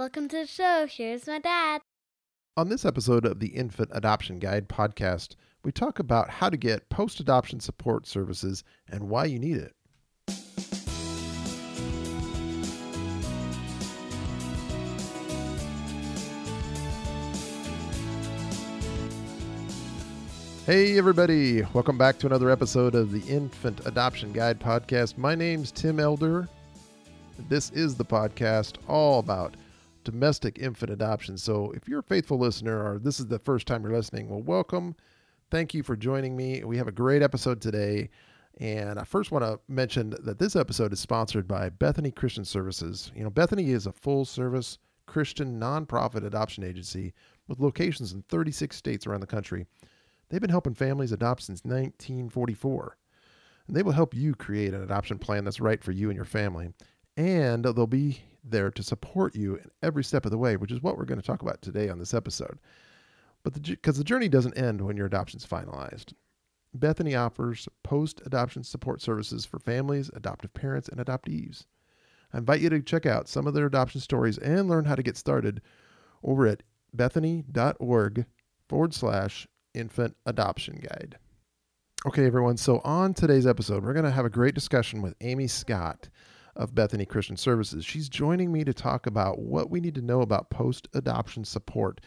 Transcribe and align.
Welcome 0.00 0.28
to 0.28 0.36
the 0.38 0.46
show. 0.46 0.86
Here's 0.88 1.26
my 1.26 1.40
dad. 1.40 1.82
On 2.56 2.70
this 2.70 2.86
episode 2.86 3.26
of 3.26 3.38
the 3.38 3.48
Infant 3.48 3.90
Adoption 3.92 4.38
Guide 4.38 4.66
podcast, 4.66 5.36
we 5.62 5.72
talk 5.72 5.98
about 5.98 6.30
how 6.30 6.48
to 6.48 6.56
get 6.56 6.88
post 6.88 7.20
adoption 7.20 7.60
support 7.60 8.06
services 8.06 8.64
and 8.88 9.10
why 9.10 9.26
you 9.26 9.38
need 9.38 9.58
it. 9.58 9.74
Hey, 20.64 20.96
everybody. 20.96 21.60
Welcome 21.74 21.98
back 21.98 22.18
to 22.20 22.26
another 22.26 22.48
episode 22.48 22.94
of 22.94 23.12
the 23.12 23.20
Infant 23.30 23.84
Adoption 23.84 24.32
Guide 24.32 24.58
podcast. 24.58 25.18
My 25.18 25.34
name's 25.34 25.70
Tim 25.70 26.00
Elder. 26.00 26.48
This 27.50 27.68
is 27.72 27.96
the 27.96 28.04
podcast 28.06 28.76
all 28.88 29.18
about 29.18 29.56
domestic 30.04 30.58
infant 30.58 30.90
adoption. 30.90 31.36
So 31.36 31.72
if 31.72 31.88
you're 31.88 32.00
a 32.00 32.04
faithful 32.04 32.38
listener 32.38 32.78
or 32.78 32.98
this 32.98 33.20
is 33.20 33.26
the 33.26 33.38
first 33.38 33.66
time 33.66 33.82
you're 33.82 33.92
listening, 33.92 34.28
well, 34.28 34.42
welcome. 34.42 34.96
Thank 35.50 35.74
you 35.74 35.82
for 35.82 35.96
joining 35.96 36.36
me. 36.36 36.62
We 36.64 36.76
have 36.76 36.88
a 36.88 36.92
great 36.92 37.22
episode 37.22 37.60
today. 37.60 38.10
And 38.58 38.98
I 38.98 39.04
first 39.04 39.32
want 39.32 39.44
to 39.44 39.58
mention 39.68 40.14
that 40.22 40.38
this 40.38 40.56
episode 40.56 40.92
is 40.92 41.00
sponsored 41.00 41.48
by 41.48 41.70
Bethany 41.70 42.10
Christian 42.10 42.44
Services. 42.44 43.10
You 43.14 43.24
know, 43.24 43.30
Bethany 43.30 43.70
is 43.70 43.86
a 43.86 43.92
full 43.92 44.24
service 44.24 44.78
Christian 45.06 45.58
nonprofit 45.58 46.24
adoption 46.24 46.62
agency 46.62 47.12
with 47.48 47.58
locations 47.58 48.12
in 48.12 48.22
36 48.28 48.76
states 48.76 49.06
around 49.06 49.20
the 49.20 49.26
country. 49.26 49.66
They've 50.28 50.40
been 50.40 50.50
helping 50.50 50.74
families 50.74 51.12
adopt 51.12 51.42
since 51.42 51.64
1944. 51.64 52.96
And 53.66 53.76
they 53.76 53.82
will 53.82 53.92
help 53.92 54.14
you 54.14 54.34
create 54.34 54.74
an 54.74 54.82
adoption 54.82 55.18
plan 55.18 55.44
that's 55.44 55.60
right 55.60 55.82
for 55.82 55.92
you 55.92 56.10
and 56.10 56.16
your 56.16 56.24
family. 56.24 56.72
And 57.16 57.64
they'll 57.64 57.86
be 57.86 58.22
there 58.44 58.70
to 58.70 58.82
support 58.82 59.34
you 59.34 59.56
in 59.56 59.70
every 59.82 60.04
step 60.04 60.24
of 60.24 60.30
the 60.30 60.38
way, 60.38 60.56
which 60.56 60.72
is 60.72 60.82
what 60.82 60.96
we're 60.96 61.04
going 61.04 61.20
to 61.20 61.26
talk 61.26 61.42
about 61.42 61.60
today 61.62 61.88
on 61.88 61.98
this 61.98 62.14
episode. 62.14 62.58
But 63.42 63.60
because 63.62 63.96
the, 63.96 64.00
the 64.00 64.08
journey 64.08 64.28
doesn't 64.28 64.56
end 64.56 64.80
when 64.80 64.96
your 64.96 65.06
adoption's 65.06 65.46
finalized. 65.46 66.12
Bethany 66.72 67.16
offers 67.16 67.68
post 67.82 68.22
adoption 68.24 68.62
support 68.62 69.02
services 69.02 69.44
for 69.44 69.58
families, 69.58 70.10
adoptive 70.14 70.54
parents, 70.54 70.88
and 70.88 71.00
adoptees. 71.00 71.64
I 72.32 72.38
invite 72.38 72.60
you 72.60 72.70
to 72.70 72.80
check 72.80 73.06
out 73.06 73.28
some 73.28 73.46
of 73.46 73.54
their 73.54 73.66
adoption 73.66 74.00
stories 74.00 74.38
and 74.38 74.68
learn 74.68 74.84
how 74.84 74.94
to 74.94 75.02
get 75.02 75.16
started 75.16 75.60
over 76.22 76.46
at 76.46 76.62
bethany.org 76.94 78.24
forward 78.68 78.94
slash 78.94 79.48
infant 79.74 80.16
adoption 80.26 80.80
guide. 80.80 81.18
Okay, 82.06 82.24
everyone. 82.24 82.56
So, 82.56 82.80
on 82.84 83.14
today's 83.14 83.46
episode, 83.46 83.84
we're 83.84 83.92
going 83.92 84.04
to 84.04 84.10
have 84.10 84.24
a 84.24 84.30
great 84.30 84.54
discussion 84.54 85.02
with 85.02 85.14
Amy 85.20 85.48
Scott 85.48 86.08
of 86.56 86.74
Bethany 86.74 87.04
Christian 87.04 87.36
Services. 87.36 87.84
She's 87.84 88.08
joining 88.08 88.52
me 88.52 88.64
to 88.64 88.74
talk 88.74 89.06
about 89.06 89.38
what 89.38 89.70
we 89.70 89.80
need 89.80 89.94
to 89.94 90.02
know 90.02 90.20
about 90.20 90.50
post 90.50 90.88
adoption 90.94 91.44
support 91.44 92.00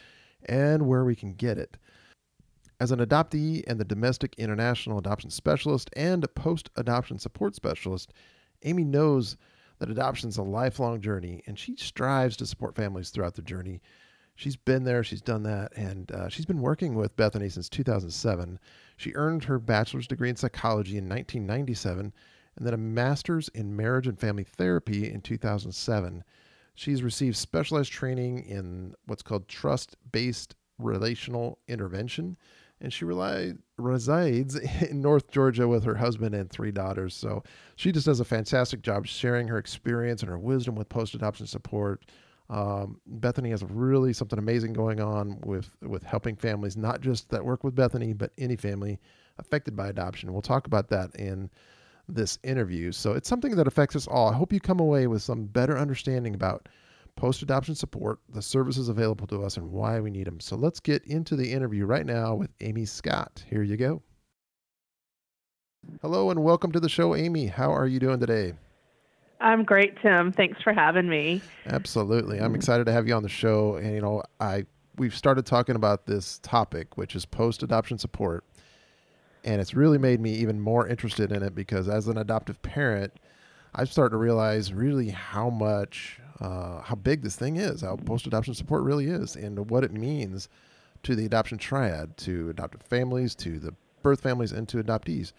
and 0.46 0.88
where 0.88 1.06
we 1.06 1.16
can 1.16 1.34
get 1.34 1.58
it. 1.58 1.78
As 2.80 2.92
an 2.92 3.00
adoptee 3.00 3.64
and 3.68 3.80
the 3.80 3.86
domestic 3.86 4.36
international 4.38 4.98
adoption 4.98 5.30
specialist 5.30 5.90
and 5.96 6.24
a 6.24 6.28
post 6.28 6.70
adoption 6.76 7.18
support 7.18 7.56
specialist, 7.56 8.14
Amy 8.64 8.84
knows 8.84 9.38
that 9.80 9.90
adoption 9.90 10.30
is 10.30 10.38
a 10.38 10.44
lifelong 10.44 11.02
journey 11.02 11.42
and 11.48 11.58
she 11.58 11.76
strives 11.76 12.36
to 12.38 12.46
support 12.46 12.76
families 12.76 13.10
throughout 13.10 13.36
the 13.36 13.42
journey. 13.42 13.82
She's 14.36 14.56
been 14.56 14.84
there, 14.84 15.04
she's 15.04 15.22
done 15.22 15.44
that, 15.44 15.72
and 15.76 16.12
uh, 16.12 16.28
she's 16.28 16.46
been 16.46 16.62
working 16.62 16.96
with 16.96 17.16
Bethany 17.16 17.50
since 17.50 17.70
2007. 17.70 18.60
She 18.98 19.14
earned 19.14 19.44
her 19.44 19.60
bachelor's 19.60 20.08
degree 20.08 20.30
in 20.30 20.36
psychology 20.36 20.98
in 20.98 21.08
1997 21.08 22.12
and 22.58 22.66
then 22.66 22.73
a 22.73 22.78
master's 22.78 23.50
in 23.50 23.76
marriage 23.76 24.08
and 24.08 24.20
family 24.20 24.44
therapy 24.44 25.12
in 25.12 25.22
2007. 25.22 26.23
She's 26.76 27.04
received 27.04 27.38
specialized 27.38 27.92
training 27.92 28.46
in 28.46 28.96
what's 29.06 29.22
called 29.23 29.48
trust 29.48 29.96
based 30.12 30.56
relational 30.80 31.59
intervention, 31.68 32.38
and 32.81 32.92
she 32.92 33.06
rely, 33.06 33.54
resides 33.78 34.56
in 34.90 35.02
North 35.02 35.30
Georgia 35.31 35.68
with 35.68 35.84
her 35.84 35.96
husband 35.96 36.36
and 36.36 36.50
three 36.50 36.72
daughters. 36.72 37.16
So 37.16 37.44
she 37.75 37.91
just 37.91 38.06
does 38.06 38.19
a 38.19 38.25
fantastic 38.25 38.81
job 38.81 39.06
sharing 39.08 39.47
her 39.47 39.58
experience 39.58 40.22
and 40.22 40.30
her 40.30 40.40
wisdom 40.40 40.75
with 40.75 40.90
post 40.90 41.14
adoption 41.14 41.47
support. 41.47 42.06
Um, 42.50 43.00
Bethany 43.06 43.52
has 43.52 43.64
really 43.64 44.14
something 44.14 44.38
amazing 44.38 44.74
going 44.74 45.00
on 45.00 45.40
with 45.41 45.75
with 45.81 46.03
helping 46.03 46.35
families, 46.35 46.75
not 46.75 47.02
just 47.02 47.30
that 47.30 47.46
work 47.46 47.64
with 47.64 47.74
Bethany, 47.74 48.14
but 48.14 48.31
any 48.38 48.56
family 48.56 49.00
affected 49.38 49.75
by 49.75 49.88
adoption. 49.88 50.31
We'll 50.34 50.41
talk 50.41 50.68
about 50.68 50.90
that 50.90 51.16
in 51.16 51.50
this 52.08 52.38
interview. 52.44 52.91
So 52.91 53.14
it's 53.14 53.30
something 53.30 53.56
that 53.56 53.68
affects 53.68 53.96
us 53.96 54.08
all. 54.08 54.30
I 54.30 54.34
hope 54.34 54.53
you 54.53 54.59
come 54.59 54.80
away 54.80 55.08
with 55.08 55.22
some 55.22 55.46
better 55.46 55.78
understanding 55.78 56.36
about 56.36 56.68
post 57.16 57.41
adoption 57.41 57.75
support, 57.75 58.19
the 58.30 58.41
services 58.41 58.90
available 58.90 59.28
to 59.28 59.44
us, 59.44 59.58
and 59.58 59.72
why 59.72 60.00
we 60.00 60.09
need 60.09 60.28
them. 60.28 60.40
So 60.40 60.56
let's 60.56 60.80
get 60.80 61.03
into 61.06 61.36
the 61.36 61.52
interview 61.52 61.86
right 61.86 62.06
now 62.06 62.36
with 62.36 62.52
Amy 62.62 62.86
Scott. 62.86 63.44
Here 63.50 63.64
you 63.64 63.78
go. 63.78 64.02
Hello 66.02 66.30
and 66.31 66.44
welcome 66.44 66.72
to 66.72 66.80
the 66.80 66.90
show, 66.90 67.16
Amy. 67.16 67.47
How 67.47 67.72
are 67.72 67.88
you 67.88 68.00
doing 68.00 68.20
today? 68.20 68.53
I'm 69.41 69.66
great, 69.66 70.02
Tim. 70.02 70.31
Thanks 70.31 70.62
for 70.62 70.72
having 70.72 71.09
me. 71.09 71.41
Absolutely. 71.66 72.40
I'm 72.40 72.56
excited 72.56 72.85
to 72.85 72.94
have 72.94 73.08
you 73.08 73.14
on 73.14 73.24
the 73.24 73.30
show. 73.30 73.75
And, 73.75 73.94
you 73.94 74.02
know, 74.02 74.24
I 74.40 74.66
we've 74.97 75.16
started 75.16 75.46
talking 75.46 75.75
about 75.75 76.06
this 76.06 76.40
topic, 76.44 76.97
which 76.97 77.16
is 77.16 77.25
post 77.25 77.64
adoption 77.64 77.97
support 77.97 78.46
and 79.44 79.59
it's 79.59 79.74
really 79.74 79.98
made 79.98 80.20
me 80.20 80.31
even 80.34 80.59
more 80.59 80.88
interested 80.88 81.31
in 81.31 81.44
it 81.44 81.54
because 81.54 81.90
as 81.90 82.08
an 82.08 82.18
adoptive 82.18 82.62
parent, 82.62 83.14
I've 83.76 83.92
started 83.92 84.12
to 84.12 84.18
realize 84.18 84.74
really 84.74 85.09
how 85.09 85.50
much, 85.50 86.20
uh, 86.40 86.81
how 86.81 86.96
big 86.96 87.22
this 87.24 87.36
thing 87.36 87.58
is, 87.58 87.82
how 87.82 87.96
post 87.98 88.28
adoption 88.28 88.53
support 88.53 88.84
really 88.84 89.08
is, 89.08 89.36
and 89.36 89.70
what 89.70 89.84
it 89.84 89.92
means 89.92 90.50
to 91.03 91.16
the 91.16 91.26
adoption 91.26 91.58
triad, 91.58 92.16
to 92.18 92.50
adoptive 92.50 92.82
families, 92.82 93.36
to 93.36 93.59
the 93.59 93.74
birth 94.02 94.22
families, 94.22 94.52
and 94.52 94.68
to 94.70 94.82
adoptees. 94.82 95.34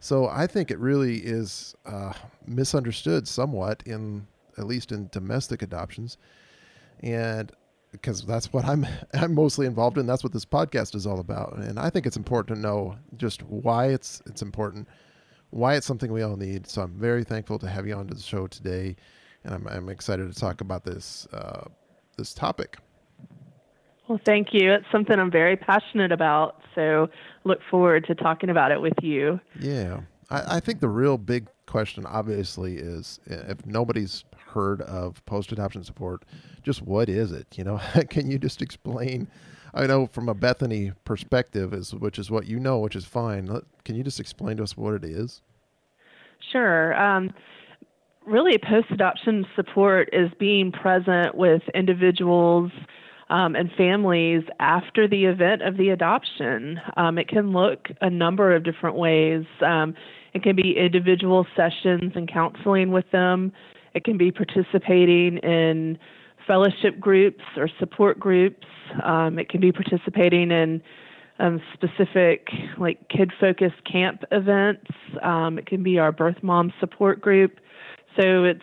So 0.00 0.28
I 0.28 0.46
think 0.46 0.70
it 0.70 0.78
really 0.78 1.18
is 1.18 1.74
uh, 1.86 2.12
misunderstood 2.46 3.26
somewhat 3.26 3.82
in 3.86 4.26
at 4.56 4.66
least 4.66 4.92
in 4.92 5.08
domestic 5.10 5.62
adoptions, 5.62 6.16
and 7.00 7.50
because 7.94 8.26
that's 8.26 8.52
what 8.52 8.64
I'm 8.64 8.86
I'm 9.14 9.34
mostly 9.34 9.66
involved 9.66 9.96
in. 9.98 10.06
That's 10.06 10.22
what 10.22 10.32
this 10.32 10.44
podcast 10.44 10.94
is 10.94 11.06
all 11.06 11.20
about. 11.20 11.56
And 11.56 11.78
I 11.78 11.88
think 11.90 12.06
it's 12.06 12.16
important 12.16 12.56
to 12.56 12.62
know 12.62 12.96
just 13.16 13.42
why 13.44 13.86
it's 13.86 14.20
it's 14.26 14.42
important, 14.42 14.88
why 15.50 15.76
it's 15.76 15.86
something 15.86 16.12
we 16.12 16.22
all 16.22 16.36
need. 16.36 16.66
So 16.66 16.82
I'm 16.82 16.94
very 16.98 17.24
thankful 17.24 17.58
to 17.60 17.68
have 17.68 17.86
you 17.86 17.94
on 17.94 18.08
to 18.08 18.14
the 18.14 18.20
show 18.20 18.46
today, 18.46 18.96
and 19.44 19.54
I'm 19.54 19.66
I'm 19.68 19.88
excited 19.88 20.32
to 20.32 20.38
talk 20.38 20.60
about 20.60 20.84
this 20.84 21.26
uh, 21.32 21.68
this 22.18 22.34
topic. 22.34 22.76
Well, 24.08 24.20
thank 24.26 24.48
you. 24.52 24.72
It's 24.72 24.84
something 24.92 25.18
I'm 25.18 25.30
very 25.30 25.56
passionate 25.56 26.12
about. 26.12 26.60
So 26.74 27.08
look 27.44 27.60
forward 27.70 28.06
to 28.08 28.14
talking 28.14 28.50
about 28.50 28.70
it 28.70 28.80
with 28.82 28.92
you. 29.00 29.40
Yeah. 29.58 30.00
I, 30.28 30.56
I 30.56 30.60
think 30.60 30.80
the 30.80 30.88
real 30.88 31.16
big 31.16 31.48
question 31.64 32.04
obviously 32.04 32.76
is 32.76 33.18
if 33.24 33.64
nobody's 33.64 34.24
heard 34.54 34.80
of 34.82 35.24
post 35.26 35.52
adoption 35.52 35.84
support, 35.84 36.24
just 36.62 36.82
what 36.82 37.08
is 37.08 37.32
it? 37.32 37.46
You 37.56 37.64
know, 37.64 37.80
can 38.08 38.30
you 38.30 38.38
just 38.38 38.62
explain? 38.62 39.28
I 39.74 39.86
know 39.86 40.06
from 40.06 40.28
a 40.28 40.34
Bethany 40.34 40.92
perspective, 41.04 41.74
is 41.74 41.94
which 41.94 42.18
is 42.18 42.30
what 42.30 42.46
you 42.46 42.58
know, 42.58 42.78
which 42.78 42.96
is 42.96 43.04
fine. 43.04 43.48
Can 43.84 43.96
you 43.96 44.04
just 44.04 44.20
explain 44.20 44.56
to 44.58 44.62
us 44.62 44.76
what 44.76 44.94
it 44.94 45.04
is? 45.04 45.42
Sure. 46.52 46.94
Um, 47.00 47.32
really, 48.26 48.56
post 48.58 48.86
adoption 48.90 49.44
support 49.56 50.08
is 50.12 50.30
being 50.38 50.72
present 50.72 51.34
with 51.34 51.62
individuals. 51.74 52.70
Um, 53.30 53.56
and 53.56 53.70
families 53.72 54.42
after 54.60 55.08
the 55.08 55.24
event 55.24 55.62
of 55.62 55.78
the 55.78 55.88
adoption. 55.88 56.78
Um, 56.98 57.16
it 57.16 57.26
can 57.26 57.52
look 57.52 57.88
a 58.02 58.10
number 58.10 58.54
of 58.54 58.64
different 58.64 58.96
ways. 58.96 59.46
Um, 59.64 59.94
it 60.34 60.42
can 60.42 60.54
be 60.54 60.76
individual 60.76 61.46
sessions 61.56 62.12
and 62.14 62.30
counseling 62.30 62.92
with 62.92 63.10
them. 63.12 63.50
It 63.94 64.04
can 64.04 64.16
be 64.16 64.30
participating 64.30 65.38
in 65.38 65.98
fellowship 66.46 67.00
groups 67.00 67.42
or 67.56 67.68
support 67.78 68.18
groups. 68.18 68.66
Um, 69.02 69.38
it 69.38 69.48
can 69.48 69.60
be 69.60 69.72
participating 69.72 70.50
in 70.50 70.82
um, 71.38 71.60
specific, 71.72 72.48
like 72.78 73.08
kid 73.08 73.32
focused 73.40 73.82
camp 73.90 74.22
events. 74.30 74.90
Um, 75.22 75.58
it 75.58 75.66
can 75.66 75.82
be 75.82 75.98
our 75.98 76.12
birth 76.12 76.42
mom 76.42 76.72
support 76.80 77.20
group. 77.20 77.58
So 78.20 78.44
it's 78.44 78.60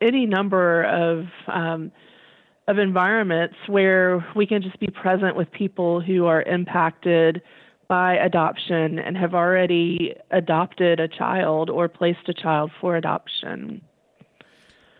any 0.00 0.26
number 0.26 0.84
of 0.84 1.26
um, 1.48 1.92
of 2.66 2.78
environments 2.78 3.56
where 3.66 4.26
we 4.34 4.46
can 4.46 4.62
just 4.62 4.80
be 4.80 4.86
present 4.86 5.36
with 5.36 5.50
people 5.52 6.00
who 6.00 6.24
are 6.24 6.42
impacted 6.42 7.42
by 7.88 8.14
adoption 8.14 8.98
and 8.98 9.18
have 9.18 9.34
already 9.34 10.14
adopted 10.30 10.98
a 10.98 11.06
child 11.06 11.68
or 11.68 11.88
placed 11.88 12.26
a 12.28 12.32
child 12.32 12.70
for 12.80 12.96
adoption. 12.96 13.82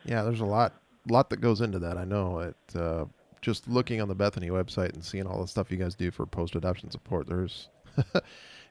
Yeah, 0.04 0.22
there's 0.22 0.40
a 0.40 0.46
lot 0.46 0.74
lot 1.08 1.30
that 1.30 1.40
goes 1.40 1.60
into 1.60 1.78
that. 1.80 1.98
I 1.98 2.04
know 2.04 2.40
it. 2.40 2.56
Uh, 2.74 3.06
just 3.40 3.68
looking 3.68 4.00
on 4.00 4.08
the 4.08 4.14
Bethany 4.14 4.48
website 4.48 4.94
and 4.94 5.04
seeing 5.04 5.26
all 5.26 5.40
the 5.40 5.48
stuff 5.48 5.70
you 5.70 5.76
guys 5.76 5.94
do 5.94 6.10
for 6.10 6.24
post 6.24 6.54
adoption 6.54 6.90
support, 6.90 7.26
there's 7.26 7.68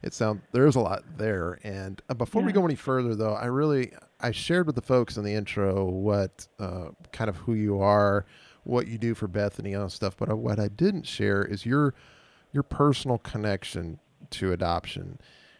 it 0.01 0.13
sounds 0.13 0.41
there's 0.51 0.75
a 0.75 0.80
lot 0.80 1.03
there. 1.18 1.59
And 1.63 2.01
uh, 2.09 2.13
before 2.15 2.41
yeah. 2.41 2.47
we 2.47 2.53
go 2.53 2.65
any 2.65 2.75
further, 2.75 3.15
though, 3.15 3.33
I 3.33 3.45
really 3.45 3.94
I 4.19 4.31
shared 4.31 4.65
with 4.65 4.75
the 4.75 4.81
folks 4.81 5.18
in 5.18 5.24
the 5.24 5.33
intro 5.33 5.85
what 5.85 6.47
uh, 6.59 6.89
kind 7.12 7.30
of 7.30 7.38
who 7.38 7.53
you 7.53 7.81
are, 7.81 8.25
what 8.63 8.88
you 8.88 8.97
do 8.97 9.13
for 9.13 9.27
Bethany 9.27 9.74
and 9.74 9.91
stuff. 9.91 10.18
But 10.18 10.36
what 10.38 10.59
I 10.59 10.68
didn't 10.68 11.07
share 11.07 11.44
is 11.44 11.65
your 11.65 11.94
your 12.51 12.63
personal 12.63 13.18
connection 13.19 14.00
to 14.31 14.51
adoption. 14.53 15.19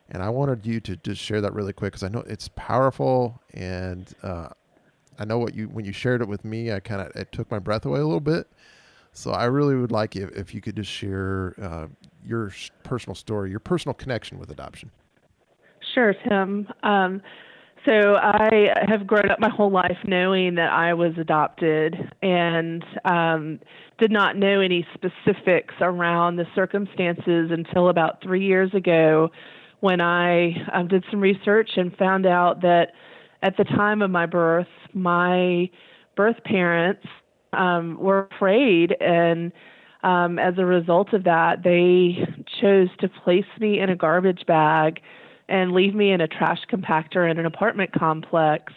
And 0.10 0.22
I 0.22 0.30
wanted 0.30 0.66
you 0.66 0.80
to 0.82 0.98
just 0.98 1.22
share 1.22 1.42
that 1.42 1.54
really 1.54 1.74
quick 1.74 1.94
because 1.94 2.04
I 2.04 2.10
know 2.10 2.24
it's 2.28 2.50
powerful, 2.56 3.42
and 3.54 4.12
uh, 4.22 4.50
I 5.20 5.26
know 5.26 5.38
what 5.38 5.56
you 5.56 5.68
when 5.68 5.86
you 5.86 5.94
shared 5.94 6.22
it 6.22 6.28
with 6.28 6.44
me, 6.44 6.72
I 6.72 6.80
kind 6.80 7.02
of 7.02 7.16
it 7.16 7.32
took 7.32 7.50
my 7.52 7.60
breath 7.60 7.86
away 7.86 8.00
a 8.00 8.06
little 8.06 8.20
bit. 8.20 8.48
So 9.14 9.32
I 9.32 9.46
really 9.46 9.76
would 9.76 9.92
like 9.92 10.16
if, 10.16 10.32
if 10.32 10.56
you 10.56 10.62
could 10.62 10.76
just 10.76 10.90
share 10.90 11.54
uh, 11.62 11.88
your 12.26 12.52
personal 12.84 13.16
story, 13.16 13.52
your 13.52 13.60
personal 13.60 13.94
connection 13.94 14.40
with 14.40 14.50
adoption. 14.50 14.90
Sure, 15.94 16.16
Tim. 16.28 16.68
Um, 16.82 17.22
so 17.86 18.16
I 18.16 18.74
have 18.88 19.06
grown 19.06 19.30
up 19.30 19.40
my 19.40 19.50
whole 19.50 19.70
life 19.70 19.98
knowing 20.06 20.56
that 20.56 20.72
I 20.72 20.94
was 20.94 21.12
adopted 21.20 21.96
and 22.22 22.84
um, 23.04 23.60
did 24.00 24.12
not 24.12 24.38
know 24.38 24.62
any 24.62 24.88
specifics 24.94 25.76
around 25.82 26.38
the 26.38 26.46
circumstances 26.56 27.52
until 27.52 27.90
about 27.90 28.24
three 28.24 28.46
years 28.46 28.74
ago 28.74 29.30
when 29.82 30.00
I 30.00 30.54
um, 30.72 30.88
did 30.88 31.04
some 31.12 31.20
research 31.20 31.72
and 31.76 31.96
found 31.98 32.26
out 32.26 32.62
that 32.62 32.94
at 33.44 33.58
the 33.58 33.64
time 33.64 34.02
of 34.02 34.10
my 34.10 34.26
birth, 34.26 34.68
my 34.94 35.70
birth 36.16 36.44
parents 36.44 37.06
um, 37.54 37.98
were 38.00 38.28
afraid 38.32 38.96
and 39.00 39.52
um, 40.04 40.38
as 40.38 40.56
a 40.58 40.66
result 40.66 41.14
of 41.14 41.24
that, 41.24 41.64
they 41.64 42.28
chose 42.62 42.90
to 43.00 43.08
place 43.08 43.46
me 43.60 43.80
in 43.80 43.90
a 43.90 43.96
garbage 43.96 44.46
bag 44.46 45.00
and 45.48 45.72
leave 45.72 45.96
me 45.96 46.12
in 46.12 46.20
a 46.20 46.28
trash 46.28 46.60
compactor 46.72 47.30
in 47.30 47.40
an 47.40 47.46
apartment 47.46 47.92
complex, 47.94 48.74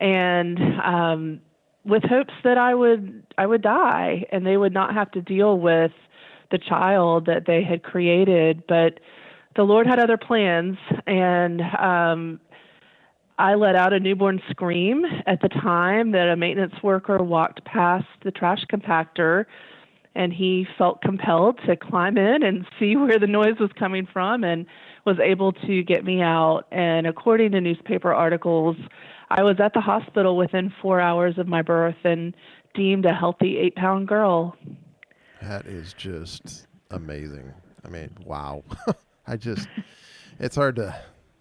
and 0.00 0.58
um, 0.84 1.40
with 1.84 2.04
hopes 2.04 2.34
that 2.44 2.56
I 2.56 2.74
would 2.74 3.24
I 3.36 3.46
would 3.46 3.62
die 3.62 4.26
and 4.30 4.46
they 4.46 4.56
would 4.56 4.72
not 4.72 4.94
have 4.94 5.10
to 5.12 5.20
deal 5.22 5.58
with 5.58 5.92
the 6.50 6.58
child 6.58 7.26
that 7.26 7.46
they 7.46 7.64
had 7.64 7.82
created. 7.82 8.62
But 8.68 9.00
the 9.56 9.64
Lord 9.64 9.88
had 9.88 9.98
other 9.98 10.16
plans, 10.16 10.78
and 11.06 11.62
um, 11.62 12.40
I 13.38 13.54
let 13.54 13.76
out 13.76 13.92
a 13.92 14.00
newborn 14.00 14.42
scream 14.50 15.04
at 15.26 15.40
the 15.40 15.48
time 15.48 16.10
that 16.10 16.28
a 16.28 16.36
maintenance 16.36 16.74
worker 16.82 17.18
walked 17.22 17.64
past 17.64 18.06
the 18.24 18.32
trash 18.32 18.64
compactor 18.72 19.44
and 20.16 20.32
he 20.32 20.66
felt 20.76 21.00
compelled 21.00 21.60
to 21.66 21.76
climb 21.76 22.18
in 22.18 22.42
and 22.42 22.66
see 22.78 22.96
where 22.96 23.18
the 23.18 23.28
noise 23.28 23.58
was 23.60 23.70
coming 23.78 24.08
from 24.12 24.42
and 24.42 24.66
was 25.06 25.18
able 25.20 25.52
to 25.52 25.84
get 25.84 26.04
me 26.04 26.20
out. 26.20 26.64
And 26.72 27.06
according 27.06 27.52
to 27.52 27.60
newspaper 27.60 28.12
articles, 28.12 28.76
I 29.30 29.44
was 29.44 29.60
at 29.60 29.72
the 29.72 29.80
hospital 29.80 30.36
within 30.36 30.72
four 30.82 31.00
hours 31.00 31.38
of 31.38 31.46
my 31.46 31.62
birth 31.62 31.96
and 32.02 32.34
deemed 32.74 33.06
a 33.06 33.14
healthy 33.14 33.56
eight 33.58 33.76
pound 33.76 34.08
girl. 34.08 34.56
That 35.40 35.66
is 35.66 35.92
just 35.92 36.66
amazing. 36.90 37.52
I 37.84 37.88
mean, 37.88 38.10
wow. 38.24 38.64
I 39.28 39.36
just, 39.36 39.68
it's 40.40 40.56
hard 40.56 40.76
to 40.76 40.96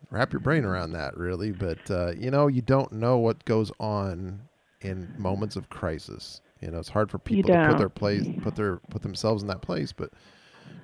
wrap 0.10 0.32
your 0.32 0.40
brain 0.40 0.66
around 0.66 0.92
that, 0.92 1.18
really. 1.18 1.52
But, 1.52 1.90
uh, 1.90 2.12
you 2.18 2.32
know, 2.32 2.48
you 2.48 2.62
don't 2.62 2.92
know 2.92 3.18
what 3.18 3.44
goes 3.46 3.72
on 3.80 4.42
in 4.82 5.14
moments 5.18 5.56
of 5.56 5.70
crisis. 5.70 6.42
You 6.62 6.72
know, 6.72 6.80
it's 6.80 6.90
hard 6.90 7.12
for 7.12 7.20
people 7.20 7.50
to 7.50 7.70
put 7.70 7.78
their 7.78 7.90
place, 7.90 8.26
put 8.42 8.56
their, 8.56 8.78
put 8.90 9.02
themselves 9.02 9.42
in 9.42 9.48
that 9.50 9.62
place, 9.62 9.92
but 9.92 10.12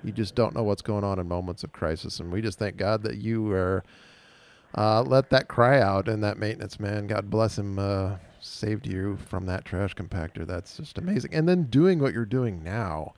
you 0.02 0.12
just 0.12 0.34
don't 0.34 0.54
know 0.54 0.62
what's 0.62 0.82
going 0.82 1.04
on 1.04 1.18
in 1.18 1.26
moments 1.26 1.64
of 1.64 1.72
crisis. 1.72 2.20
And 2.20 2.30
we 2.32 2.42
just 2.42 2.58
thank 2.58 2.76
God 2.76 3.02
that 3.02 3.16
you 3.16 3.50
are, 3.52 3.82
uh, 4.76 5.02
let 5.02 5.30
that 5.30 5.48
cry 5.48 5.80
out 5.80 6.08
and 6.08 6.22
that 6.22 6.38
maintenance 6.38 6.78
man, 6.78 7.06
God 7.06 7.30
bless 7.30 7.58
him, 7.58 7.78
uh, 7.78 8.16
saved 8.40 8.86
you 8.86 9.16
from 9.16 9.46
that 9.46 9.64
trash 9.64 9.94
compactor. 9.94 10.46
That's 10.46 10.76
just 10.76 10.98
amazing. 10.98 11.34
And 11.34 11.48
then 11.48 11.64
doing 11.64 11.98
what 11.98 12.12
you're 12.12 12.26
doing 12.26 12.62
now 12.62 13.14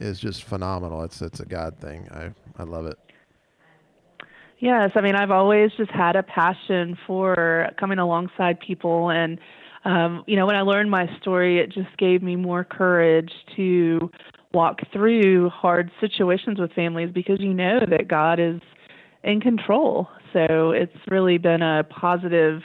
is 0.00 0.20
just 0.20 0.44
phenomenal. 0.44 1.02
It's, 1.02 1.20
it's 1.20 1.40
a 1.40 1.46
God 1.46 1.78
thing. 1.78 2.08
I, 2.10 2.30
I 2.56 2.64
love 2.64 2.86
it. 2.86 2.98
Yes, 4.64 4.92
I 4.94 5.02
mean 5.02 5.14
I've 5.14 5.30
always 5.30 5.72
just 5.76 5.90
had 5.90 6.16
a 6.16 6.22
passion 6.22 6.96
for 7.06 7.68
coming 7.78 7.98
alongside 7.98 8.58
people 8.60 9.10
and 9.10 9.38
um, 9.84 10.24
you 10.26 10.36
know, 10.36 10.46
when 10.46 10.56
I 10.56 10.62
learned 10.62 10.90
my 10.90 11.06
story, 11.20 11.58
it 11.58 11.70
just 11.70 11.94
gave 11.98 12.22
me 12.22 12.36
more 12.36 12.64
courage 12.64 13.30
to 13.56 14.10
walk 14.54 14.78
through 14.94 15.50
hard 15.50 15.90
situations 16.00 16.58
with 16.58 16.72
families 16.72 17.10
because 17.12 17.38
you 17.40 17.52
know 17.52 17.80
that 17.90 18.08
God 18.08 18.40
is 18.40 18.62
in 19.22 19.42
control. 19.42 20.08
So 20.32 20.70
it's 20.70 20.96
really 21.10 21.36
been 21.36 21.60
a 21.60 21.84
positive 21.84 22.62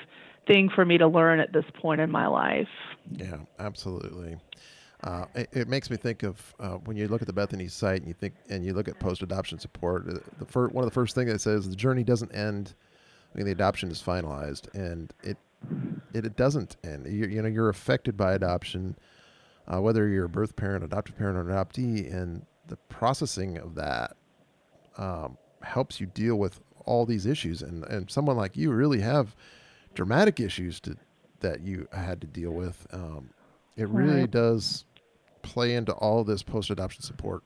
thing 0.48 0.70
for 0.74 0.86
me 0.86 0.98
to 0.98 1.08
learn 1.10 1.42
at 1.42 1.52
this 1.52 1.66
point 1.82 2.00
in 2.00 2.10
my 2.10 2.28
life. 2.28 2.70
Yeah, 3.12 3.40
absolutely. 3.60 4.38
Uh, 5.04 5.26
it, 5.34 5.50
it, 5.54 5.68
makes 5.70 5.90
me 5.90 5.96
think 5.96 6.24
of 6.24 6.54
uh, 6.60 6.74
when 6.74 6.98
you 6.98 7.08
look 7.08 7.22
at 7.22 7.28
the 7.28 7.34
Bethany 7.34 7.70
site 7.70 8.00
and 8.00 8.08
you 8.08 8.14
think 8.14 8.34
and 8.50 8.66
you 8.66 8.74
look 8.74 8.90
at 8.90 9.00
post 9.00 9.22
adoption 9.22 9.58
support. 9.58 10.06
Uh, 10.10 10.20
the 10.40 10.46
first, 10.46 10.74
one 10.74 10.84
of 10.84 10.90
the 10.90 10.94
first 10.94 11.16
things 11.16 11.32
that 11.32 11.40
says 11.40 11.70
the 11.70 11.76
journey 11.76 12.04
doesn't 12.04 12.34
end 12.36 12.74
when 13.32 13.46
the 13.46 13.52
adoption 13.52 13.90
is 13.90 14.02
finalized, 14.02 14.74
and 14.74 15.14
it 15.24 15.38
it, 16.14 16.26
it 16.26 16.36
doesn't 16.36 16.76
end. 16.84 17.06
You, 17.06 17.28
you 17.28 17.42
know, 17.42 17.48
you're 17.48 17.70
affected 17.70 18.18
by 18.18 18.34
adoption, 18.34 18.98
uh, 19.68 19.82
whether 19.82 20.08
you're 20.08 20.26
a 20.26 20.30
birth 20.30 20.56
parent, 20.56 20.84
adoptive 20.84 21.18
parent, 21.18 21.38
or 21.38 21.46
adoptee, 21.46 22.14
and 22.14 22.46
the 22.68 22.76
processing 22.90 23.58
of 23.58 23.76
that 23.76 24.18
um, 24.98 25.38
helps 25.62 26.02
you 26.02 26.08
deal 26.08 26.36
with 26.36 26.60
all 26.86 27.06
these 27.06 27.26
issues. 27.26 27.62
And 27.62 27.86
and 27.86 28.12
someone 28.12 28.36
like 28.36 28.58
you 28.58 28.72
really 28.72 29.00
have 29.00 29.34
dramatic 29.94 30.42
issues 30.42 30.82
to 30.82 30.98
that 31.40 31.62
you 31.62 31.88
had 31.94 32.20
to 32.20 32.28
deal 32.28 32.52
with. 32.52 32.86
Um, 32.92 33.30
it 33.78 33.88
really 33.88 34.22
right. 34.22 34.32
does 34.32 34.84
play 35.42 35.76
into 35.76 35.94
all 35.94 36.24
this 36.24 36.44
post 36.44 36.70
adoption 36.70 37.02
support 37.02 37.44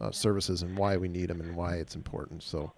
uh, 0.00 0.10
services 0.10 0.62
and 0.62 0.76
why 0.76 0.96
we 0.96 1.08
need 1.08 1.28
them 1.28 1.40
and 1.40 1.56
why 1.56 1.74
it's 1.74 1.94
important. 1.94 2.42
So 2.42 2.72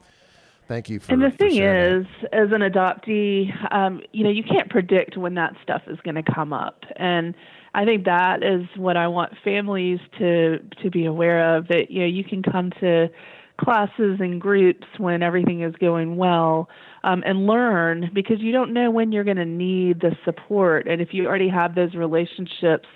Thank 0.66 0.88
you 0.88 0.98
for. 0.98 1.12
And 1.12 1.22
the 1.22 1.30
thing 1.30 1.62
is, 1.62 2.06
that. 2.22 2.34
as 2.34 2.50
an 2.52 2.60
adoptee, 2.60 3.52
um, 3.74 4.00
you 4.12 4.24
know, 4.24 4.30
you 4.30 4.42
can't 4.42 4.70
predict 4.70 5.16
when 5.16 5.34
that 5.34 5.52
stuff 5.62 5.82
is 5.86 5.98
going 6.04 6.14
to 6.14 6.22
come 6.22 6.52
up, 6.52 6.84
and 6.96 7.34
I 7.74 7.84
think 7.84 8.04
that 8.04 8.42
is 8.42 8.66
what 8.76 8.96
I 8.96 9.08
want 9.08 9.34
families 9.44 9.98
to 10.18 10.58
to 10.82 10.90
be 10.90 11.04
aware 11.04 11.56
of. 11.56 11.68
That 11.68 11.90
you 11.90 12.00
know, 12.00 12.06
you 12.06 12.24
can 12.24 12.42
come 12.42 12.70
to 12.80 13.08
classes 13.60 14.18
and 14.20 14.40
groups 14.40 14.86
when 14.98 15.22
everything 15.22 15.62
is 15.62 15.74
going 15.76 16.16
well 16.16 16.68
um, 17.04 17.22
and 17.24 17.46
learn 17.46 18.10
because 18.12 18.40
you 18.40 18.50
don't 18.50 18.72
know 18.72 18.90
when 18.90 19.12
you're 19.12 19.22
going 19.22 19.36
to 19.36 19.44
need 19.44 20.00
the 20.00 20.16
support, 20.24 20.88
and 20.88 21.02
if 21.02 21.08
you 21.12 21.26
already 21.26 21.50
have 21.50 21.74
those 21.74 21.94
relationships, 21.94 22.88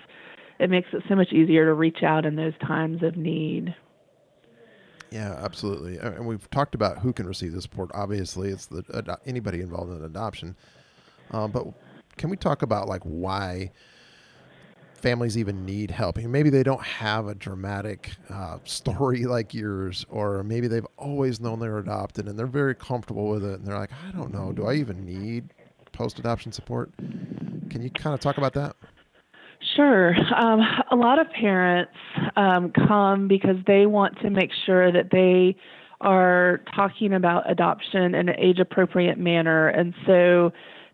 it 0.59 0.69
makes 0.69 0.89
it 0.93 1.03
so 1.07 1.15
much 1.15 1.31
easier 1.31 1.65
to 1.65 1.73
reach 1.73 2.03
out 2.03 2.25
in 2.25 2.35
those 2.35 2.57
times 2.61 3.01
of 3.01 3.15
need. 3.15 3.73
Yeah, 5.11 5.39
absolutely. 5.41 5.97
And 5.97 6.27
we've 6.27 6.49
talked 6.51 6.75
about 6.75 6.99
who 6.99 7.13
can 7.13 7.25
receive 7.25 7.53
the 7.53 7.61
support. 7.61 7.89
Obviously, 7.93 8.49
it's 8.49 8.67
the 8.67 8.83
uh, 8.93 9.15
anybody 9.25 9.61
involved 9.61 9.91
in 9.91 10.03
adoption. 10.03 10.55
Um, 11.31 11.51
but 11.51 11.65
can 12.17 12.29
we 12.29 12.37
talk 12.37 12.61
about 12.61 12.87
like 12.87 13.01
why 13.03 13.71
families 14.93 15.37
even 15.37 15.65
need 15.65 15.89
help? 15.89 16.17
maybe 16.17 16.49
they 16.49 16.61
don't 16.61 16.83
have 16.83 17.27
a 17.27 17.35
dramatic 17.35 18.11
uh, 18.29 18.57
story 18.65 19.25
like 19.25 19.53
yours, 19.53 20.05
or 20.09 20.43
maybe 20.43 20.67
they've 20.67 20.87
always 20.97 21.39
known 21.39 21.59
they're 21.59 21.79
adopted 21.79 22.27
and 22.27 22.37
they're 22.37 22.45
very 22.45 22.75
comfortable 22.75 23.29
with 23.29 23.43
it, 23.43 23.59
and 23.59 23.65
they're 23.65 23.79
like, 23.79 23.91
I 24.07 24.11
don't 24.11 24.33
know, 24.33 24.51
do 24.51 24.67
I 24.67 24.75
even 24.75 25.05
need 25.05 25.53
post-adoption 25.91 26.51
support? 26.51 26.91
Can 27.69 27.81
you 27.81 27.89
kind 27.89 28.13
of 28.13 28.19
talk 28.19 28.37
about 28.37 28.53
that? 28.53 28.75
Sure. 29.75 30.15
Um, 30.35 30.61
a 30.91 30.95
lot 30.95 31.19
of 31.19 31.29
parents 31.31 31.91
um, 32.35 32.71
come 32.71 33.27
because 33.27 33.57
they 33.67 33.85
want 33.85 34.19
to 34.21 34.29
make 34.29 34.51
sure 34.65 34.91
that 34.91 35.09
they 35.11 35.55
are 36.01 36.61
talking 36.75 37.13
about 37.13 37.49
adoption 37.49 38.15
in 38.15 38.29
an 38.29 38.35
age 38.39 38.59
appropriate 38.59 39.17
manner. 39.17 39.67
And 39.67 39.93
so 40.05 40.51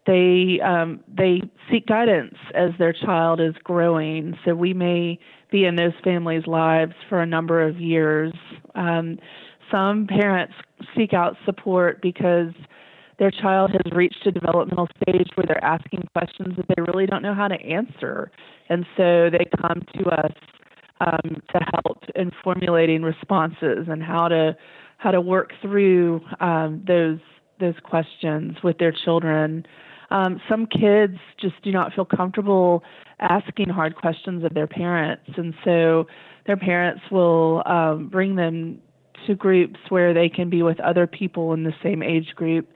they 0.08 0.60
um, 0.63 1.00
they 1.08 1.41
seek 1.72 1.88
guidance 1.88 2.36
as 2.53 2.72
their 2.77 2.94
child 2.94 3.39
is 3.39 3.55
growing. 3.63 4.38
So 4.46 4.53
we 4.55 4.74
may 4.74 5.20
be 5.51 5.65
in 5.65 5.75
those 5.75 5.94
families' 6.03 6.48
lives 6.48 6.94
for 7.08 7.22
a 7.22 7.25
number 7.25 7.65
of 7.65 7.79
years. 7.79 8.34
Um, 8.75 9.17
some 9.72 10.05
parents 10.08 10.53
seek 10.96 11.13
out 11.13 11.38
support 11.46 12.01
because 12.01 12.53
their 13.18 13.32
child 13.32 13.72
has 13.72 13.94
reached 13.94 14.26
a 14.26 14.32
developmental 14.32 14.88
stage 15.02 15.30
where 15.36 15.46
they're 15.48 15.64
asking 15.64 16.08
questions 16.14 16.56
that 16.58 16.66
they 16.68 16.82
really 16.82 17.06
don't 17.06 17.22
know 17.22 17.34
how 17.34 17.48
to 17.48 17.56
answer. 17.56 18.32
And 18.70 18.86
so 18.98 19.30
they 19.30 19.46
come 19.62 19.82
to 20.00 20.10
us 20.10 20.34
um, 21.00 21.42
to 21.52 21.60
help 21.74 22.04
in 22.16 22.32
formulating 22.44 23.04
responses 23.04 23.88
and 23.90 24.04
how 24.04 24.28
to 24.28 24.56
how 24.98 25.12
to 25.12 25.20
work 25.22 25.52
through 25.62 26.22
um, 26.40 26.84
those 26.88 27.20
those 27.60 27.76
questions 27.84 28.58
with 28.64 28.78
their 28.78 28.92
children. 28.92 29.66
Um, 30.12 30.40
some 30.48 30.68
kids 30.68 31.18
just 31.40 31.62
do 31.64 31.72
not 31.72 31.94
feel 31.94 32.06
comfortable 32.06 32.84
asking 33.20 33.70
hard 33.70 33.96
questions 33.96 34.44
of 34.44 34.54
their 34.54 34.68
parents, 34.68 35.24
and 35.36 35.54
so 35.64 36.06
their 36.46 36.58
parents 36.58 37.02
will 37.12 37.64
um, 37.66 38.08
bring 38.08 38.36
them 38.36 38.80
to 39.26 39.36
groups 39.36 39.80
where 39.90 40.14
they 40.14 40.30
can 40.30 40.50
be 40.50 40.62
with 40.62 40.80
other 40.80 41.08
people 41.08 41.54
in 41.54 41.64
the 41.64 41.74
same 41.82 42.04
age 42.04 42.34
group 42.36 42.68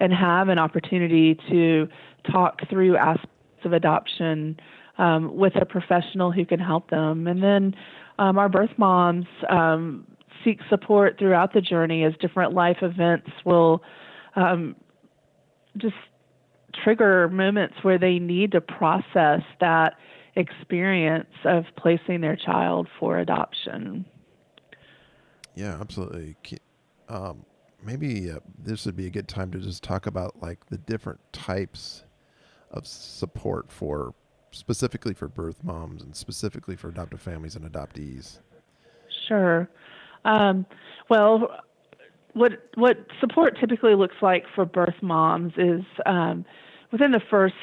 and 0.00 0.12
have 0.12 0.48
an 0.48 0.58
opportunity 0.58 1.38
to 1.48 1.88
talk 2.30 2.60
through 2.68 2.96
aspects 2.96 3.64
of 3.64 3.72
adoption 3.72 4.58
um, 4.98 5.36
with 5.36 5.54
a 5.56 5.64
professional 5.64 6.32
who 6.32 6.44
can 6.44 6.60
help 6.60 6.90
them. 6.90 7.26
And 7.26 7.42
then 7.42 7.74
um, 8.18 8.38
our 8.38 8.48
birth 8.48 8.70
moms 8.76 9.26
um, 9.48 10.06
seek 10.44 10.60
support 10.68 11.18
throughout 11.18 11.52
the 11.52 11.60
journey 11.60 12.04
as 12.04 12.12
different 12.20 12.52
life 12.52 12.78
events 12.82 13.30
will 13.44 13.82
um, 14.36 14.76
just 15.76 15.94
trigger 16.84 17.28
moments 17.28 17.76
where 17.82 17.98
they 17.98 18.18
need 18.18 18.52
to 18.52 18.60
process 18.60 19.42
that 19.60 19.94
experience 20.36 21.30
of 21.44 21.64
placing 21.76 22.20
their 22.20 22.36
child 22.36 22.88
for 22.98 23.18
adoption. 23.18 24.04
Yeah, 25.54 25.76
absolutely. 25.80 26.36
Um, 27.08 27.44
maybe 27.82 28.30
uh, 28.30 28.40
this 28.58 28.86
would 28.86 28.96
be 28.96 29.06
a 29.06 29.10
good 29.10 29.28
time 29.28 29.50
to 29.52 29.58
just 29.58 29.82
talk 29.82 30.06
about 30.06 30.40
like 30.42 30.66
the 30.66 30.78
different 30.78 31.20
types 31.32 32.04
of 32.70 32.86
support 32.86 33.70
for 33.70 34.14
specifically 34.50 35.14
for 35.14 35.28
birth 35.28 35.62
moms 35.62 36.02
and 36.02 36.14
specifically 36.16 36.76
for 36.76 36.88
adoptive 36.88 37.20
families 37.20 37.54
and 37.56 37.70
adoptees. 37.70 38.38
Sure. 39.28 39.68
Um, 40.24 40.66
well, 41.08 41.48
what 42.34 42.52
what 42.74 42.96
support 43.20 43.58
typically 43.58 43.94
looks 43.94 44.16
like 44.22 44.44
for 44.54 44.64
birth 44.64 45.02
moms 45.02 45.52
is 45.56 45.82
um, 46.06 46.44
within 46.92 47.12
the 47.12 47.20
first 47.30 47.54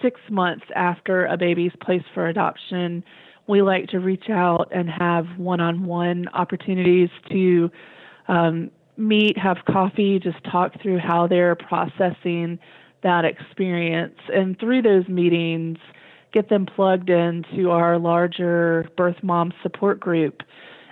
six 0.00 0.20
months 0.30 0.64
after 0.74 1.26
a 1.26 1.36
baby's 1.36 1.72
placed 1.80 2.06
for 2.12 2.26
adoption, 2.26 3.04
we 3.48 3.62
like 3.62 3.86
to 3.88 4.00
reach 4.00 4.28
out 4.30 4.68
and 4.72 4.88
have 4.90 5.26
one-on-one 5.36 6.28
opportunities 6.34 7.08
to 7.30 7.70
um, 8.28 8.70
meet, 9.02 9.36
have 9.38 9.58
coffee, 9.66 10.18
just 10.18 10.42
talk 10.44 10.80
through 10.82 10.98
how 10.98 11.26
they're 11.26 11.54
processing 11.54 12.58
that 13.02 13.24
experience, 13.24 14.18
and 14.32 14.58
through 14.58 14.82
those 14.82 15.08
meetings, 15.08 15.78
get 16.32 16.48
them 16.48 16.64
plugged 16.64 17.10
into 17.10 17.70
our 17.70 17.98
larger 17.98 18.88
birth 18.96 19.16
mom 19.22 19.52
support 19.62 19.98
group 19.98 20.42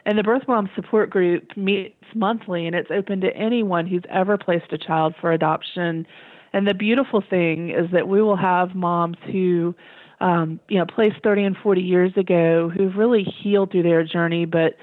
and 0.06 0.18
the 0.18 0.22
Birth 0.22 0.42
Mom 0.48 0.68
Support 0.74 1.10
Group 1.10 1.56
meets 1.56 1.94
monthly, 2.14 2.66
and 2.66 2.74
it's 2.74 2.90
open 2.90 3.20
to 3.20 3.36
anyone 3.36 3.86
who's 3.86 4.02
ever 4.08 4.38
placed 4.38 4.72
a 4.72 4.78
child 4.78 5.14
for 5.20 5.32
adoption. 5.32 6.06
And 6.52 6.66
the 6.66 6.74
beautiful 6.74 7.22
thing 7.28 7.70
is 7.70 7.90
that 7.92 8.08
we 8.08 8.22
will 8.22 8.36
have 8.36 8.74
moms 8.74 9.18
who, 9.30 9.74
um, 10.20 10.58
you 10.68 10.78
know, 10.78 10.86
placed 10.86 11.16
30 11.22 11.44
and 11.44 11.56
40 11.56 11.82
years 11.82 12.12
ago 12.16 12.70
who've 12.74 12.96
really 12.96 13.22
healed 13.22 13.70
through 13.72 13.82
their 13.82 14.02
journey, 14.02 14.46
but 14.46 14.74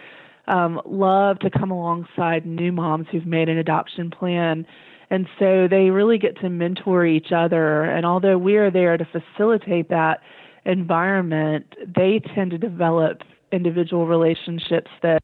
um, 0.47 0.81
love 0.85 1.39
to 1.39 1.49
come 1.49 1.71
alongside 1.71 2.45
new 2.45 2.71
moms 2.71 3.07
who've 3.11 3.25
made 3.25 3.49
an 3.49 3.57
adoption 3.57 4.09
plan. 4.09 4.65
And 5.09 5.27
so 5.39 5.67
they 5.69 5.89
really 5.89 6.17
get 6.17 6.39
to 6.41 6.49
mentor 6.49 7.05
each 7.05 7.31
other. 7.35 7.83
And 7.83 8.05
although 8.05 8.37
we 8.37 8.57
are 8.57 8.71
there 8.71 8.97
to 8.97 9.05
facilitate 9.05 9.89
that 9.89 10.21
environment, 10.65 11.65
they 11.95 12.21
tend 12.35 12.51
to 12.51 12.57
develop 12.57 13.21
individual 13.51 14.05
relationships 14.05 14.91
that 15.01 15.23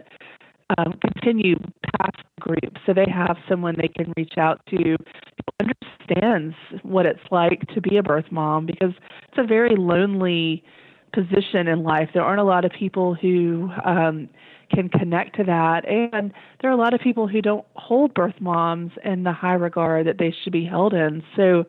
um, 0.77 0.94
continue 1.01 1.56
past 1.98 2.18
the 2.38 2.42
group. 2.42 2.77
So 2.86 2.94
they 2.94 3.06
have 3.13 3.38
someone 3.50 3.75
they 3.77 3.89
can 3.89 4.13
reach 4.15 4.38
out 4.38 4.62
to 4.70 4.77
who 4.77 4.96
understands 5.60 6.56
what 6.84 7.06
it's 7.06 7.20
like 7.32 7.62
to 7.74 7.82
be 7.82 7.98
a 7.98 8.03
birth 8.03 8.32
mom 8.32 8.65
because 8.65 8.94
it's 9.27 9.38
a 9.38 9.46
very 9.46 9.75
lonely 9.75 10.63
position 11.13 11.68
in 11.68 11.84
life. 11.84 12.10
There 12.13 12.24
aren't 12.24 12.39
a 12.39 12.46
lot 12.46 12.65
of 12.65 12.72
people 12.72 13.13
who 13.13 13.70
um, 13.86 14.30
can 14.74 14.89
connect 14.89 15.36
to 15.38 15.44
that. 15.44 15.88
And 15.88 16.34
there 16.62 16.70
are 16.70 16.74
a 16.74 16.77
lot 16.77 16.94
of 16.94 17.01
people 17.01 17.27
who 17.27 17.42
don't 17.42 17.65
hold 17.75 18.13
birth 18.13 18.39
moms 18.39 18.92
in 19.03 19.24
the 19.24 19.34
high 19.34 19.53
regard 19.53 20.08
that 20.08 20.18
they 20.18 20.34
should 20.44 20.53
be 20.53 20.65
held 20.65 20.94
in. 20.94 21.24
So, 21.36 21.65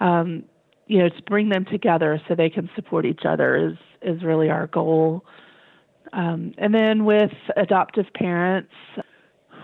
um, 0.00 0.44
you 0.86 0.98
know, 0.98 1.08
to 1.08 1.22
bring 1.22 1.48
them 1.48 1.64
together 1.64 2.20
so 2.28 2.34
they 2.34 2.50
can 2.50 2.68
support 2.74 3.06
each 3.06 3.22
other 3.24 3.56
is 3.56 3.78
is 4.02 4.22
really 4.22 4.50
our 4.50 4.66
goal. 4.66 5.24
Um, 6.12 6.52
and 6.58 6.74
then 6.74 7.04
with 7.04 7.32
adoptive 7.56 8.06
parents, 8.14 8.72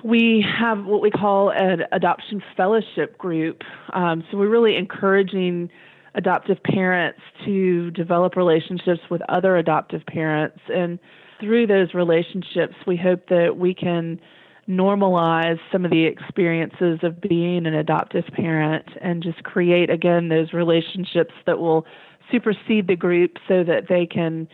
we 0.04 0.44
have 0.58 0.85
what 0.85 1.02
we 1.02 1.11
call 1.11 1.50
an 1.50 1.82
adoption 1.92 2.42
fellowship 2.56 3.18
group. 3.18 3.62
Um, 3.92 4.25
so 4.30 4.38
we're 4.38 4.49
really 4.49 4.76
encouraging 4.76 5.70
adoptive 6.14 6.62
parents 6.62 7.20
to 7.44 7.90
develop 7.90 8.37
relationships 8.37 9.00
with 9.11 9.20
other 9.28 9.56
adoptive 9.56 10.06
parents. 10.06 10.58
And 10.73 10.99
through 11.40 11.66
those 11.66 11.95
relationships, 11.95 12.75
we 12.87 12.97
hope 12.97 13.28
that 13.28 13.57
we 13.57 13.75
can 13.75 14.21
normalize 14.68 15.59
some 15.73 15.85
of 15.85 15.90
the 15.90 16.04
experiences 16.04 16.99
of 17.02 17.21
being 17.21 17.66
an 17.66 17.75
adoptive 17.75 18.25
parent 18.35 18.87
and 19.00 19.23
just 19.23 19.42
create, 19.42 19.88
again, 19.88 20.28
those 20.28 20.52
relationships 20.52 21.33
that 21.47 21.59
will 21.59 21.87
supersede 22.30 22.87
the 22.87 22.97
group 22.97 23.38
so 23.49 23.64
that 23.64 23.88
they 23.88 24.04
can 24.04 24.47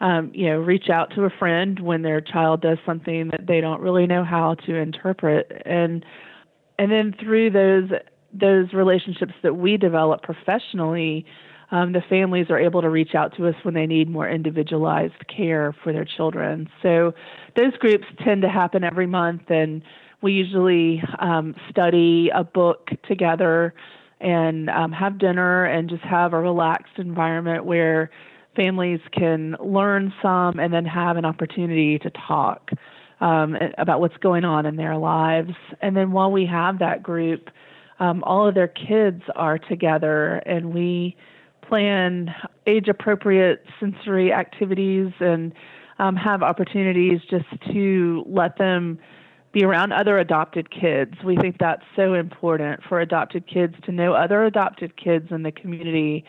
um, 0.00 0.30
you 0.34 0.46
know, 0.46 0.58
reach 0.58 0.88
out 0.88 1.14
to 1.14 1.24
a 1.24 1.30
friend 1.30 1.78
when 1.80 2.02
their 2.02 2.20
child 2.20 2.62
does 2.62 2.78
something 2.86 3.28
that 3.28 3.46
they 3.46 3.60
don't 3.60 3.80
really 3.80 4.06
know 4.06 4.24
how 4.24 4.54
to 4.66 4.74
interpret, 4.74 5.62
and 5.66 6.04
and 6.78 6.90
then 6.90 7.14
through 7.20 7.50
those 7.50 7.90
those 8.32 8.72
relationships 8.72 9.34
that 9.42 9.56
we 9.56 9.76
develop 9.76 10.22
professionally, 10.22 11.26
um, 11.70 11.92
the 11.92 12.02
families 12.08 12.46
are 12.50 12.58
able 12.58 12.82
to 12.82 12.90
reach 12.90 13.14
out 13.14 13.36
to 13.36 13.46
us 13.46 13.54
when 13.62 13.74
they 13.74 13.86
need 13.86 14.08
more 14.08 14.28
individualized 14.28 15.14
care 15.34 15.74
for 15.84 15.92
their 15.92 16.04
children. 16.04 16.68
So 16.82 17.12
those 17.56 17.76
groups 17.78 18.06
tend 18.24 18.42
to 18.42 18.48
happen 18.48 18.82
every 18.82 19.06
month, 19.06 19.42
and 19.48 19.82
we 20.22 20.32
usually 20.32 21.02
um, 21.18 21.54
study 21.70 22.30
a 22.34 22.44
book 22.44 22.88
together 23.08 23.74
and 24.20 24.68
um, 24.68 24.92
have 24.92 25.18
dinner 25.18 25.64
and 25.64 25.88
just 25.88 26.02
have 26.02 26.32
a 26.32 26.40
relaxed 26.40 26.98
environment 26.98 27.64
where 27.64 28.10
families 28.54 29.00
can 29.12 29.56
learn 29.60 30.12
some 30.20 30.58
and 30.58 30.74
then 30.74 30.84
have 30.84 31.16
an 31.16 31.24
opportunity 31.24 31.98
to 31.98 32.10
talk 32.26 32.70
um, 33.20 33.56
about 33.78 34.00
what's 34.00 34.16
going 34.18 34.44
on 34.44 34.66
in 34.66 34.76
their 34.76 34.96
lives. 34.96 35.52
And 35.80 35.96
then 35.96 36.10
while 36.12 36.30
we 36.30 36.46
have 36.46 36.78
that 36.80 37.02
group, 37.02 37.48
um, 37.98 38.22
all 38.24 38.48
of 38.48 38.54
their 38.54 38.68
kids 38.68 39.22
are 39.36 39.58
together 39.58 40.36
and 40.46 40.74
we 40.74 41.16
plan 41.70 42.34
age 42.66 42.88
appropriate 42.88 43.64
sensory 43.78 44.32
activities 44.32 45.12
and 45.20 45.54
um, 45.98 46.16
have 46.16 46.42
opportunities 46.42 47.20
just 47.30 47.46
to 47.72 48.24
let 48.26 48.58
them 48.58 48.98
be 49.52 49.64
around 49.64 49.92
other 49.92 50.18
adopted 50.18 50.70
kids. 50.70 51.14
We 51.24 51.36
think 51.36 51.56
that's 51.58 51.82
so 51.96 52.14
important 52.14 52.80
for 52.88 53.00
adopted 53.00 53.46
kids 53.46 53.74
to 53.84 53.92
know 53.92 54.14
other 54.14 54.44
adopted 54.44 54.96
kids 54.96 55.28
in 55.30 55.42
the 55.42 55.52
community 55.52 56.24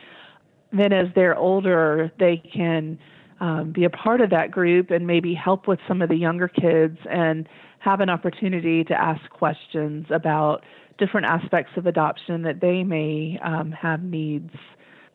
then 0.72 0.94
as 0.94 1.08
they're 1.16 1.36
older, 1.36 2.12
they 2.20 2.38
can 2.38 2.98
um, 3.40 3.72
be 3.72 3.84
a 3.84 3.90
part 3.90 4.22
of 4.22 4.30
that 4.30 4.52
group 4.52 4.92
and 4.92 5.06
maybe 5.06 5.34
help 5.34 5.68
with 5.68 5.80
some 5.88 6.02
of 6.02 6.10
the 6.10 6.16
younger 6.16 6.48
kids 6.48 6.98
and 7.10 7.48
have 7.80 8.00
an 8.00 8.10
opportunity 8.10 8.84
to 8.86 8.94
ask 8.94 9.28
questions 9.30 10.06
about 10.12 10.64
different 10.98 11.26
aspects 11.26 11.72
of 11.78 11.88
adoption 11.88 12.44
that 12.44 12.62
they 12.62 12.84
may 12.84 13.40
um, 13.44 13.72
have 13.72 14.04
needs 14.04 14.54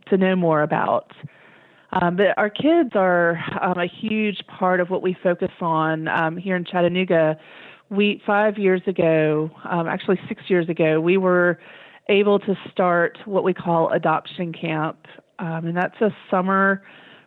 to 0.09 0.17
know 0.17 0.37
more 0.37 0.63
about. 0.63 1.13
Um, 1.93 2.17
but 2.17 2.37
our 2.37 2.51
kids 2.51 2.91
are 2.95 3.39
um, 3.63 3.79
a 3.79 3.87
huge 3.87 4.43
part 4.47 4.81
of 4.81 4.91
what 4.91 5.03
we 5.03 5.17
focus 5.23 5.53
on 5.61 6.09
um, 6.09 6.37
here 6.37 6.57
in 6.57 6.65
Chattanooga. 6.65 7.39
We 7.89 8.21
five 8.27 8.59
years 8.59 8.83
ago, 8.87 9.51
um, 9.65 9.87
actually 9.87 10.21
six 10.29 10.43
years 10.49 10.69
ago, 10.69 11.01
we 11.01 11.17
were 11.17 11.59
able 12.09 12.39
to 12.41 12.55
start 12.71 13.19
what 13.25 13.45
we 13.45 13.55
call 13.55 13.91
adoption 13.93 14.53
camp 14.53 15.07
um, 15.39 15.67
and 15.67 15.77
that's 15.77 16.01
a 16.01 16.11
summer 16.31 16.83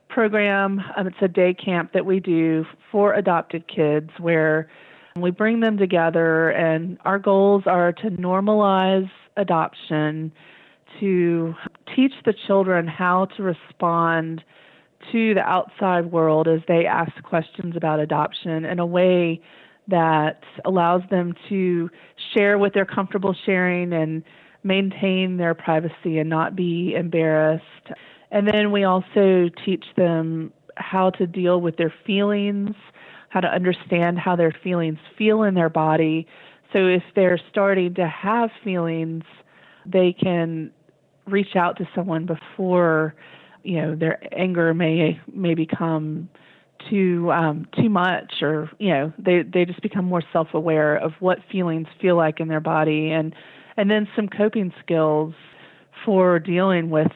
program. 0.09 0.81
Um, 0.97 1.07
it's 1.07 1.17
a 1.21 1.27
day 1.27 1.53
camp 1.53 1.93
that 1.93 2.05
we 2.05 2.19
do 2.19 2.65
for 2.91 3.13
adopted 3.13 3.67
kids 3.67 4.09
where 4.17 4.69
we 5.15 5.31
bring 5.31 5.59
them 5.59 5.77
together, 5.77 6.49
and 6.49 6.97
our 7.05 7.19
goals 7.19 7.63
are 7.65 7.91
to 7.93 8.09
normalize 8.11 9.09
adoption, 9.37 10.31
to 10.99 11.53
teach 11.95 12.13
the 12.25 12.33
children 12.47 12.87
how 12.87 13.25
to 13.37 13.43
respond 13.43 14.43
to 15.11 15.33
the 15.33 15.41
outside 15.41 16.11
world 16.11 16.47
as 16.47 16.59
they 16.67 16.85
ask 16.85 17.11
questions 17.23 17.75
about 17.75 17.99
adoption 17.99 18.65
in 18.65 18.79
a 18.79 18.85
way 18.85 19.41
that 19.87 20.41
allows 20.65 21.01
them 21.09 21.33
to 21.47 21.89
share 22.33 22.57
what 22.57 22.73
they're 22.73 22.85
comfortable 22.85 23.35
sharing 23.45 23.93
and 23.93 24.23
maintain 24.63 25.37
their 25.37 25.53
privacy 25.53 26.19
and 26.19 26.29
not 26.29 26.55
be 26.55 26.93
embarrassed. 26.95 27.63
And 28.31 28.47
then 28.47 28.71
we 28.71 28.83
also 28.83 29.49
teach 29.65 29.85
them 29.95 30.53
how 30.75 31.09
to 31.11 31.25
deal 31.25 31.61
with 31.61 31.77
their 31.77 31.93
feelings, 32.05 32.75
how 33.29 33.39
to 33.39 33.47
understand 33.47 34.19
how 34.19 34.35
their 34.35 34.53
feelings 34.63 34.99
feel 35.17 35.43
in 35.43 35.55
their 35.55 35.69
body. 35.69 36.27
So 36.73 36.85
if 36.85 37.03
they're 37.15 37.39
starting 37.49 37.95
to 37.95 38.07
have 38.07 38.49
feelings, 38.63 39.23
they 39.85 40.13
can 40.13 40.71
reach 41.31 41.55
out 41.55 41.77
to 41.77 41.87
someone 41.95 42.25
before 42.25 43.15
you 43.63 43.81
know 43.81 43.95
their 43.95 44.19
anger 44.37 44.73
may 44.73 45.19
may 45.33 45.53
become 45.53 46.29
too 46.89 47.31
um, 47.31 47.67
too 47.75 47.89
much, 47.89 48.41
or 48.41 48.69
you 48.79 48.89
know 48.89 49.13
they 49.17 49.43
they 49.43 49.65
just 49.65 49.81
become 49.81 50.05
more 50.05 50.23
self 50.31 50.49
aware 50.53 50.95
of 50.95 51.13
what 51.19 51.39
feelings 51.51 51.87
feel 52.01 52.15
like 52.15 52.39
in 52.39 52.47
their 52.47 52.59
body, 52.59 53.11
and 53.11 53.35
and 53.77 53.89
then 53.89 54.07
some 54.15 54.27
coping 54.27 54.73
skills 54.83 55.33
for 56.05 56.39
dealing 56.39 56.89
with 56.89 57.11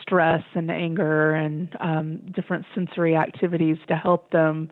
stress 0.00 0.42
and 0.54 0.70
anger 0.70 1.34
and 1.34 1.74
um, 1.80 2.20
different 2.34 2.64
sensory 2.74 3.16
activities 3.16 3.76
to 3.88 3.94
help 3.94 4.30
them 4.30 4.70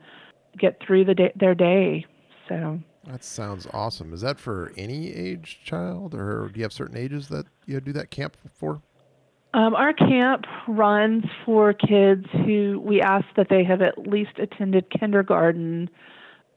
get 0.58 0.78
through 0.86 1.04
the 1.04 1.14
day, 1.14 1.32
their 1.38 1.54
day. 1.54 2.04
So 2.48 2.78
that 3.04 3.24
sounds 3.24 3.66
awesome. 3.72 4.12
Is 4.12 4.20
that 4.20 4.38
for 4.38 4.72
any 4.76 5.12
age 5.12 5.60
child, 5.64 6.14
or 6.14 6.48
do 6.48 6.58
you 6.58 6.64
have 6.64 6.72
certain 6.72 6.96
ages 6.96 7.28
that 7.28 7.46
you 7.66 7.80
do 7.80 7.92
that 7.92 8.10
camp 8.10 8.36
for? 8.54 8.80
Um, 9.54 9.74
our 9.74 9.92
camp 9.92 10.44
runs 10.66 11.24
for 11.44 11.74
kids 11.74 12.24
who 12.32 12.80
we 12.84 13.02
ask 13.02 13.26
that 13.36 13.48
they 13.50 13.64
have 13.64 13.82
at 13.82 13.98
least 14.06 14.38
attended 14.38 14.88
kindergarten, 14.90 15.90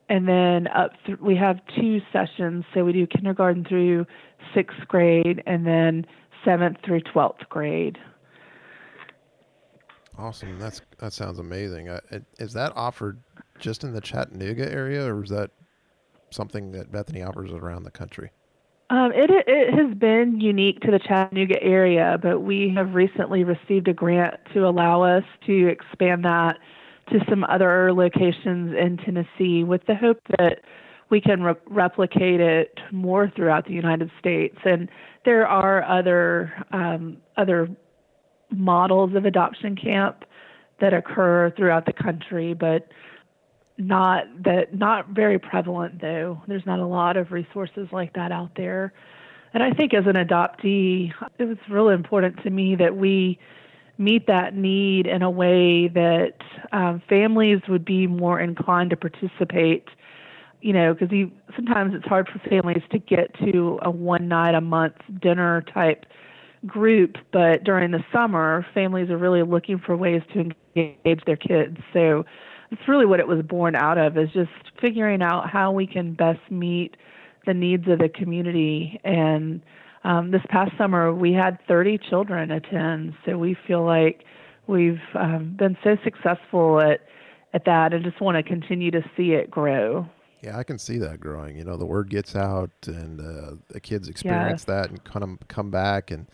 and 0.07 0.27
then 0.27 0.67
up. 0.67 0.91
Th- 1.05 1.19
we 1.19 1.35
have 1.35 1.59
two 1.77 1.99
sessions, 2.13 2.63
so 2.73 2.85
we 2.85 2.93
do 2.93 3.05
kindergarten 3.07 3.65
through 3.65 4.05
sixth 4.53 4.87
grade, 4.87 5.43
and 5.45 5.65
then 5.65 6.05
seventh 6.45 6.77
through 6.85 7.01
twelfth 7.01 7.49
grade. 7.49 7.97
Awesome. 10.17 10.57
That's 10.57 10.81
that 10.99 11.11
sounds 11.11 11.39
amazing. 11.39 11.89
Uh, 11.89 11.99
is 12.39 12.53
that 12.53 12.71
offered 12.77 13.19
just 13.59 13.83
in 13.83 13.93
the 13.93 13.99
Chattanooga 13.99 14.71
area, 14.71 15.03
or 15.05 15.23
is 15.23 15.29
that 15.31 15.51
something 16.35 16.71
that 16.73 16.91
Bethany 16.91 17.23
offers 17.23 17.51
around 17.51 17.83
the 17.83 17.91
country? 17.91 18.31
Um, 18.89 19.11
it, 19.15 19.31
it 19.47 19.73
has 19.73 19.97
been 19.97 20.39
unique 20.39 20.81
to 20.81 20.91
the 20.91 20.99
Chattanooga 20.99 21.61
area, 21.61 22.19
but 22.21 22.41
we 22.41 22.71
have 22.75 22.93
recently 22.93 23.43
received 23.43 23.87
a 23.87 23.93
grant 23.93 24.35
to 24.53 24.67
allow 24.67 25.01
us 25.01 25.23
to 25.47 25.67
expand 25.67 26.23
that 26.25 26.59
to 27.09 27.19
some 27.27 27.43
other 27.45 27.93
locations 27.93 28.75
in 28.75 28.97
Tennessee 29.03 29.63
with 29.63 29.81
the 29.87 29.95
hope 29.95 30.19
that 30.37 30.59
we 31.09 31.21
can 31.21 31.41
re- 31.41 31.53
replicate 31.67 32.39
it 32.39 32.79
more 32.91 33.31
throughout 33.35 33.65
the 33.65 33.73
United 33.73 34.11
States. 34.19 34.57
And 34.65 34.89
there 35.23 35.47
are 35.47 35.83
other 35.83 36.53
um, 36.71 37.17
other 37.37 37.69
models 38.51 39.15
of 39.15 39.25
adoption 39.25 39.75
camp 39.75 40.25
that 40.79 40.93
occur 40.93 41.51
throughout 41.57 41.85
the 41.85 41.93
country, 41.93 42.53
but 42.53 42.87
not 43.77 44.25
that 44.43 44.73
not 44.73 45.09
very 45.09 45.37
prevalent 45.37 45.99
though. 46.01 46.41
There's 46.47 46.65
not 46.65 46.79
a 46.79 46.85
lot 46.85 47.17
of 47.17 47.31
resources 47.31 47.87
like 47.91 48.13
that 48.13 48.31
out 48.31 48.51
there. 48.55 48.93
And 49.53 49.63
I 49.63 49.71
think 49.71 49.93
as 49.93 50.05
an 50.05 50.15
adoptee, 50.15 51.13
it 51.39 51.45
was 51.45 51.57
really 51.69 51.93
important 51.93 52.41
to 52.43 52.49
me 52.49 52.75
that 52.75 52.95
we 52.97 53.39
meet 53.97 54.27
that 54.27 54.53
need 54.53 55.07
in 55.07 55.21
a 55.21 55.29
way 55.29 55.87
that 55.87 56.35
um, 56.73 57.01
families 57.07 57.61
would 57.69 57.85
be 57.85 58.07
more 58.07 58.39
inclined 58.39 58.89
to 58.89 58.97
participate. 58.97 59.87
You 60.61 60.73
know, 60.73 60.93
because 60.93 61.09
sometimes 61.55 61.93
it's 61.93 62.07
hard 62.07 62.27
for 62.27 62.39
families 62.49 62.81
to 62.91 62.97
get 62.97 63.33
to 63.39 63.77
a 63.83 63.91
one 63.91 64.27
night 64.27 64.55
a 64.55 64.61
month 64.61 64.95
dinner 65.21 65.63
type 65.73 66.05
group, 66.65 67.17
but 67.31 67.63
during 67.63 67.91
the 67.91 68.03
summer, 68.11 68.65
families 68.73 69.09
are 69.09 69.17
really 69.17 69.43
looking 69.43 69.77
for 69.77 69.95
ways 69.95 70.23
to 70.33 70.51
engage 70.75 71.23
their 71.25 71.35
kids. 71.35 71.77
So 71.93 72.25
it's 72.71 72.87
really 72.87 73.05
what 73.05 73.19
it 73.19 73.27
was 73.27 73.41
born 73.43 73.75
out 73.75 73.97
of 73.97 74.17
is 74.17 74.29
just 74.33 74.51
figuring 74.81 75.21
out 75.21 75.49
how 75.49 75.71
we 75.71 75.87
can 75.87 76.13
best 76.13 76.39
meet 76.49 76.95
the 77.45 77.53
needs 77.53 77.87
of 77.87 77.99
the 77.99 78.09
community. 78.09 78.99
And 79.03 79.61
um, 80.03 80.31
this 80.31 80.41
past 80.49 80.71
summer 80.77 81.13
we 81.13 81.33
had 81.33 81.57
30 81.67 81.99
children 82.09 82.51
attend 82.51 83.13
so 83.25 83.37
we 83.37 83.55
feel 83.67 83.83
like 83.85 84.23
we've 84.67 85.01
um, 85.15 85.55
been 85.57 85.77
so 85.83 85.97
successful 86.03 86.79
at 86.79 87.01
at 87.53 87.65
that. 87.65 87.93
And 87.93 88.03
just 88.03 88.19
want 88.19 88.35
to 88.37 88.43
continue 88.43 88.91
to 88.91 89.01
see 89.15 89.31
it 89.31 89.49
grow. 89.49 90.07
Yeah 90.41 90.57
i 90.57 90.63
can 90.63 90.77
see 90.77 90.97
that 90.99 91.19
growing. 91.19 91.57
You 91.57 91.63
know 91.63 91.77
the 91.77 91.85
word 91.85 92.09
gets 92.09 92.35
out 92.35 92.71
and 92.87 93.19
uh, 93.19 93.55
the 93.69 93.79
kids 93.79 94.09
experience 94.09 94.61
yes. 94.61 94.63
that 94.65 94.89
and 94.89 95.03
kind 95.03 95.23
of 95.23 95.47
come 95.47 95.71
back 95.71 96.11
and 96.11 96.27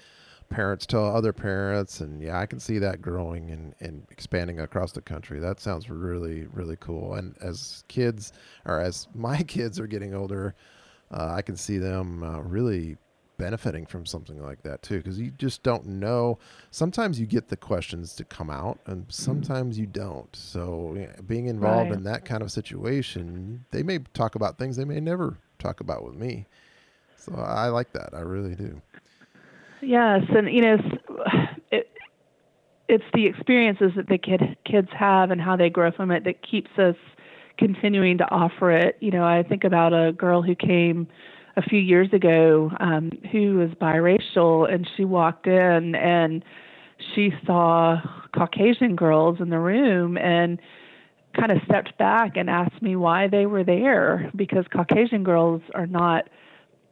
parents 0.52 0.86
tell 0.86 1.06
other 1.06 1.32
parents 1.32 2.02
and 2.02 2.22
yeah 2.22 2.38
i 2.38 2.46
can 2.46 2.60
see 2.60 2.78
that 2.78 3.02
growing 3.02 3.50
and, 3.50 3.74
and 3.80 4.06
expanding 4.12 4.60
across 4.60 4.92
the 4.92 5.02
country. 5.02 5.40
That 5.40 5.60
sounds 5.60 5.90
really 5.90 6.46
really 6.54 6.78
cool. 6.80 7.16
And 7.16 7.36
as 7.42 7.84
kids 7.88 8.34
or 8.66 8.80
as 8.80 9.08
my 9.16 9.42
kids 9.44 9.80
are 9.80 9.88
getting 9.88 10.14
older 10.14 10.54
uh, 11.10 11.34
i 11.36 11.42
can 11.42 11.56
see 11.56 11.78
them 11.78 12.24
uh, 12.24 12.42
really 12.42 12.98
benefiting 13.38 13.88
from 13.88 14.06
something 14.06 14.40
like 14.40 14.62
that 14.62 14.84
too 14.84 14.98
because 14.98 15.18
you 15.18 15.32
just 15.32 15.64
don't 15.64 15.84
know. 15.88 16.38
Sometimes 16.70 17.20
you 17.20 17.26
get 17.26 17.48
the 17.48 17.58
questions 17.58 18.14
to 18.14 18.24
come 18.24 18.52
out 18.52 18.78
and 18.86 19.04
sometimes 19.10 19.80
you 19.80 19.88
don't. 19.88 20.34
So 20.36 20.94
yeah, 20.96 21.16
being 21.26 21.48
involved 21.48 21.90
right. 21.90 21.98
in 21.98 22.04
that 22.04 22.24
kind 22.24 22.44
of 22.44 22.52
situation 22.52 23.66
they 23.72 23.82
may 23.82 23.98
talk 24.14 24.36
about 24.36 24.60
things 24.60 24.78
they 24.78 24.86
may 24.86 25.00
never 25.00 25.40
talk 25.58 25.80
about 25.80 26.04
with 26.04 26.14
me. 26.14 26.46
So 27.18 27.34
i 27.34 27.68
like 27.70 27.94
that. 27.94 28.14
I 28.14 28.20
really 28.20 28.54
do 28.54 28.80
Yes, 29.82 30.24
and 30.30 30.52
you 30.52 30.62
know, 30.62 30.78
it, 31.72 31.90
it's 32.88 33.04
the 33.14 33.26
experiences 33.26 33.92
that 33.96 34.08
the 34.08 34.18
kid 34.18 34.58
kids 34.66 34.90
have 34.98 35.32
and 35.32 35.42
how 35.42 35.56
they 35.56 35.70
grow 35.70 35.92
from 35.92 36.12
it 36.12 36.24
that 36.26 36.42
keeps 36.42 36.72
us 36.78 36.96
continuing 37.58 38.18
to 38.20 38.30
offer 38.32 38.72
it. 38.72 38.98
You 39.00 39.12
know, 39.12 39.24
I 39.24 39.44
think 39.44 39.64
about 39.64 39.94
a 39.94 40.12
girl 40.14 40.42
who 40.42 40.56
came 40.56 41.08
a 41.58 41.62
few 41.62 41.80
years 41.80 42.10
ago 42.14 42.72
um, 42.80 43.12
who 43.32 43.56
was 43.58 43.70
biracial, 43.72 44.72
and 44.72 44.88
she 44.96 45.04
walked 45.06 45.48
in 45.48 45.96
and 45.96 46.44
she 47.16 47.34
saw 47.46 48.00
Caucasian 48.36 48.96
girls 48.96 49.40
in 49.40 49.50
the 49.50 49.60
room 49.60 50.18
and 50.18 50.60
kind 51.36 51.52
of 51.52 51.60
stepped 51.66 51.98
back 51.98 52.36
and 52.36 52.50
asked 52.50 52.82
me 52.82 52.96
why 52.96 53.28
they 53.28 53.46
were 53.46 53.64
there 53.64 54.30
because 54.36 54.66
Caucasian 54.72 55.24
girls 55.24 55.62
are 55.74 55.88
not 55.88 56.28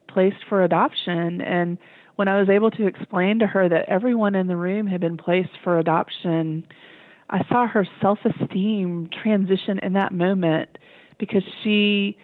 placed 0.08 0.44
for 0.48 0.64
adoption 0.64 1.42
and 1.42 1.78
when 2.20 2.28
I 2.28 2.38
was 2.38 2.50
able 2.50 2.70
to 2.72 2.86
explain 2.86 3.40
to 3.40 3.48
her 3.48 3.70
that 3.70 3.88
everyone 3.88 4.36
in 4.36 4.48
the 4.48 4.58
room 4.58 4.88
had 4.88 5.00
been 5.00 5.16
placed 5.16 5.58
for 5.64 5.80
adoption, 5.80 6.68
I 7.30 7.48
saw 7.48 7.66
her 7.66 7.88
self 8.02 8.20
esteem 8.26 9.10
transition 9.24 9.80
in 9.80 9.94
that 9.94 10.12
moment 10.12 10.80
because 11.18 11.44
she 11.64 12.18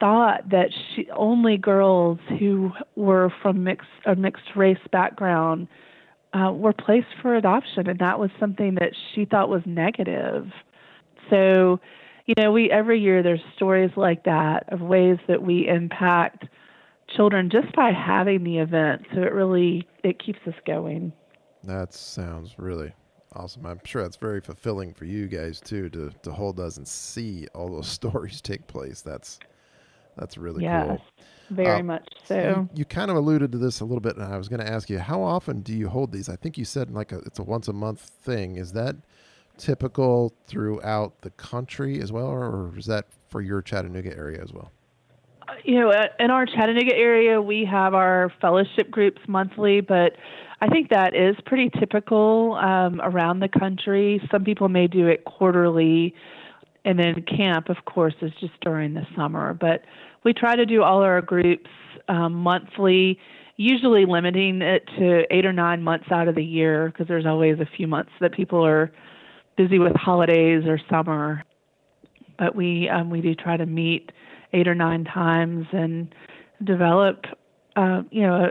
thought 0.00 0.50
that 0.50 0.68
she 0.94 1.08
only 1.16 1.56
girls 1.56 2.18
who 2.38 2.72
were 2.94 3.32
from 3.40 3.64
mixed 3.64 3.88
a 4.04 4.14
mixed 4.14 4.54
race 4.54 4.76
background 4.92 5.66
uh, 6.34 6.52
were 6.52 6.74
placed 6.74 7.08
for 7.22 7.34
adoption, 7.34 7.88
and 7.88 7.98
that 8.00 8.18
was 8.18 8.28
something 8.38 8.74
that 8.74 8.92
she 9.14 9.24
thought 9.24 9.48
was 9.48 9.62
negative. 9.64 10.50
So, 11.30 11.80
you 12.26 12.34
know, 12.36 12.52
we 12.52 12.70
every 12.70 13.00
year 13.00 13.22
there's 13.22 13.40
stories 13.56 13.92
like 13.96 14.24
that 14.24 14.70
of 14.70 14.82
ways 14.82 15.16
that 15.26 15.40
we 15.40 15.66
impact 15.66 16.44
children 17.16 17.50
just 17.50 17.74
by 17.74 17.92
having 17.92 18.44
the 18.44 18.58
event. 18.58 19.06
So 19.14 19.22
it 19.22 19.32
really 19.32 19.86
it 20.04 20.22
keeps 20.24 20.40
us 20.46 20.54
going. 20.66 21.12
That 21.64 21.92
sounds 21.92 22.58
really 22.58 22.92
awesome. 23.34 23.66
I'm 23.66 23.80
sure 23.84 24.02
that's 24.02 24.16
very 24.16 24.40
fulfilling 24.40 24.94
for 24.94 25.04
you 25.04 25.26
guys 25.26 25.60
too 25.60 25.88
to 25.90 26.10
to 26.22 26.32
hold 26.32 26.60
us 26.60 26.76
and 26.76 26.86
see 26.86 27.46
all 27.54 27.68
those 27.68 27.88
stories 28.00 28.40
take 28.40 28.66
place. 28.66 29.00
That's 29.00 29.38
that's 30.16 30.36
really 30.36 30.64
yes, 30.64 30.86
cool. 30.88 31.02
Very 31.50 31.80
uh, 31.80 31.84
much 31.84 32.08
so. 32.24 32.68
You, 32.74 32.78
you, 32.80 32.84
kind 32.84 33.10
of 33.10 33.16
alluded 33.16 33.52
to 33.52 33.58
this 33.58 33.80
a 33.80 33.84
little 33.84 34.00
bit, 34.00 34.16
and 34.16 34.24
I 34.24 34.36
was 34.36 34.48
going 34.48 34.60
to 34.60 34.68
ask 34.68 34.90
you, 34.90 34.98
how 34.98 35.22
often 35.22 35.60
do 35.60 35.72
you 35.72 35.88
hold 35.88 36.12
these? 36.12 36.28
I 36.28 36.36
think 36.36 36.58
you 36.58 36.64
said 36.64 36.90
like 36.90 37.12
a, 37.12 37.18
it's 37.20 37.38
a 37.38 37.42
once 37.42 37.68
a 37.68 37.72
month 37.72 38.00
thing. 38.00 38.56
Is 38.56 38.72
that 38.72 38.96
typical 39.56 40.34
throughout 40.46 41.20
the 41.22 41.30
country 41.30 42.00
as 42.00 42.12
well, 42.12 42.26
or 42.26 42.76
is 42.76 42.86
that 42.86 43.06
for 43.28 43.40
your 43.40 43.62
Chattanooga 43.62 44.14
area 44.16 44.42
as 44.42 44.52
well? 44.52 44.72
You 45.64 45.80
know, 45.80 45.92
in 46.18 46.30
our 46.30 46.46
Chattanooga 46.46 46.94
area, 46.94 47.40
we 47.40 47.64
have 47.70 47.94
our 47.94 48.32
fellowship 48.40 48.90
groups 48.90 49.20
monthly, 49.28 49.80
but 49.80 50.12
I 50.60 50.68
think 50.68 50.90
that 50.90 51.14
is 51.14 51.36
pretty 51.46 51.70
typical 51.78 52.54
um, 52.54 53.00
around 53.00 53.40
the 53.40 53.48
country. 53.48 54.20
Some 54.30 54.44
people 54.44 54.68
may 54.68 54.86
do 54.86 55.06
it 55.06 55.24
quarterly, 55.24 56.14
and 56.84 56.98
then 56.98 57.22
camp, 57.22 57.68
of 57.68 57.76
course, 57.84 58.14
is 58.22 58.32
just 58.40 58.58
during 58.60 58.94
the 58.94 59.06
summer. 59.16 59.54
But 59.54 59.82
we 60.24 60.32
try 60.32 60.56
to 60.56 60.66
do 60.66 60.82
all 60.82 61.02
our 61.02 61.20
groups 61.20 61.70
um, 62.08 62.34
monthly, 62.34 63.18
usually 63.56 64.04
limiting 64.04 64.62
it 64.62 64.84
to 64.98 65.22
eight 65.30 65.46
or 65.46 65.52
nine 65.52 65.82
months 65.82 66.06
out 66.10 66.28
of 66.28 66.34
the 66.34 66.44
year 66.44 66.88
because 66.88 67.06
there's 67.06 67.26
always 67.26 67.60
a 67.60 67.68
few 67.76 67.86
months 67.86 68.12
that 68.20 68.32
people 68.32 68.64
are 68.64 68.90
busy 69.56 69.78
with 69.78 69.94
holidays 69.94 70.64
or 70.66 70.80
summer. 70.90 71.44
But 72.38 72.54
we 72.56 72.88
um, 72.88 73.10
we 73.10 73.20
do 73.20 73.34
try 73.34 73.56
to 73.56 73.66
meet 73.66 74.10
eight 74.52 74.68
or 74.68 74.74
nine 74.74 75.04
times 75.04 75.66
and 75.72 76.14
develop, 76.64 77.24
uh, 77.76 78.02
you 78.10 78.22
know, 78.22 78.50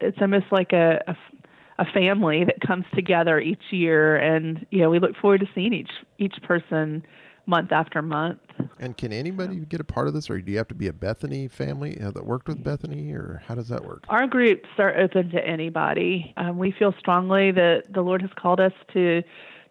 it's 0.00 0.18
almost 0.20 0.46
like 0.50 0.72
a, 0.72 1.02
a, 1.06 1.16
a 1.78 1.84
family 1.92 2.44
that 2.44 2.60
comes 2.66 2.84
together 2.94 3.40
each 3.40 3.62
year, 3.70 4.16
and 4.16 4.66
you 4.70 4.80
know, 4.80 4.90
we 4.90 4.98
look 4.98 5.16
forward 5.16 5.40
to 5.40 5.46
seeing 5.54 5.72
each 5.72 5.90
each 6.18 6.34
person 6.42 7.04
month 7.46 7.72
after 7.72 8.02
month. 8.02 8.40
And 8.78 8.96
can 8.96 9.12
anybody 9.12 9.56
get 9.60 9.80
a 9.80 9.84
part 9.84 10.08
of 10.08 10.14
this, 10.14 10.28
or 10.28 10.40
do 10.40 10.50
you 10.50 10.58
have 10.58 10.68
to 10.68 10.74
be 10.74 10.88
a 10.88 10.92
Bethany 10.92 11.48
family 11.48 11.98
uh, 12.00 12.10
that 12.10 12.26
worked 12.26 12.48
with 12.48 12.62
Bethany, 12.62 13.12
or 13.12 13.42
how 13.46 13.54
does 13.54 13.68
that 13.68 13.84
work? 13.84 14.04
Our 14.08 14.26
groups 14.26 14.68
are 14.78 14.96
open 14.98 15.30
to 15.30 15.46
anybody. 15.46 16.34
Um, 16.36 16.58
we 16.58 16.72
feel 16.72 16.92
strongly 16.98 17.52
that 17.52 17.84
the 17.92 18.02
Lord 18.02 18.20
has 18.22 18.30
called 18.36 18.60
us 18.60 18.72
to 18.92 19.22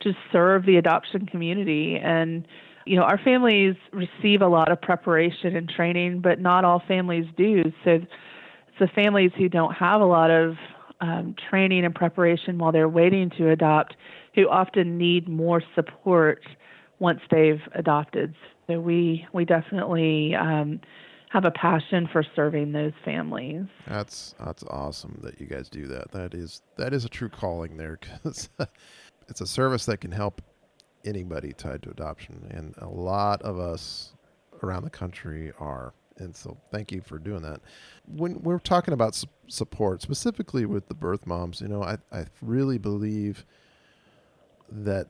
to 0.01 0.13
serve 0.31 0.65
the 0.65 0.77
adoption 0.77 1.25
community, 1.25 1.97
and 1.97 2.47
you 2.85 2.95
know, 2.95 3.03
our 3.03 3.17
families 3.17 3.75
receive 3.91 4.41
a 4.41 4.47
lot 4.47 4.71
of 4.71 4.81
preparation 4.81 5.55
and 5.55 5.67
training, 5.67 6.21
but 6.21 6.39
not 6.39 6.63
all 6.63 6.81
families 6.87 7.25
do. 7.35 7.63
So, 7.83 7.99
the 8.79 8.87
families 8.87 9.31
who 9.37 9.47
don't 9.47 9.73
have 9.73 10.01
a 10.01 10.05
lot 10.05 10.29
of 10.29 10.55
um, 11.01 11.35
training 11.49 11.85
and 11.85 11.95
preparation 11.95 12.57
while 12.57 12.71
they're 12.71 12.89
waiting 12.89 13.31
to 13.37 13.49
adopt 13.49 13.95
who 14.35 14.49
often 14.49 14.97
need 14.97 15.29
more 15.29 15.63
support 15.73 16.41
once 16.99 17.21
they've 17.31 17.61
adopted. 17.73 18.35
So 18.67 18.79
we 18.79 19.25
we 19.33 19.45
definitely 19.45 20.35
um, 20.35 20.81
have 21.29 21.45
a 21.45 21.51
passion 21.51 22.07
for 22.11 22.23
serving 22.35 22.71
those 22.71 22.93
families. 23.03 23.65
That's 23.87 24.35
that's 24.43 24.63
awesome 24.63 25.19
that 25.23 25.39
you 25.39 25.47
guys 25.47 25.69
do 25.69 25.87
that. 25.87 26.11
That 26.11 26.33
is 26.33 26.61
that 26.77 26.93
is 26.93 27.05
a 27.05 27.09
true 27.09 27.29
calling 27.29 27.77
there 27.77 27.97
because 27.99 28.49
it's 29.29 29.41
a 29.41 29.47
service 29.47 29.85
that 29.85 30.01
can 30.01 30.11
help 30.11 30.41
anybody 31.05 31.53
tied 31.53 31.83
to 31.83 31.89
adoption, 31.89 32.47
and 32.49 32.75
a 32.77 32.87
lot 32.87 33.41
of 33.41 33.59
us 33.59 34.13
around 34.63 34.83
the 34.83 34.89
country 34.89 35.51
are. 35.59 35.93
And 36.17 36.33
so, 36.33 36.57
thank 36.71 36.93
you 36.93 37.01
for 37.01 37.19
doing 37.19 37.41
that. 37.41 37.59
When 38.07 38.41
we're 38.41 38.59
talking 38.59 38.93
about 38.93 39.15
su- 39.15 39.27
support, 39.47 40.01
specifically 40.01 40.65
with 40.65 40.87
the 40.87 40.93
birth 40.93 41.27
moms, 41.27 41.59
you 41.59 41.67
know, 41.67 41.83
I, 41.83 41.97
I 42.09 42.25
really 42.41 42.77
believe 42.77 43.45
that 44.71 45.07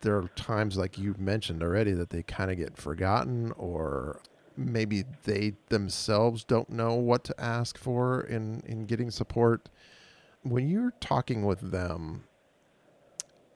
there 0.00 0.16
are 0.16 0.28
times, 0.36 0.76
like 0.76 0.96
you 0.96 1.14
mentioned 1.18 1.62
already, 1.62 1.92
that 1.92 2.10
they 2.10 2.22
kind 2.22 2.50
of 2.50 2.56
get 2.56 2.76
forgotten 2.76 3.52
or 3.56 4.20
maybe 4.56 5.04
they 5.24 5.54
themselves 5.68 6.44
don't 6.44 6.70
know 6.70 6.94
what 6.94 7.24
to 7.24 7.40
ask 7.40 7.76
for 7.76 8.20
in, 8.22 8.62
in 8.66 8.86
getting 8.86 9.10
support. 9.10 9.68
When 10.42 10.68
you're 10.68 10.94
talking 11.00 11.44
with 11.44 11.72
them 11.72 12.24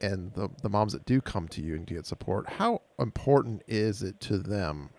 and 0.01 0.33
the, 0.33 0.49
the 0.61 0.69
moms 0.69 0.93
that 0.93 1.05
do 1.05 1.21
come 1.21 1.47
to 1.49 1.61
you 1.61 1.75
and 1.75 1.85
get 1.85 2.05
support, 2.05 2.47
how 2.49 2.81
important 2.99 3.63
is 3.67 4.01
it 4.03 4.19
to 4.21 4.37
them? 4.37 4.89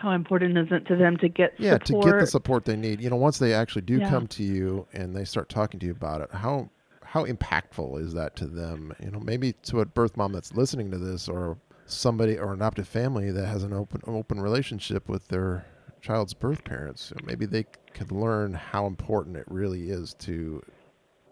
How 0.00 0.12
important 0.12 0.56
is 0.56 0.68
it 0.70 0.86
to 0.86 0.96
them 0.96 1.16
to 1.18 1.28
get 1.28 1.54
yeah 1.58 1.72
support? 1.84 2.04
to 2.04 2.12
get 2.12 2.20
the 2.20 2.26
support 2.26 2.64
they 2.64 2.76
need. 2.76 3.00
You 3.00 3.10
know 3.10 3.16
once 3.16 3.38
they 3.38 3.52
actually 3.52 3.82
do 3.82 3.98
Yeah. 3.98 4.08
come 4.10 4.26
to 4.28 4.44
you 4.44 4.86
and 4.92 5.14
they 5.14 5.24
start 5.24 5.48
talking 5.48 5.80
to 5.80 5.86
you 5.86 5.92
about 5.92 6.20
it 6.20 6.30
how 6.32 6.70
how 7.02 7.24
impactful 7.24 8.00
is 8.00 8.12
that 8.14 8.36
to 8.36 8.46
them? 8.46 8.92
You 9.02 9.10
know 9.10 9.18
maybe 9.20 9.54
to 9.64 9.80
a 9.80 9.86
birth 9.86 10.16
mom 10.16 10.32
that's 10.32 10.54
listening 10.54 10.90
to 10.92 10.98
this 10.98 11.28
or 11.28 11.58
somebody 11.86 12.38
or 12.38 12.52
an 12.52 12.60
adoptive 12.60 12.86
family 12.86 13.30
that 13.32 13.46
has 13.46 13.64
an 13.64 13.72
open 13.72 14.00
open 14.06 14.40
relationship 14.40 15.08
with 15.08 15.26
their 15.28 15.66
child's 16.00 16.32
birth 16.34 16.62
parents. 16.62 17.02
So 17.02 17.16
maybe 17.24 17.44
they 17.44 17.64
could 17.92 18.12
learn 18.12 18.54
how 18.54 18.86
important 18.86 19.36
it 19.36 19.46
really 19.48 19.90
is 19.90 20.14
to 20.20 20.62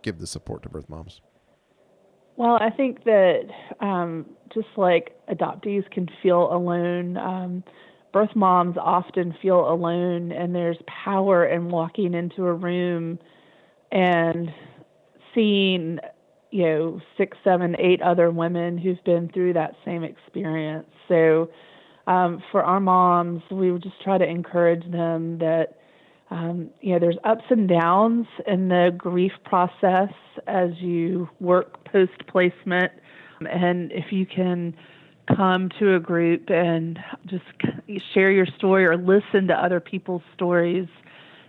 give 0.02 0.18
the 0.18 0.26
support 0.26 0.64
to 0.64 0.68
birth 0.68 0.88
moms 0.88 1.20
Well, 2.36 2.58
I 2.60 2.70
think 2.70 3.04
that 3.04 3.44
um, 3.80 4.26
just 4.52 4.68
like 4.76 5.16
adoptees 5.28 5.90
can 5.90 6.08
feel 6.22 6.52
alone, 6.52 7.16
um, 7.16 7.64
birth 8.12 8.34
moms 8.34 8.76
often 8.78 9.34
feel 9.40 9.68
alone, 9.70 10.32
and 10.32 10.54
there's 10.54 10.76
power 11.04 11.46
in 11.46 11.68
walking 11.68 12.14
into 12.14 12.46
a 12.46 12.52
room 12.52 13.18
and 13.92 14.50
seeing, 15.34 15.98
you 16.50 16.64
know, 16.64 17.00
six, 17.16 17.36
seven, 17.44 17.76
eight 17.78 18.02
other 18.02 18.30
women 18.30 18.78
who've 18.78 19.02
been 19.04 19.28
through 19.32 19.54
that 19.54 19.74
same 19.84 20.04
experience. 20.04 20.86
So, 21.08 21.50
um, 22.06 22.42
for 22.52 22.62
our 22.64 22.80
moms, 22.80 23.42
we 23.50 23.72
would 23.72 23.82
just 23.82 24.00
try 24.02 24.18
to 24.18 24.26
encourage 24.26 24.90
them 24.92 25.38
that 25.38 25.75
um, 26.30 26.70
you 26.80 26.92
know, 26.92 26.98
there's 26.98 27.18
ups 27.24 27.44
and 27.50 27.68
downs 27.68 28.26
in 28.46 28.68
the 28.68 28.92
grief 28.96 29.32
process 29.44 30.12
as 30.46 30.70
you 30.78 31.28
work 31.40 31.84
post 31.84 32.26
placement. 32.26 32.92
And 33.48 33.92
if 33.92 34.06
you 34.10 34.26
can 34.26 34.74
come 35.36 35.68
to 35.78 35.94
a 35.94 36.00
group 36.00 36.50
and 36.50 36.98
just 37.26 37.44
share 38.12 38.30
your 38.30 38.46
story 38.58 38.86
or 38.86 38.96
listen 38.96 39.46
to 39.48 39.54
other 39.54 39.80
people's 39.80 40.22
stories, 40.34 40.88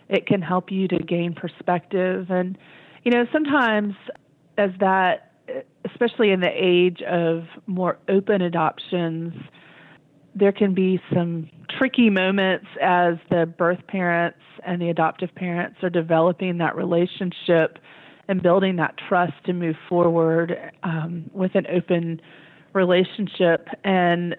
it 0.09 0.25
can 0.27 0.41
help 0.41 0.71
you 0.71 0.87
to 0.87 0.99
gain 0.99 1.33
perspective. 1.33 2.29
And, 2.29 2.57
you 3.03 3.11
know, 3.11 3.25
sometimes 3.31 3.95
as 4.57 4.71
that, 4.79 5.31
especially 5.85 6.31
in 6.31 6.39
the 6.39 6.51
age 6.53 7.01
of 7.01 7.45
more 7.65 7.97
open 8.09 8.41
adoptions, 8.41 9.33
there 10.38 10.52
can 10.52 10.73
be 10.73 11.02
some 11.13 11.50
tricky 11.78 12.10
moments 12.10 12.67
as 12.82 13.15
the 13.30 13.45
birth 13.45 13.80
parents 13.88 14.39
and 14.65 14.82
the 14.82 14.89
adoptive 14.89 15.34
parents 15.36 15.78
are 15.84 15.89
developing 15.89 16.58
that 16.60 16.76
relationship 16.76 17.80
and 18.28 18.43
building 18.43 18.76
that 18.76 18.95
trust 19.08 19.34
to 19.45 19.54
move 19.54 19.76
forward 19.88 20.56
um, 20.84 21.30
with 21.34 21.56
an 21.56 21.65
open 21.67 22.21
relationship. 22.73 23.67
And 23.84 24.36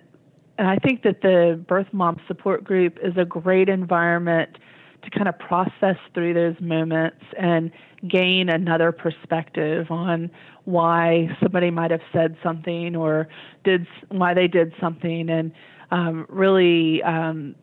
and 0.59 0.67
I 0.67 0.77
think 0.77 1.05
that 1.05 1.23
the 1.23 1.63
birth 1.69 1.87
mom 1.93 2.21
support 2.27 2.65
group 2.65 2.99
is 3.01 3.17
a 3.17 3.25
great 3.25 3.69
environment 3.69 4.59
to 5.05 5.11
kind 5.11 5.29
of 5.29 5.39
process 5.39 5.97
through 6.13 6.35
those 6.35 6.57
moments 6.61 7.23
and 7.39 7.71
gain 8.09 8.49
another 8.49 8.91
perspective 8.91 9.87
on 9.91 10.31
why 10.65 11.29
somebody 11.41 11.71
might 11.71 11.93
have 11.93 12.01
said 12.13 12.37
something 12.43 12.97
or 12.97 13.29
did 13.63 13.87
why 14.09 14.35
they 14.35 14.49
did 14.49 14.73
something 14.81 15.31
and 15.31 15.53
um, 15.91 16.27
really 16.29 17.03
um, 17.03 17.55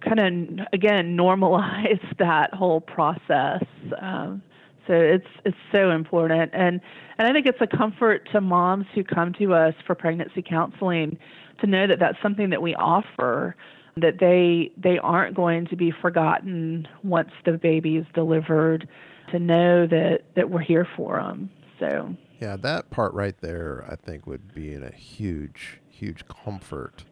kind 0.00 0.20
of 0.60 0.66
again 0.72 1.16
normalize 1.16 2.00
that 2.18 2.52
whole 2.54 2.80
process. 2.80 3.64
Um, 4.00 4.42
so 4.86 4.94
it's 4.94 5.26
it's 5.44 5.56
so 5.72 5.90
important, 5.90 6.50
and 6.52 6.80
and 7.18 7.28
I 7.28 7.32
think 7.32 7.46
it's 7.46 7.60
a 7.60 7.76
comfort 7.76 8.28
to 8.32 8.40
moms 8.40 8.86
who 8.94 9.04
come 9.04 9.32
to 9.34 9.54
us 9.54 9.74
for 9.86 9.94
pregnancy 9.94 10.42
counseling 10.42 11.18
to 11.60 11.66
know 11.66 11.86
that 11.86 11.98
that's 11.98 12.18
something 12.22 12.50
that 12.50 12.62
we 12.62 12.74
offer. 12.74 13.56
That 13.96 14.18
they 14.20 14.72
they 14.76 14.98
aren't 14.98 15.34
going 15.34 15.66
to 15.66 15.76
be 15.76 15.92
forgotten 15.92 16.88
once 17.04 17.30
the 17.44 17.52
baby 17.52 17.96
is 17.96 18.06
delivered. 18.14 18.88
To 19.30 19.38
know 19.38 19.86
that 19.86 20.20
that 20.34 20.50
we're 20.50 20.60
here 20.60 20.86
for 20.96 21.16
them. 21.16 21.50
So 21.78 22.16
yeah 22.42 22.56
that 22.56 22.90
part 22.90 23.14
right 23.14 23.40
there 23.40 23.86
i 23.88 23.94
think 23.94 24.26
would 24.26 24.52
be 24.52 24.74
in 24.74 24.82
a 24.82 24.90
huge 24.90 25.80
huge 26.02 26.24
comfort 26.26 27.04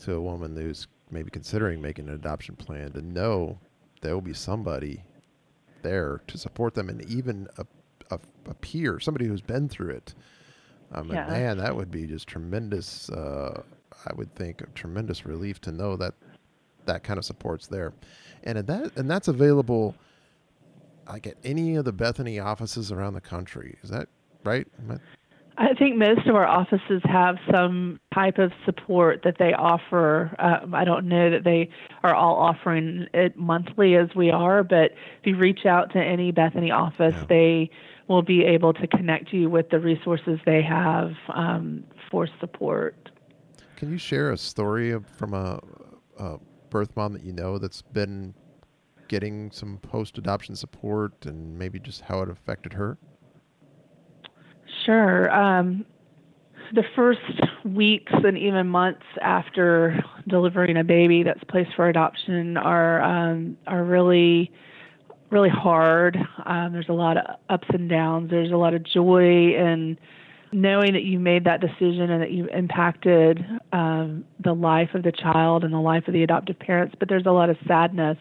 to 0.00 0.14
a 0.14 0.20
woman 0.20 0.54
who's 0.56 0.86
maybe 1.10 1.30
considering 1.30 1.82
making 1.82 2.08
an 2.08 2.14
adoption 2.14 2.54
plan 2.54 2.92
to 2.92 3.02
know 3.02 3.58
there 4.02 4.14
will 4.14 4.20
be 4.20 4.32
somebody 4.32 5.02
there 5.82 6.20
to 6.28 6.38
support 6.38 6.74
them 6.74 6.88
and 6.88 7.02
even 7.10 7.48
a, 7.58 7.66
a, 8.12 8.18
a 8.48 8.54
peer, 8.54 9.00
somebody 9.00 9.26
who's 9.26 9.40
been 9.40 9.68
through 9.68 9.90
it. 9.90 10.14
Um, 10.92 11.10
Yeah. 11.10 11.26
man, 11.26 11.58
that 11.58 11.74
would 11.74 11.90
be 11.90 12.06
just 12.06 12.28
tremendous. 12.28 13.10
Uh, 13.10 13.62
I 14.06 14.14
would 14.14 14.32
think 14.36 14.60
a 14.62 14.66
tremendous 14.76 15.26
relief 15.26 15.60
to 15.62 15.72
know 15.72 15.96
that 15.96 16.14
that 16.86 17.02
kind 17.02 17.18
of 17.18 17.24
support's 17.24 17.66
there, 17.66 17.92
and 18.44 18.56
that 18.58 18.96
and 18.96 19.10
that's 19.10 19.28
available. 19.28 19.94
Like 21.06 21.26
at 21.26 21.36
any 21.44 21.74
of 21.76 21.84
the 21.84 21.92
Bethany 21.92 22.38
offices 22.38 22.90
around 22.92 23.14
the 23.14 23.20
country. 23.20 23.76
Is 23.82 23.90
that 23.90 24.08
right? 24.44 24.66
I- 24.88 24.96
I 25.58 25.74
think 25.74 25.96
most 25.96 26.26
of 26.26 26.34
our 26.34 26.46
offices 26.46 27.02
have 27.04 27.36
some 27.52 28.00
type 28.14 28.38
of 28.38 28.52
support 28.64 29.22
that 29.24 29.36
they 29.38 29.52
offer. 29.52 30.34
Um, 30.38 30.74
I 30.74 30.84
don't 30.84 31.06
know 31.06 31.30
that 31.30 31.44
they 31.44 31.68
are 32.02 32.14
all 32.14 32.36
offering 32.36 33.06
it 33.12 33.36
monthly 33.36 33.94
as 33.96 34.08
we 34.16 34.30
are, 34.30 34.62
but 34.62 34.92
if 35.20 35.26
you 35.26 35.36
reach 35.36 35.66
out 35.66 35.92
to 35.92 35.98
any 35.98 36.30
Bethany 36.32 36.70
office, 36.70 37.14
Yeah. 37.14 37.24
they 37.28 37.70
will 38.08 38.22
be 38.22 38.44
able 38.44 38.72
to 38.72 38.86
connect 38.86 39.32
you 39.32 39.48
with 39.50 39.70
the 39.70 39.78
resources 39.78 40.40
they 40.46 40.62
have 40.62 41.12
um, 41.34 41.84
for 42.10 42.26
support. 42.40 43.10
Can 43.76 43.90
you 43.90 43.98
share 43.98 44.32
a 44.32 44.36
story 44.38 44.90
of, 44.90 45.06
from 45.06 45.34
a, 45.34 45.60
a 46.18 46.38
birth 46.70 46.96
mom 46.96 47.12
that 47.12 47.22
you 47.22 47.32
know 47.32 47.58
that's 47.58 47.82
been 47.82 48.34
getting 49.08 49.50
some 49.50 49.78
post 49.78 50.18
adoption 50.18 50.56
support 50.56 51.26
and 51.26 51.58
maybe 51.58 51.78
just 51.78 52.02
how 52.02 52.22
it 52.22 52.30
affected 52.30 52.72
her? 52.72 52.98
Sure. 54.90 55.32
Um, 55.32 55.86
the 56.74 56.82
first 56.96 57.20
weeks 57.64 58.12
and 58.12 58.36
even 58.36 58.66
months 58.66 59.04
after 59.22 60.02
delivering 60.26 60.78
a 60.78 60.82
baby 60.82 61.22
that's 61.22 61.44
placed 61.44 61.70
for 61.76 61.88
adoption 61.88 62.56
are 62.56 63.00
um, 63.00 63.56
are 63.68 63.84
really 63.84 64.50
really 65.30 65.48
hard. 65.48 66.18
Um, 66.44 66.72
there's 66.72 66.88
a 66.88 66.92
lot 66.92 67.16
of 67.18 67.36
ups 67.48 67.68
and 67.72 67.88
downs. 67.88 68.30
There's 68.30 68.50
a 68.50 68.56
lot 68.56 68.74
of 68.74 68.82
joy 68.82 69.54
in 69.54 69.96
knowing 70.50 70.92
that 70.94 71.04
you 71.04 71.20
made 71.20 71.44
that 71.44 71.60
decision 71.60 72.10
and 72.10 72.20
that 72.20 72.32
you 72.32 72.48
impacted 72.48 73.44
um, 73.72 74.24
the 74.42 74.52
life 74.52 74.90
of 74.94 75.04
the 75.04 75.12
child 75.12 75.62
and 75.62 75.72
the 75.72 75.78
life 75.78 76.08
of 76.08 76.14
the 76.14 76.24
adoptive 76.24 76.58
parents. 76.58 76.96
But 76.98 77.08
there's 77.08 77.26
a 77.26 77.30
lot 77.32 77.48
of 77.48 77.56
sadness. 77.68 78.18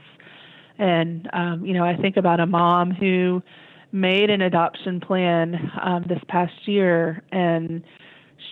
And 0.77 1.27
um, 1.34 1.65
you 1.65 1.73
know, 1.73 1.84
I 1.84 1.97
think 1.97 2.15
about 2.15 2.39
a 2.39 2.45
mom 2.45 2.91
who 2.91 3.41
made 3.91 4.30
an 4.30 4.41
adoption 4.41 4.99
plan 4.99 5.71
um, 5.82 6.06
this 6.08 6.21
past 6.28 6.67
year, 6.67 7.23
and 7.32 7.84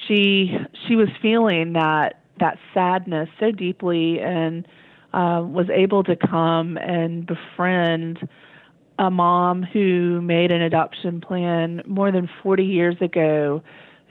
she 0.08 0.58
she 0.88 0.95
was 0.95 1.10
feeling 1.21 1.73
that 1.73 2.21
that 2.39 2.58
sadness 2.73 3.30
so 3.39 3.52
deeply, 3.52 4.19
and 4.19 4.67
uh, 5.13 5.41
was 5.43 5.69
able 5.69 6.04
to 6.04 6.15
come 6.15 6.78
and 6.78 7.26
befriend 7.26 8.28
a 9.00 9.12
mom 9.12 9.63
who 9.63 10.21
made 10.21 10.52
an 10.52 10.62
adoption 10.62 11.21
plan 11.21 11.82
more 11.86 12.12
than 12.12 12.28
40 12.41 12.63
years 12.63 12.95
ago, 13.00 13.62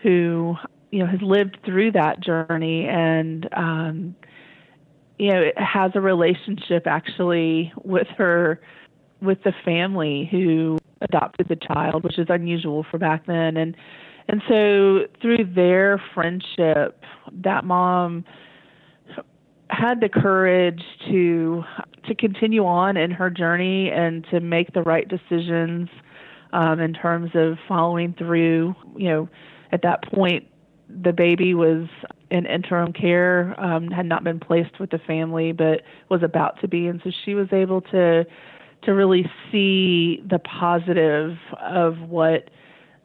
who 0.03 0.55
you 0.91 1.01
know 1.01 1.07
has 1.07 1.21
lived 1.21 1.59
through 1.65 1.93
that 1.93 2.21
journey 2.21 2.87
and 2.87 3.49
um, 3.53 4.17
you 5.19 5.33
know 5.33 5.51
has 5.57 5.93
a 5.95 6.01
relationship 6.01 6.87
actually 6.87 7.73
with 7.85 8.07
her 8.17 8.61
with 9.21 9.43
the 9.43 9.53
family 9.65 10.29
who 10.31 10.79
adopted 11.01 11.49
the 11.49 11.57
child, 11.57 12.05
which 12.05 12.19
is 12.19 12.27
unusual 12.29 12.85
for 12.91 12.99
back 12.99 13.27
then. 13.27 13.57
And 13.57 13.77
and 14.29 14.43
so 14.49 15.07
through 15.23 15.53
their 15.55 16.03
friendship, 16.15 17.01
that 17.33 17.65
mom 17.65 18.25
had 19.71 20.01
the 20.01 20.09
courage 20.09 20.83
to 21.09 21.63
to 22.07 22.15
continue 22.15 22.65
on 22.65 22.97
in 22.97 23.11
her 23.11 23.31
journey 23.31 23.91
and 23.91 24.25
to 24.31 24.41
make 24.41 24.73
the 24.73 24.83
right 24.83 25.09
decisions 25.09 25.89
um, 26.53 26.81
in 26.81 26.93
terms 26.93 27.31
of 27.35 27.57
following 27.69 28.15
through. 28.17 28.75
You 28.97 29.09
know, 29.09 29.29
at 29.73 29.83
that 29.83 30.03
point, 30.11 30.47
the 30.89 31.13
baby 31.13 31.55
was 31.55 31.89
in 32.31 32.47
interim 32.47 32.93
care, 32.93 33.55
um, 33.61 33.89
had 33.89 34.07
not 34.07 34.25
been 34.25 34.41
placed 34.41 34.81
with 34.81 34.91
the 34.91 34.99
family, 34.99 35.53
but 35.53 35.83
was 36.09 36.23
about 36.23 36.61
to 36.61 36.69
be, 36.69 36.87
and 36.87 37.01
so 37.05 37.11
she 37.25 37.35
was 37.35 37.49
able 37.53 37.81
to 37.81 38.25
to 38.87 38.93
really 38.93 39.31
see 39.51 40.23
the 40.29 40.39
positive 40.39 41.37
of 41.61 41.99
what 42.09 42.49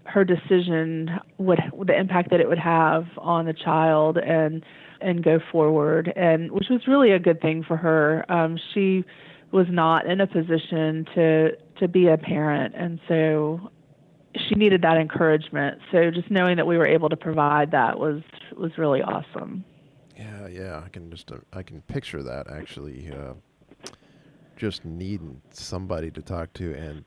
her 0.06 0.24
decision 0.24 1.10
would 1.38 1.60
the 1.86 1.98
impact 1.98 2.30
that 2.32 2.40
it 2.40 2.48
would 2.48 2.60
have 2.60 3.06
on 3.18 3.46
the 3.46 3.54
child 3.54 4.18
and 4.18 4.64
and 5.00 5.24
go 5.24 5.40
forward 5.52 6.12
and 6.16 6.52
which 6.52 6.68
was 6.70 6.82
really 6.88 7.12
a 7.12 7.20
good 7.20 7.42
thing 7.42 7.64
for 7.68 7.78
her. 7.78 8.26
Um 8.32 8.58
she 8.74 9.04
was 9.52 9.68
not 9.70 10.06
in 10.06 10.22
a 10.22 10.28
position 10.28 11.06
to 11.16 11.52
to 11.80 11.88
be 11.88 12.08
a 12.08 12.18
parent 12.18 12.74
and 12.76 13.00
so 13.08 13.72
she 14.48 14.56
needed 14.56 14.82
that 14.84 14.96
encouragement. 14.98 15.80
So 15.92 16.10
just 16.10 16.32
knowing 16.32 16.56
that 16.56 16.66
we 16.66 16.78
were 16.78 16.88
able 16.88 17.10
to 17.10 17.18
provide 17.18 17.72
that 17.72 18.00
was 18.00 18.22
was 18.56 18.72
really 18.78 19.02
awesome. 19.02 19.66
Yeah 20.18 20.48
yeah 20.48 20.82
i 20.86 20.90
can 20.90 21.10
just 21.10 21.32
uh, 21.32 21.38
i 21.54 21.64
can 21.64 21.82
picture 21.84 22.22
that 22.22 22.52
actually 22.52 23.12
uh, 23.12 23.34
just 24.62 24.86
needing 24.86 25.42
somebody 25.50 26.12
to 26.12 26.22
talk 26.22 26.54
to 26.54 26.72
and 26.76 27.04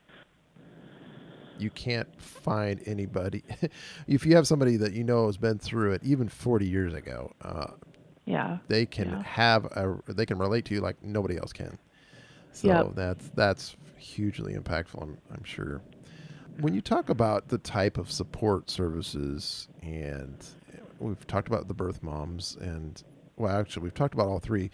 you 1.57 1.69
can't 1.69 2.21
find 2.21 2.81
anybody. 2.85 3.43
If 4.07 4.25
you 4.25 4.35
have 4.35 4.45
somebody 4.45 4.75
that 4.75 4.91
you 4.91 5.05
know 5.05 5.27
has 5.27 5.37
been 5.37 5.57
through 5.57 5.93
it 5.93 6.03
even 6.03 6.27
40 6.27 6.67
years 6.67 6.93
ago 6.93 7.31
uh, 7.41 7.67
yeah. 8.25 8.57
they 8.67 8.85
can 8.85 9.09
yeah. 9.09 9.23
have 9.23 9.63
a 9.67 9.97
they 10.07 10.25
can 10.25 10.37
relate 10.37 10.65
to 10.65 10.73
you 10.73 10.81
like 10.81 11.01
nobody 11.01 11.37
else 11.37 11.53
can. 11.53 11.79
So 12.51 12.67
yep. 12.67 12.87
that's 12.93 13.29
that's 13.35 13.77
hugely 13.95 14.55
impactful 14.55 15.01
I'm, 15.01 15.17
I'm 15.31 15.45
sure. 15.45 15.81
When 16.59 16.73
you 16.73 16.81
talk 16.81 17.07
about 17.07 17.47
the 17.47 17.57
type 17.57 17.97
of 17.97 18.11
support 18.11 18.69
services 18.69 19.69
and 19.81 20.45
we've 20.99 21.25
talked 21.25 21.47
about 21.47 21.69
the 21.69 21.73
birth 21.73 22.03
moms 22.03 22.57
and 22.59 23.01
well 23.37 23.57
actually 23.57 23.83
we've 23.83 23.93
talked 23.93 24.13
about 24.13 24.27
all 24.27 24.39
three. 24.39 24.71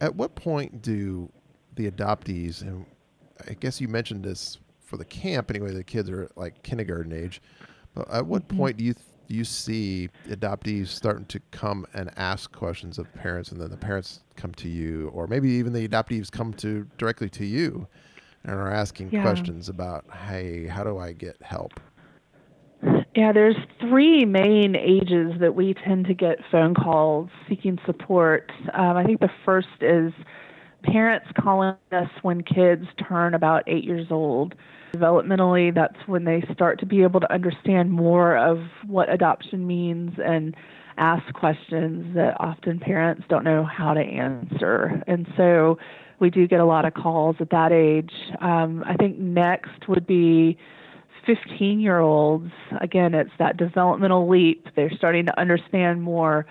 At 0.00 0.16
what 0.16 0.34
point 0.34 0.80
do 0.80 1.30
the 1.78 1.90
adoptees 1.90 2.60
and 2.60 2.84
i 3.48 3.54
guess 3.54 3.80
you 3.80 3.88
mentioned 3.88 4.22
this 4.22 4.58
for 4.88 4.96
the 4.96 5.04
camp 5.04 5.50
anyway. 5.50 5.72
The 5.72 5.84
kids 5.84 6.08
are 6.10 6.28
like 6.34 6.62
kindergarten 6.62 7.12
age. 7.12 7.40
But 7.94 8.10
at 8.10 8.26
what 8.26 8.48
mm-hmm. 8.48 8.56
point 8.56 8.76
do 8.78 8.84
you 8.84 8.94
th- 8.94 9.04
do 9.28 9.34
you 9.34 9.44
see 9.44 10.08
adoptees 10.30 10.86
starting 10.86 11.26
to 11.26 11.40
come 11.50 11.86
and 11.92 12.10
ask 12.16 12.50
questions 12.50 12.98
of 12.98 13.12
parents, 13.12 13.52
and 13.52 13.60
then 13.60 13.70
the 13.70 13.76
parents 13.76 14.20
come 14.36 14.54
to 14.54 14.70
you, 14.70 15.08
or 15.08 15.26
maybe 15.26 15.50
even 15.50 15.74
the 15.74 15.86
adoptees 15.86 16.30
come 16.30 16.54
to 16.54 16.86
directly 16.96 17.28
to 17.28 17.44
you 17.44 17.86
and 18.44 18.54
are 18.54 18.72
asking 18.72 19.10
yeah. 19.10 19.20
questions 19.20 19.68
about, 19.68 20.06
hey, 20.10 20.66
how 20.66 20.82
do 20.82 20.96
I 20.96 21.12
get 21.12 21.36
help? 21.42 21.78
Yeah, 23.14 23.32
there's 23.32 23.56
three 23.80 24.24
main 24.24 24.74
ages 24.74 25.32
that 25.40 25.54
we 25.54 25.74
tend 25.74 26.06
to 26.06 26.14
get 26.14 26.38
phone 26.50 26.74
calls 26.74 27.28
seeking 27.50 27.78
support. 27.84 28.50
Um, 28.72 28.96
I 28.96 29.04
think 29.04 29.20
the 29.20 29.30
first 29.44 29.68
is 29.82 30.14
parents 30.90 31.26
calling 31.40 31.74
us 31.92 32.08
when 32.22 32.42
kids 32.42 32.84
turn 33.08 33.34
about 33.34 33.64
eight 33.66 33.84
years 33.84 34.06
old. 34.10 34.54
Developmentally, 34.94 35.74
that's 35.74 35.96
when 36.06 36.24
they 36.24 36.42
start 36.52 36.80
to 36.80 36.86
be 36.86 37.02
able 37.02 37.20
to 37.20 37.32
understand 37.32 37.90
more 37.90 38.36
of 38.36 38.58
what 38.86 39.12
adoption 39.12 39.66
means 39.66 40.12
and 40.24 40.56
ask 40.96 41.32
questions 41.34 42.14
that 42.14 42.36
often 42.40 42.80
parents 42.80 43.24
don't 43.28 43.44
know 43.44 43.64
how 43.64 43.94
to 43.94 44.00
answer. 44.00 45.02
And 45.06 45.26
so 45.36 45.78
we 46.18 46.30
do 46.30 46.46
get 46.48 46.60
a 46.60 46.64
lot 46.64 46.84
of 46.84 46.94
calls 46.94 47.36
at 47.40 47.50
that 47.50 47.72
age. 47.72 48.12
Um, 48.40 48.82
I 48.86 48.94
think 48.94 49.18
next 49.18 49.88
would 49.88 50.06
be 50.06 50.58
15 51.26 51.80
year 51.80 52.00
olds. 52.00 52.50
Again, 52.80 53.14
it's 53.14 53.30
that 53.38 53.56
developmental 53.56 54.28
leap. 54.28 54.68
They're 54.74 54.90
starting 54.96 55.26
to 55.26 55.38
understand 55.38 56.02
more. 56.02 56.46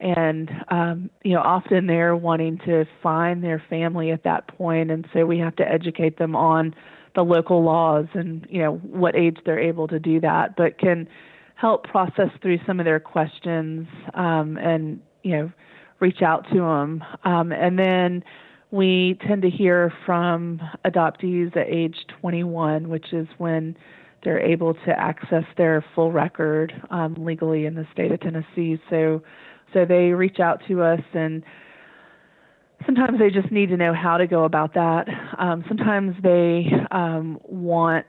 And, 0.00 0.50
um, 0.68 1.10
you 1.24 1.34
know, 1.34 1.40
often 1.40 1.86
they're 1.86 2.14
wanting 2.14 2.58
to 2.66 2.84
find 3.02 3.42
their 3.42 3.62
family 3.68 4.10
at 4.12 4.22
that 4.24 4.46
point, 4.48 4.90
And 4.90 5.06
so 5.12 5.26
we 5.26 5.38
have 5.38 5.56
to 5.56 5.68
educate 5.68 6.18
them 6.18 6.36
on 6.36 6.74
the 7.14 7.24
local 7.24 7.64
laws 7.64 8.06
and 8.14 8.46
you 8.48 8.62
know 8.62 8.74
what 8.76 9.16
age 9.16 9.38
they're 9.44 9.58
able 9.58 9.88
to 9.88 9.98
do 9.98 10.20
that, 10.20 10.54
but 10.56 10.78
can 10.78 11.08
help 11.56 11.84
process 11.84 12.30
through 12.40 12.60
some 12.64 12.78
of 12.78 12.84
their 12.84 13.00
questions 13.00 13.88
um, 14.14 14.56
and 14.58 15.00
you 15.24 15.32
know 15.32 15.52
reach 15.98 16.22
out 16.22 16.46
to 16.52 16.58
them. 16.58 17.02
Um, 17.24 17.50
and 17.50 17.76
then 17.76 18.22
we 18.70 19.18
tend 19.26 19.42
to 19.42 19.50
hear 19.50 19.92
from 20.06 20.60
adoptees 20.84 21.56
at 21.56 21.66
age 21.68 21.96
21, 22.20 22.88
which 22.88 23.12
is 23.12 23.26
when 23.38 23.76
they're 24.22 24.40
able 24.40 24.74
to 24.74 24.90
access 24.96 25.44
their 25.56 25.84
full 25.94 26.12
record 26.12 26.72
um, 26.90 27.14
legally 27.18 27.66
in 27.66 27.74
the 27.74 27.86
state 27.92 28.12
of 28.12 28.20
Tennessee. 28.20 28.80
So, 28.90 29.22
so 29.72 29.84
they 29.84 30.10
reach 30.10 30.40
out 30.40 30.62
to 30.68 30.82
us 30.82 31.00
and 31.12 31.42
sometimes 32.86 33.18
they 33.18 33.30
just 33.30 33.52
need 33.52 33.68
to 33.68 33.76
know 33.76 33.92
how 33.92 34.16
to 34.16 34.26
go 34.26 34.44
about 34.44 34.74
that. 34.74 35.06
Um, 35.38 35.64
sometimes 35.68 36.14
they 36.22 36.66
um, 36.90 37.38
want 37.44 38.06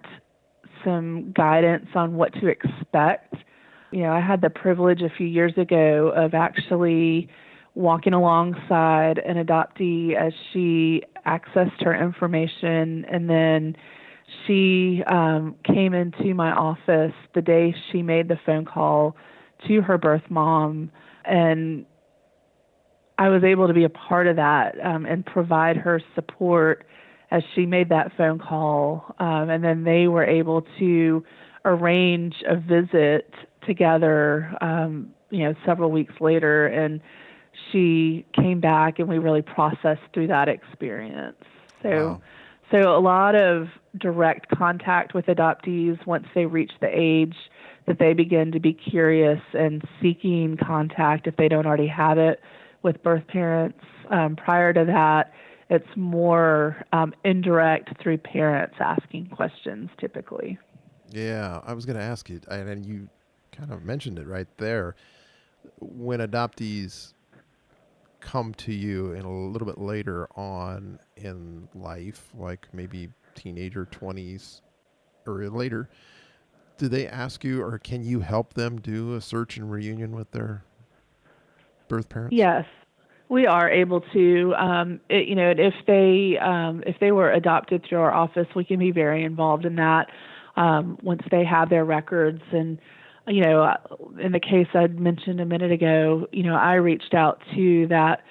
some 0.83 1.33
guidance 1.35 1.87
on 1.95 2.15
what 2.15 2.33
to 2.35 2.47
expect. 2.47 3.35
You 3.91 4.03
know, 4.03 4.11
I 4.11 4.21
had 4.21 4.41
the 4.41 4.49
privilege 4.49 5.01
a 5.01 5.09
few 5.09 5.27
years 5.27 5.53
ago 5.57 6.13
of 6.15 6.33
actually 6.33 7.29
walking 7.75 8.13
alongside 8.13 9.19
an 9.19 9.43
adoptee 9.43 10.15
as 10.15 10.33
she 10.51 11.03
accessed 11.25 11.83
her 11.83 11.93
information 11.93 13.05
and 13.05 13.29
then 13.29 13.75
she 14.45 15.03
um, 15.07 15.55
came 15.63 15.93
into 15.93 16.33
my 16.33 16.51
office 16.51 17.13
the 17.35 17.41
day 17.41 17.73
she 17.91 18.01
made 18.01 18.27
the 18.27 18.39
phone 18.45 18.65
call 18.65 19.15
to 19.67 19.81
her 19.81 19.97
birth 19.97 20.23
mom 20.29 20.91
and 21.29 21.85
I 23.17 23.29
was 23.29 23.43
able 23.43 23.67
to 23.67 23.73
be 23.73 23.83
a 23.83 23.89
part 23.89 24.27
of 24.27 24.37
that 24.37 24.75
um, 24.83 25.05
and 25.05 25.25
provide 25.25 25.77
her 25.77 26.01
support 26.15 26.85
as 27.31 27.43
she 27.53 27.65
made 27.65 27.89
that 27.89 28.11
phone 28.17 28.39
call. 28.39 29.13
Um, 29.19 29.49
and 29.49 29.63
then 29.63 29.83
they 29.83 30.07
were 30.07 30.23
able 30.23 30.65
to 30.79 31.23
arrange 31.65 32.35
a 32.47 32.55
visit 32.55 33.31
together, 33.67 34.55
um, 34.61 35.13
you 35.29 35.43
know, 35.43 35.53
several 35.65 35.91
weeks 35.91 36.13
later. 36.21 36.67
And 36.67 37.01
she 37.71 38.25
came 38.33 38.61
back 38.61 38.99
and 38.99 39.07
we 39.09 39.17
really 39.17 39.41
processed 39.41 40.01
through 40.13 40.27
that 40.27 40.47
experience. 40.47 41.43
So, 41.83 41.89
wow. 41.89 42.21
so 42.71 42.97
a 42.97 43.01
lot 43.01 43.35
of 43.35 43.67
direct 43.97 44.49
contact 44.49 45.13
with 45.13 45.25
adoptees 45.25 46.03
once 46.07 46.27
they 46.33 46.45
reach 46.45 46.71
the 46.79 46.89
age 46.91 47.35
that 47.87 47.99
they 47.99 48.13
begin 48.13 48.51
to 48.51 48.59
be 48.59 48.73
curious 48.73 49.41
and 49.53 49.83
seeking 50.01 50.57
contact 50.57 51.27
if 51.27 51.35
they 51.37 51.47
don't 51.47 51.65
already 51.65 51.87
have 51.87 52.17
it 52.17 52.39
with 52.83 53.01
birth 53.03 53.25
parents. 53.27 53.79
Um, 54.09 54.35
prior 54.35 54.73
to 54.73 54.85
that, 54.85 55.33
it's 55.69 55.87
more 55.95 56.83
um, 56.93 57.13
indirect 57.23 58.01
through 58.01 58.17
parents 58.19 58.75
asking 58.79 59.27
questions 59.27 59.89
typically. 59.99 60.57
Yeah, 61.11 61.61
I 61.63 61.73
was 61.73 61.85
going 61.85 61.97
to 61.97 62.03
ask 62.03 62.29
you, 62.29 62.39
and 62.49 62.85
you 62.85 63.09
kind 63.51 63.71
of 63.71 63.83
mentioned 63.83 64.19
it 64.19 64.27
right 64.27 64.47
there. 64.57 64.95
When 65.79 66.19
adoptees 66.19 67.13
come 68.19 68.53
to 68.53 68.73
you 68.73 69.13
in 69.13 69.25
a 69.25 69.31
little 69.31 69.65
bit 69.65 69.77
later 69.77 70.27
on 70.35 70.99
in 71.17 71.67
life, 71.73 72.29
like 72.37 72.67
maybe 72.73 73.09
teenager 73.35 73.85
20s 73.85 74.61
or 75.25 75.47
later, 75.49 75.89
do 76.79 76.87
they 76.87 77.07
ask 77.07 77.43
you 77.43 77.61
or 77.61 77.77
can 77.77 78.03
you 78.03 78.21
help 78.21 78.55
them 78.55 78.81
do 78.81 79.13
a 79.13 79.21
search 79.21 79.57
and 79.57 79.69
reunion 79.69 80.15
with 80.15 80.31
their 80.31 80.63
birth 81.87 82.09
parents? 82.09 82.35
Yes, 82.35 82.65
we 83.27 83.45
are 83.45 83.69
able 83.69 84.01
to. 84.13 84.55
Um, 84.55 84.99
it, 85.09 85.27
you 85.27 85.35
know, 85.35 85.53
if 85.55 85.73
they 85.85 86.37
um, 86.39 86.83
if 86.87 86.95
they 86.99 87.11
were 87.11 87.31
adopted 87.31 87.85
through 87.87 87.99
our 87.99 88.13
office, 88.13 88.47
we 88.55 88.63
can 88.63 88.79
be 88.79 88.91
very 88.91 89.23
involved 89.23 89.65
in 89.65 89.75
that 89.75 90.07
um, 90.55 90.97
once 91.03 91.21
they 91.29 91.45
have 91.45 91.69
their 91.69 91.85
records. 91.85 92.41
And 92.51 92.79
you 93.27 93.41
know, 93.41 93.63
uh, 93.63 93.77
in 94.19 94.31
the 94.31 94.39
case 94.39 94.67
I 94.73 94.87
mentioned 94.87 95.39
a 95.39 95.45
minute 95.45 95.71
ago, 95.71 96.27
you 96.31 96.43
know, 96.43 96.55
I 96.55 96.75
reached 96.75 97.13
out 97.13 97.41
to 97.55 97.87
that 97.87 98.23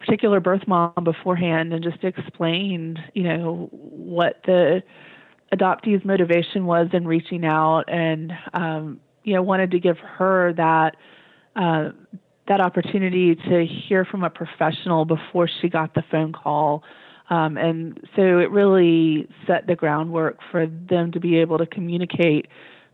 particular 0.00 0.40
birth 0.40 0.66
mom 0.66 0.94
beforehand 1.04 1.74
and 1.74 1.84
just 1.84 2.02
explained, 2.02 2.98
you 3.14 3.22
know, 3.22 3.68
what 3.70 4.40
the 4.46 4.82
adoptee's 5.52 6.04
motivation 6.04 6.66
was 6.66 6.88
in 6.92 7.06
reaching 7.06 7.44
out, 7.44 7.84
and 7.88 8.32
um, 8.52 9.00
you 9.24 9.34
know, 9.34 9.42
wanted 9.42 9.70
to 9.72 9.80
give 9.80 9.98
her 9.98 10.52
that. 10.54 10.96
Uh, 11.56 11.90
that 12.48 12.60
opportunity 12.60 13.36
to 13.36 13.64
hear 13.64 14.04
from 14.04 14.24
a 14.24 14.30
professional 14.30 15.04
before 15.04 15.48
she 15.60 15.68
got 15.68 15.94
the 15.94 16.02
phone 16.10 16.32
call 16.32 16.82
Um, 17.30 17.56
and 17.56 18.00
so 18.16 18.38
it 18.38 18.50
really 18.50 19.28
set 19.46 19.68
the 19.68 19.76
groundwork 19.76 20.38
for 20.50 20.66
them 20.66 21.12
to 21.12 21.20
be 21.20 21.38
able 21.38 21.58
to 21.58 21.66
communicate 21.66 22.48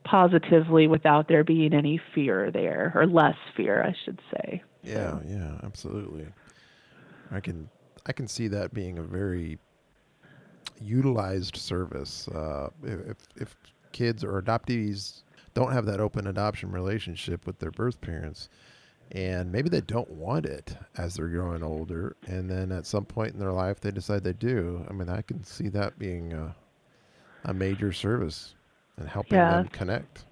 positively 0.05 0.87
without 0.87 1.27
there 1.27 1.43
being 1.43 1.73
any 1.73 1.99
fear 2.15 2.51
there, 2.51 2.93
or 2.95 3.07
less 3.07 3.35
fear, 3.57 3.83
I 3.83 3.95
should 4.05 4.21
say. 4.31 4.63
Yeah, 4.83 5.19
yeah, 5.27 5.59
absolutely. 5.65 6.29
I 7.31 7.41
can 7.41 7.71
I 8.05 8.13
can 8.13 8.29
see 8.29 8.47
that 8.49 8.73
being 8.73 8.99
a 8.99 9.03
very 9.03 9.59
utilized 10.81 11.57
service. 11.57 12.29
Uh, 12.29 12.71
if 12.83 13.17
if 13.37 13.57
kids 13.93 14.23
or 14.25 14.41
adoptees 14.41 15.23
don't 15.55 15.73
have 15.73 15.87
that 15.87 16.01
open 16.01 16.27
adoption 16.27 16.71
relationship 16.71 17.47
with 17.47 17.59
their 17.59 17.71
birth 17.71 18.01
parents, 18.01 18.49
and 19.13 19.51
maybe 19.51 19.69
they 19.69 19.81
don't 19.81 20.11
want 20.11 20.45
it 20.47 20.77
as 20.97 21.15
they're 21.15 21.29
growing 21.29 21.63
older, 21.63 22.17
and 22.27 22.51
then 22.51 22.73
at 22.73 22.85
some 22.87 23.05
point 23.05 23.33
in 23.33 23.39
their 23.41 23.53
life 23.53 23.81
they 23.81 23.91
decide 23.91 24.23
they 24.25 24.33
do. 24.33 24.85
I 24.89 24.93
mean, 24.93 25.09
I 25.09 25.23
can 25.23 25.43
see 25.45 25.69
that 25.69 25.99
being 25.99 26.33
a, 26.33 26.55
a 27.45 27.55
major 27.55 27.93
service 27.93 28.55
and 28.99 29.09
helping 29.09 29.39
Yeah. 29.39 29.51
them 29.59 29.69
connect. 29.69 30.25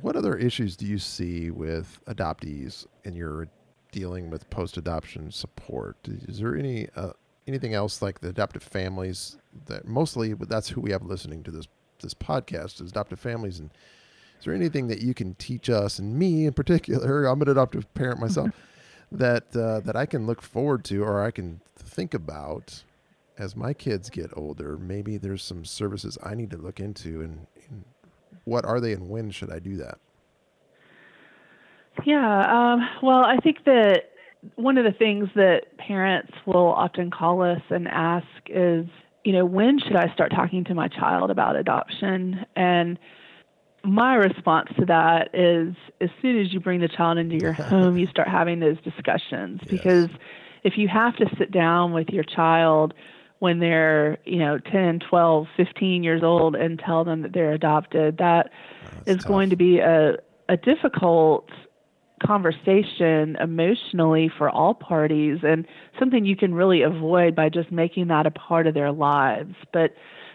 What 0.00 0.16
other 0.16 0.36
issues 0.36 0.76
do 0.76 0.86
you 0.86 0.98
see 0.98 1.50
with 1.50 2.00
adoptees 2.06 2.86
in 3.04 3.14
your 3.14 3.48
dealing 3.90 4.30
with 4.30 4.48
post-adoption 4.48 5.30
support? 5.30 5.96
Is 6.08 6.38
there 6.38 6.56
any 6.56 6.88
uh, 6.96 7.12
anything 7.46 7.74
else 7.74 8.02
like 8.02 8.20
the 8.20 8.28
adoptive 8.28 8.62
families 8.62 9.36
that 9.66 9.86
mostly 9.86 10.32
but 10.34 10.48
that's 10.48 10.68
who 10.68 10.80
we 10.80 10.92
have 10.92 11.02
listening 11.02 11.42
to 11.42 11.50
this 11.50 11.66
this 12.02 12.14
podcast 12.14 12.80
is 12.82 12.90
adoptive 12.90 13.20
families. 13.20 13.58
And 13.58 13.70
is 14.38 14.44
there 14.44 14.54
anything 14.54 14.88
that 14.88 15.00
you 15.00 15.14
can 15.14 15.34
teach 15.36 15.70
us 15.70 15.98
and 15.98 16.18
me 16.18 16.46
in 16.46 16.52
particular 16.52 17.24
i'm 17.26 17.40
an 17.40 17.48
adoptive 17.48 17.92
parent 17.94 18.20
myself 18.20 18.50
that 19.12 19.56
uh, 19.56 19.80
that 19.80 19.96
i 19.96 20.04
can 20.04 20.26
look 20.26 20.42
forward 20.42 20.84
to 20.84 21.02
or 21.02 21.22
i 21.22 21.30
can 21.30 21.60
think 21.76 22.12
about 22.14 22.82
as 23.38 23.56
my 23.56 23.72
kids 23.72 24.10
get 24.10 24.30
older? 24.36 24.76
Maybe 24.76 25.16
there's 25.16 25.42
some 25.42 25.64
services 25.64 26.18
i 26.22 26.34
need 26.34 26.50
to 26.50 26.58
look 26.58 26.80
into 26.80 27.22
and, 27.22 27.46
and 27.68 27.84
what 28.44 28.64
are 28.64 28.80
they 28.80 28.92
and 28.92 29.08
when 29.08 29.30
should 29.30 29.50
i 29.50 29.58
do 29.58 29.76
that? 29.76 29.98
Yeah, 32.04 32.72
um, 32.72 32.88
well, 33.02 33.22
I 33.22 33.36
think 33.36 33.64
that 33.64 34.11
one 34.56 34.76
of 34.78 34.84
the 34.84 34.92
things 34.92 35.28
that 35.34 35.76
parents 35.78 36.32
will 36.46 36.72
often 36.72 37.10
call 37.10 37.42
us 37.42 37.62
and 37.70 37.86
ask 37.88 38.26
is, 38.48 38.86
you 39.24 39.32
know, 39.32 39.44
when 39.44 39.78
should 39.78 39.96
I 39.96 40.12
start 40.14 40.32
talking 40.32 40.64
to 40.64 40.74
my 40.74 40.88
child 40.88 41.30
about 41.30 41.54
adoption? 41.56 42.44
And 42.56 42.98
my 43.84 44.14
response 44.14 44.68
to 44.78 44.86
that 44.86 45.30
is 45.34 45.74
as 46.00 46.10
soon 46.20 46.40
as 46.40 46.52
you 46.52 46.60
bring 46.60 46.80
the 46.80 46.88
child 46.88 47.18
into 47.18 47.36
your 47.36 47.52
home, 47.68 47.96
you 47.96 48.06
start 48.08 48.28
having 48.28 48.58
those 48.60 48.80
discussions 48.82 49.60
Yes. 49.62 49.70
because 49.70 50.10
if 50.64 50.74
you 50.76 50.88
have 50.88 51.16
to 51.16 51.26
sit 51.38 51.50
down 51.52 51.92
with 51.92 52.08
your 52.08 52.24
child 52.24 52.94
when 53.38 53.58
they're, 53.58 54.18
you 54.24 54.38
know, 54.38 54.58
10, 54.58 55.00
12, 55.08 55.46
15 55.56 56.02
years 56.04 56.22
old 56.22 56.54
and 56.54 56.78
tell 56.78 57.04
them 57.04 57.22
that 57.22 57.32
they're 57.32 57.52
adopted, 57.52 58.18
that 58.18 58.50
is 59.06 59.16
That's 59.16 59.24
going 59.26 59.50
tough. 59.50 59.58
to 59.58 59.64
be 59.64 59.78
a, 59.78 60.14
a 60.48 60.56
difficult 60.56 61.48
conversation 62.24 63.36
emotionally 63.40 64.30
for 64.36 64.48
all 64.50 64.74
parties 64.74 65.38
and 65.42 65.66
something 65.98 66.24
you 66.24 66.36
can 66.36 66.54
really 66.54 66.82
avoid 66.82 67.34
by 67.34 67.48
just 67.48 67.70
making 67.72 68.08
that 68.08 68.26
a 68.26 68.30
part 68.30 68.66
of 68.66 68.74
their 68.74 68.92
lives. 68.92 69.54
But 69.72 69.94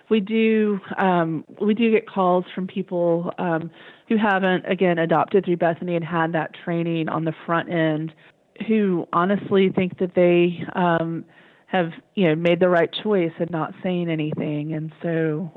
we 0.09 0.19
do 0.19 0.79
um, 0.97 1.43
we 1.61 1.73
do 1.73 1.91
get 1.91 2.07
calls 2.07 2.45
from 2.55 2.67
people 2.67 3.31
um, 3.37 3.69
who 4.07 4.17
haven't 4.17 4.65
again 4.65 4.97
adopted 4.99 5.45
through 5.45 5.57
Bethany 5.57 5.95
and 5.95 6.05
had 6.05 6.33
that 6.33 6.51
training 6.63 7.09
on 7.09 7.25
the 7.25 7.33
front 7.45 7.69
end, 7.69 8.13
who 8.67 9.07
honestly 9.11 9.69
think 9.69 9.99
that 9.99 10.15
they 10.15 10.63
um, 10.75 11.25
have 11.67 11.91
you 12.15 12.27
know 12.27 12.35
made 12.35 12.59
the 12.59 12.69
right 12.69 12.89
choice 13.03 13.33
and 13.39 13.49
not 13.51 13.73
saying 13.83 14.09
anything, 14.09 14.73
and 14.73 14.93
so 15.01 15.51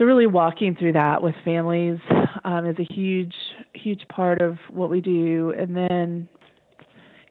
so 0.00 0.06
really 0.06 0.26
walking 0.26 0.74
through 0.74 0.94
that 0.94 1.22
with 1.22 1.34
families 1.44 1.98
um, 2.44 2.64
is 2.64 2.76
a 2.78 2.94
huge 2.94 3.34
huge 3.74 4.00
part 4.08 4.40
of 4.40 4.56
what 4.70 4.88
we 4.88 5.02
do. 5.02 5.52
And 5.58 5.76
then 5.76 6.28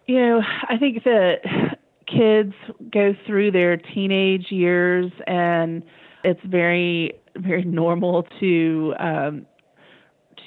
you 0.05 0.19
know 0.19 0.41
i 0.67 0.77
think 0.77 1.03
that 1.03 1.77
kids 2.07 2.53
go 2.91 3.13
through 3.27 3.51
their 3.51 3.77
teenage 3.77 4.47
years 4.49 5.11
and 5.27 5.83
it's 6.23 6.39
very 6.45 7.13
very 7.37 7.63
normal 7.63 8.27
to 8.39 8.93
um, 8.99 9.45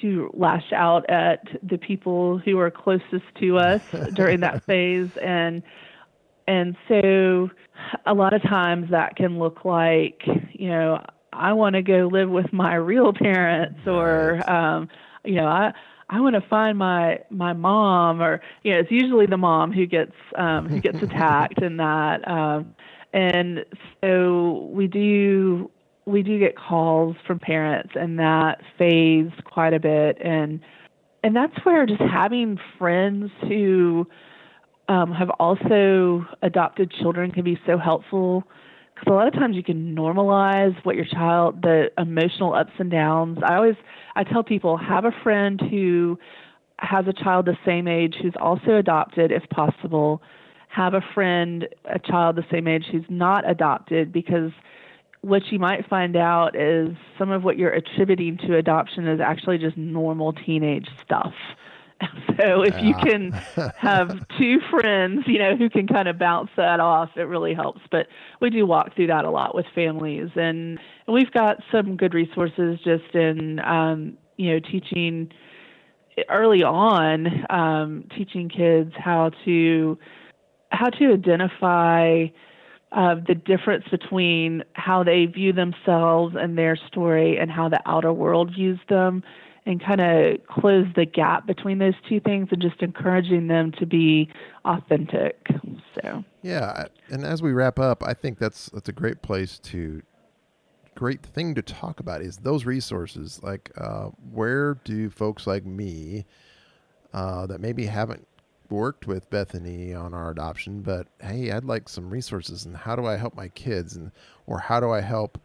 to 0.01 0.29
lash 0.33 0.71
out 0.75 1.09
at 1.09 1.39
the 1.63 1.77
people 1.77 2.37
who 2.39 2.59
are 2.59 2.69
closest 2.69 3.23
to 3.39 3.57
us 3.57 3.81
during 4.15 4.41
that 4.41 4.65
phase. 4.65 5.09
And 5.23 5.63
and 6.47 6.75
so 6.89 7.49
a 8.05 8.13
lot 8.13 8.33
of 8.33 8.41
times 8.43 8.89
that 8.91 9.15
can 9.15 9.39
look 9.39 9.63
like 9.63 10.21
you 10.51 10.69
know 10.69 11.01
i 11.35 11.53
want 11.53 11.75
to 11.75 11.81
go 11.81 12.09
live 12.11 12.29
with 12.29 12.51
my 12.53 12.75
real 12.75 13.13
parents 13.13 13.79
or 13.87 14.47
um 14.49 14.87
you 15.23 15.35
know 15.35 15.47
i 15.47 15.71
i 16.09 16.19
want 16.19 16.35
to 16.35 16.41
find 16.49 16.77
my 16.77 17.19
my 17.29 17.53
mom 17.53 18.21
or 18.21 18.41
you 18.63 18.71
know 18.71 18.79
it's 18.79 18.91
usually 18.91 19.25
the 19.25 19.37
mom 19.37 19.71
who 19.71 19.85
gets 19.85 20.15
um 20.37 20.67
who 20.67 20.79
gets 20.79 21.01
attacked 21.01 21.61
in 21.61 21.77
that 21.77 22.27
um 22.27 22.73
and 23.13 23.65
so 24.01 24.69
we 24.73 24.87
do 24.87 25.69
we 26.05 26.21
do 26.21 26.37
get 26.39 26.57
calls 26.57 27.15
from 27.25 27.39
parents 27.39 27.93
in 27.95 28.17
that 28.17 28.61
phase 28.77 29.31
quite 29.45 29.73
a 29.73 29.79
bit 29.79 30.17
and 30.21 30.59
and 31.23 31.35
that's 31.35 31.55
where 31.63 31.85
just 31.85 32.01
having 32.01 32.59
friends 32.77 33.31
who 33.47 34.05
um, 34.89 35.13
have 35.13 35.29
also 35.39 36.25
adopted 36.41 36.91
children 36.91 37.31
can 37.31 37.43
be 37.45 37.57
so 37.65 37.77
helpful 37.77 38.43
because 39.03 39.13
a 39.13 39.15
lot 39.15 39.27
of 39.27 39.33
times 39.33 39.55
you 39.55 39.63
can 39.63 39.95
normalize 39.95 40.73
what 40.85 40.95
your 40.95 41.05
child 41.05 41.61
the 41.61 41.87
emotional 41.97 42.53
ups 42.53 42.71
and 42.79 42.89
downs. 42.89 43.39
I 43.45 43.55
always 43.55 43.75
i 44.15 44.23
tell 44.23 44.43
people 44.43 44.77
have 44.77 45.05
a 45.05 45.11
friend 45.23 45.61
who 45.69 46.17
has 46.79 47.05
a 47.07 47.13
child 47.13 47.45
the 47.45 47.57
same 47.65 47.87
age 47.87 48.15
who's 48.21 48.33
also 48.39 48.75
adopted 48.77 49.31
if 49.31 49.43
possible. 49.49 50.21
Have 50.69 50.93
a 50.93 51.01
friend 51.13 51.67
a 51.85 51.99
child 51.99 52.35
the 52.35 52.45
same 52.51 52.67
age 52.67 52.85
who's 52.91 53.05
not 53.09 53.49
adopted 53.49 54.11
because 54.11 54.51
what 55.21 55.41
you 55.51 55.59
might 55.59 55.87
find 55.87 56.17
out 56.17 56.55
is 56.55 56.89
some 57.17 57.31
of 57.31 57.43
what 57.43 57.57
you're 57.57 57.73
attributing 57.73 58.37
to 58.45 58.57
adoption 58.57 59.07
is 59.07 59.21
actually 59.21 59.57
just 59.57 59.77
normal 59.77 60.33
teenage 60.33 60.87
stuff 61.05 61.33
so 62.39 62.61
if 62.61 62.75
you 62.81 62.93
can 62.95 63.31
have 63.77 64.09
two 64.37 64.59
friends, 64.69 65.23
you 65.27 65.39
know, 65.39 65.55
who 65.55 65.69
can 65.69 65.87
kind 65.87 66.07
of 66.07 66.17
bounce 66.17 66.49
that 66.57 66.79
off, 66.79 67.09
it 67.15 67.23
really 67.23 67.53
helps. 67.53 67.81
But 67.91 68.07
we 68.41 68.49
do 68.49 68.65
walk 68.65 68.95
through 68.95 69.07
that 69.07 69.25
a 69.25 69.29
lot 69.29 69.55
with 69.55 69.65
families, 69.73 70.29
and 70.35 70.79
we've 71.07 71.31
got 71.31 71.57
some 71.71 71.95
good 71.95 72.13
resources 72.13 72.79
just 72.83 73.13
in, 73.13 73.59
um, 73.59 74.17
you 74.37 74.53
know, 74.53 74.59
teaching 74.59 75.31
early 76.29 76.63
on, 76.63 77.27
um, 77.49 78.05
teaching 78.15 78.49
kids 78.49 78.91
how 78.97 79.31
to 79.45 79.97
how 80.69 80.89
to 80.89 81.13
identify 81.13 82.25
uh, 82.91 83.15
the 83.27 83.35
difference 83.35 83.85
between 83.89 84.63
how 84.73 85.03
they 85.03 85.25
view 85.25 85.53
themselves 85.53 86.35
and 86.37 86.57
their 86.57 86.75
story 86.75 87.37
and 87.37 87.51
how 87.51 87.69
the 87.69 87.79
outer 87.85 88.13
world 88.13 88.51
views 88.53 88.79
them 88.89 89.23
and 89.65 89.83
kind 89.83 90.01
of 90.01 90.45
close 90.47 90.85
the 90.95 91.05
gap 91.05 91.47
between 91.47 91.77
those 91.77 91.93
two 92.07 92.19
things 92.19 92.49
and 92.51 92.61
just 92.61 92.81
encouraging 92.81 93.47
them 93.47 93.71
to 93.79 93.85
be 93.85 94.29
authentic. 94.65 95.47
So, 95.95 96.23
Yeah, 96.41 96.87
and 97.09 97.23
as 97.23 97.41
we 97.41 97.53
wrap 97.53 97.79
up, 97.79 98.03
I 98.03 98.13
think 98.13 98.39
that's 98.39 98.69
that's 98.71 98.89
a 98.89 98.93
great 98.93 99.21
place 99.21 99.59
to 99.59 100.01
great 100.95 101.23
thing 101.23 101.55
to 101.55 101.61
talk 101.61 101.99
about 101.99 102.21
is 102.21 102.37
those 102.37 102.65
resources. 102.65 103.39
Like, 103.41 103.71
uh, 103.77 104.09
where 104.31 104.75
do 104.83 105.09
folks 105.09 105.47
like 105.47 105.65
me 105.65 106.25
uh, 107.13 107.45
that 107.47 107.61
maybe 107.61 107.85
haven't 107.85 108.27
worked 108.69 109.07
with 109.07 109.29
Bethany 109.29 109.93
on 109.93 110.13
our 110.13 110.31
adoption, 110.31 110.81
but 110.81 111.07
hey, 111.21 111.51
I'd 111.51 111.65
like 111.65 111.87
some 111.87 112.09
resources, 112.09 112.65
and 112.65 112.75
how 112.75 112.95
do 112.95 113.05
I 113.05 113.17
help 113.17 113.35
my 113.35 113.47
kids, 113.49 113.95
and 113.95 114.11
or 114.47 114.59
how 114.59 114.79
do 114.79 114.91
I 114.91 115.01
help 115.01 115.37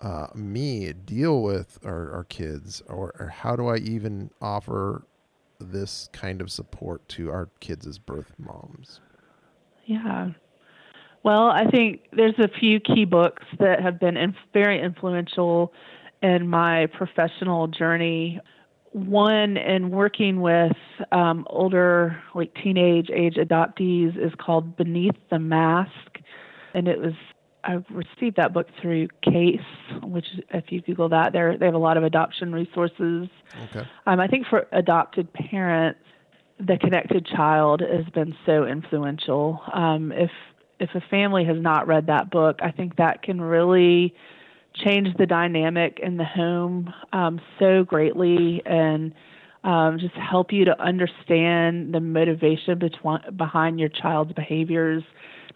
uh, 0.00 0.28
me 0.34 0.92
deal 0.92 1.42
with 1.42 1.78
our, 1.84 2.12
our 2.12 2.24
kids, 2.24 2.82
or, 2.88 3.14
or 3.18 3.28
how 3.28 3.56
do 3.56 3.68
I 3.68 3.76
even 3.78 4.30
offer 4.40 5.06
this 5.58 6.08
kind 6.12 6.40
of 6.40 6.50
support 6.50 7.08
to 7.10 7.30
our 7.30 7.48
kids 7.60 7.86
as 7.86 7.98
birth 7.98 8.32
moms? 8.38 9.00
yeah. 9.86 10.30
Well, 11.22 11.48
I 11.48 11.64
think 11.70 12.02
there's 12.12 12.38
a 12.38 12.48
few 12.60 12.78
key 12.78 13.04
books 13.04 13.42
that 13.58 13.80
have 13.82 13.98
been 13.98 14.16
inf- 14.16 14.36
very 14.52 14.80
influential 14.80 15.72
in 16.22 16.48
my 16.48 16.86
professional 16.86 17.66
journey. 17.66 18.40
One, 18.92 19.56
in 19.56 19.90
working 19.90 20.40
with 20.40 20.76
um, 21.10 21.44
older, 21.50 22.22
like 22.34 22.54
teenage 22.62 23.10
age 23.10 23.34
adoptees, 23.34 24.16
is 24.16 24.32
called 24.38 24.76
Beneath 24.76 25.16
the 25.30 25.38
Mask. 25.38 25.90
And 26.74 26.86
it 26.86 27.00
was, 27.00 27.14
I 27.66 27.84
received 27.90 28.36
that 28.36 28.52
book 28.52 28.68
through 28.80 29.08
CASE, 29.22 29.60
which, 30.04 30.26
if 30.50 30.70
you 30.70 30.80
Google 30.82 31.08
that, 31.08 31.32
they're, 31.32 31.58
they 31.58 31.66
have 31.66 31.74
a 31.74 31.78
lot 31.78 31.96
of 31.96 32.04
adoption 32.04 32.52
resources. 32.52 33.28
Okay. 33.64 33.86
Um, 34.06 34.20
I 34.20 34.28
think 34.28 34.46
for 34.46 34.66
adopted 34.72 35.32
parents, 35.32 35.98
the 36.58 36.78
connected 36.78 37.26
child 37.26 37.80
has 37.82 38.06
been 38.14 38.34
so 38.46 38.64
influential. 38.64 39.60
Um, 39.72 40.12
if 40.12 40.30
if 40.78 40.90
a 40.94 41.00
family 41.10 41.44
has 41.44 41.56
not 41.58 41.86
read 41.86 42.06
that 42.06 42.30
book, 42.30 42.58
I 42.62 42.70
think 42.70 42.96
that 42.96 43.22
can 43.22 43.40
really 43.40 44.14
change 44.74 45.08
the 45.16 45.26
dynamic 45.26 45.98
in 46.02 46.18
the 46.18 46.24
home 46.24 46.92
um, 47.14 47.40
so 47.58 47.82
greatly 47.82 48.62
and 48.66 49.14
um, 49.64 49.98
just 49.98 50.14
help 50.14 50.52
you 50.52 50.66
to 50.66 50.80
understand 50.80 51.94
the 51.94 52.00
motivation 52.00 52.78
between, 52.78 53.20
behind 53.36 53.80
your 53.80 53.88
child's 53.88 54.32
behaviors 54.34 55.02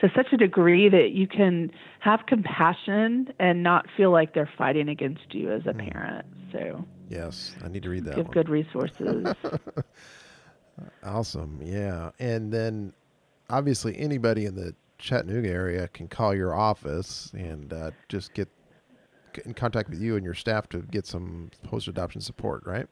to 0.01 0.11
such 0.17 0.33
a 0.33 0.37
degree 0.37 0.89
that 0.89 1.11
you 1.13 1.27
can 1.27 1.71
have 2.01 2.21
compassion 2.27 3.29
and 3.39 3.63
not 3.63 3.87
feel 3.97 4.11
like 4.11 4.35
they're 4.35 4.51
fighting 4.57 4.89
against 4.89 5.35
you 5.35 5.53
as 5.53 5.63
a 5.67 5.73
mm. 5.73 5.93
parent. 5.93 6.27
So 6.53 6.85
yes, 7.09 7.55
I 7.65 7.69
need 7.69 7.83
to 7.85 7.91
read 7.91 8.05
that. 8.07 8.17
Give 8.17 8.27
one. 8.27 8.33
good 8.33 8.49
resources. 8.49 9.27
awesome, 11.05 11.61
yeah, 11.63 12.11
and 12.19 12.53
then 12.53 12.93
obviously 13.49 13.99
anybody 13.99 14.47
in 14.47 14.55
the 14.55 14.75
Chattanooga 14.99 15.49
area 15.49 15.89
can 15.89 16.09
call 16.09 16.35
your 16.35 16.55
office 16.55 17.31
and 17.35 17.73
uh, 17.73 17.91
just 18.09 18.35
get 18.35 18.49
in 19.45 19.55
contact 19.55 19.91
with 19.91 20.01
you 20.01 20.17
and 20.17 20.25
your 20.25 20.35
staff 20.35 20.69
to 20.71 20.79
get 20.79 21.07
some 21.07 21.51
post 21.65 21.89
adoption 21.89 22.21
support, 22.21 22.65
right? 22.67 22.87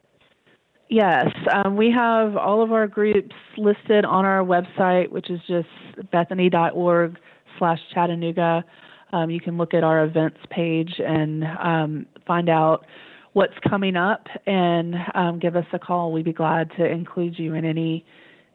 Yes, 0.89 1.27
um, 1.53 1.77
we 1.77 1.91
have 1.91 2.35
all 2.35 2.63
of 2.63 2.71
our 2.71 2.87
groups 2.87 3.35
listed 3.57 4.05
on 4.05 4.25
our 4.25 4.43
website, 4.43 5.11
which 5.11 5.29
is 5.29 5.39
just 5.47 5.67
bethany.org 6.11 7.17
slash 7.59 7.79
Chattanooga. 7.93 8.65
Um, 9.13 9.29
you 9.29 9.39
can 9.39 9.57
look 9.57 9.75
at 9.75 9.83
our 9.83 10.03
events 10.03 10.39
page 10.49 10.99
and 10.99 11.43
um, 11.63 12.05
find 12.25 12.49
out 12.49 12.87
what's 13.33 13.53
coming 13.69 13.95
up 13.95 14.25
and 14.47 14.95
um, 15.13 15.37
give 15.37 15.55
us 15.55 15.65
a 15.73 15.79
call. 15.79 16.11
We'd 16.11 16.25
be 16.25 16.33
glad 16.33 16.71
to 16.77 16.85
include 16.85 17.37
you 17.37 17.53
in 17.53 17.65
any 17.65 18.03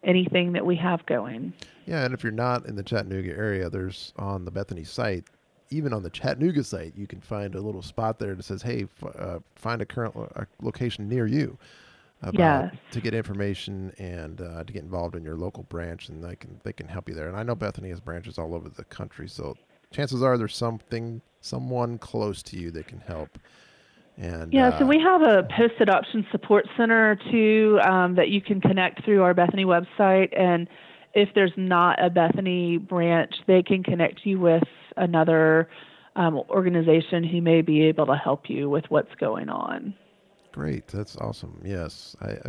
anything 0.02 0.52
that 0.52 0.66
we 0.66 0.76
have 0.76 1.06
going. 1.06 1.52
Yeah, 1.86 2.04
and 2.04 2.12
if 2.12 2.22
you're 2.22 2.32
not 2.32 2.66
in 2.66 2.74
the 2.74 2.82
Chattanooga 2.82 3.30
area, 3.30 3.70
there's 3.70 4.12
on 4.16 4.44
the 4.44 4.50
Bethany 4.50 4.84
site, 4.84 5.24
even 5.70 5.92
on 5.92 6.02
the 6.02 6.10
Chattanooga 6.10 6.64
site, 6.64 6.94
you 6.96 7.06
can 7.06 7.20
find 7.20 7.54
a 7.54 7.60
little 7.60 7.80
spot 7.80 8.18
there 8.18 8.34
that 8.34 8.42
says, 8.42 8.62
"Hey, 8.62 8.86
f- 9.02 9.16
uh, 9.16 9.38
find 9.54 9.80
a 9.80 9.86
current 9.86 10.16
lo- 10.16 10.32
a 10.34 10.46
location 10.60 11.08
near 11.08 11.26
you." 11.26 11.58
About 12.28 12.72
yes. 12.72 12.74
to 12.92 13.00
get 13.00 13.14
information 13.14 13.92
and 13.98 14.40
uh, 14.40 14.64
to 14.64 14.72
get 14.72 14.82
involved 14.82 15.14
in 15.14 15.24
your 15.24 15.36
local 15.36 15.64
branch, 15.64 16.08
and 16.08 16.22
they 16.22 16.36
can 16.36 16.60
they 16.64 16.72
can 16.72 16.88
help 16.88 17.08
you 17.08 17.14
there. 17.14 17.28
And 17.28 17.36
I 17.36 17.42
know 17.42 17.54
Bethany 17.54 17.90
has 17.90 18.00
branches 18.00 18.38
all 18.38 18.54
over 18.54 18.68
the 18.68 18.84
country, 18.84 19.28
so 19.28 19.56
chances 19.92 20.22
are 20.22 20.36
there's 20.38 20.56
something 20.56 21.20
someone 21.40 21.98
close 21.98 22.42
to 22.44 22.58
you 22.58 22.70
that 22.72 22.86
can 22.86 23.00
help. 23.00 23.38
And 24.16 24.52
yeah, 24.52 24.68
uh, 24.68 24.78
so 24.78 24.86
we 24.86 25.00
have 25.00 25.22
a 25.22 25.42
post 25.56 25.74
adoption 25.80 26.26
support 26.30 26.66
center 26.76 27.18
too 27.30 27.80
um, 27.84 28.14
that 28.14 28.28
you 28.28 28.40
can 28.40 28.60
connect 28.60 29.04
through 29.04 29.22
our 29.22 29.34
Bethany 29.34 29.64
website, 29.64 30.28
and 30.38 30.68
if 31.14 31.28
there's 31.34 31.52
not 31.56 32.04
a 32.04 32.10
Bethany 32.10 32.76
branch, 32.76 33.34
they 33.46 33.62
can 33.62 33.82
connect 33.82 34.20
you 34.24 34.40
with 34.40 34.62
another 34.96 35.68
um, 36.16 36.36
organization 36.50 37.24
who 37.24 37.40
may 37.40 37.60
be 37.60 37.82
able 37.82 38.06
to 38.06 38.14
help 38.14 38.48
you 38.48 38.68
with 38.68 38.84
what's 38.88 39.14
going 39.16 39.48
on. 39.48 39.94
Great, 40.54 40.86
that's 40.86 41.16
awesome. 41.16 41.60
Yes, 41.64 42.14
I, 42.20 42.30
I, 42.30 42.48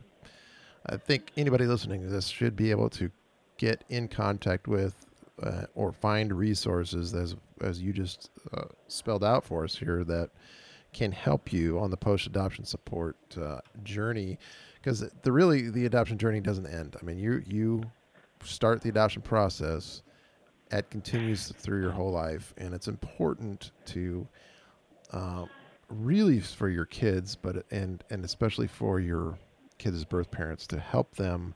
I 0.85 0.97
think 0.97 1.31
anybody 1.35 1.65
listening 1.65 2.03
to 2.03 2.07
this 2.07 2.27
should 2.27 2.55
be 2.55 2.69
able 2.69 2.87
to 2.91 3.09
get 3.57 3.83
in 3.89 4.07
contact 4.07 4.67
with 4.67 5.07
uh, 5.41 5.63
or 5.73 5.91
find 5.91 6.31
resources 6.31 7.15
as 7.15 7.35
as 7.61 7.81
you 7.81 7.91
just 7.91 8.29
uh, 8.53 8.65
spelled 8.87 9.23
out 9.23 9.43
for 9.43 9.63
us 9.63 9.75
here 9.75 10.03
that 10.03 10.29
can 10.93 11.11
help 11.11 11.51
you 11.51 11.79
on 11.79 11.89
the 11.89 11.97
post 11.97 12.27
adoption 12.27 12.63
support 12.63 13.17
uh, 13.41 13.57
journey 13.83 14.37
because 14.75 15.03
the 15.23 15.31
really 15.31 15.71
the 15.71 15.87
adoption 15.87 16.15
journey 16.15 16.39
doesn't 16.39 16.67
end. 16.67 16.95
I 17.01 17.03
mean, 17.03 17.17
you 17.17 17.41
you 17.47 17.81
start 18.43 18.83
the 18.83 18.89
adoption 18.89 19.23
process, 19.23 20.03
it 20.69 20.91
continues 20.91 21.51
through 21.57 21.81
your 21.81 21.91
whole 21.91 22.11
life, 22.11 22.53
and 22.55 22.71
it's 22.71 22.87
important 22.87 23.71
to 23.85 24.27
uh, 25.11 25.45
really 25.89 26.39
for 26.39 26.69
your 26.69 26.85
kids, 26.85 27.35
but 27.35 27.65
and 27.71 28.03
and 28.09 28.25
especially 28.25 28.67
for 28.67 28.99
your 28.99 29.37
kids' 29.77 30.05
birth 30.05 30.31
parents 30.31 30.65
to 30.67 30.79
help 30.79 31.15
them 31.15 31.53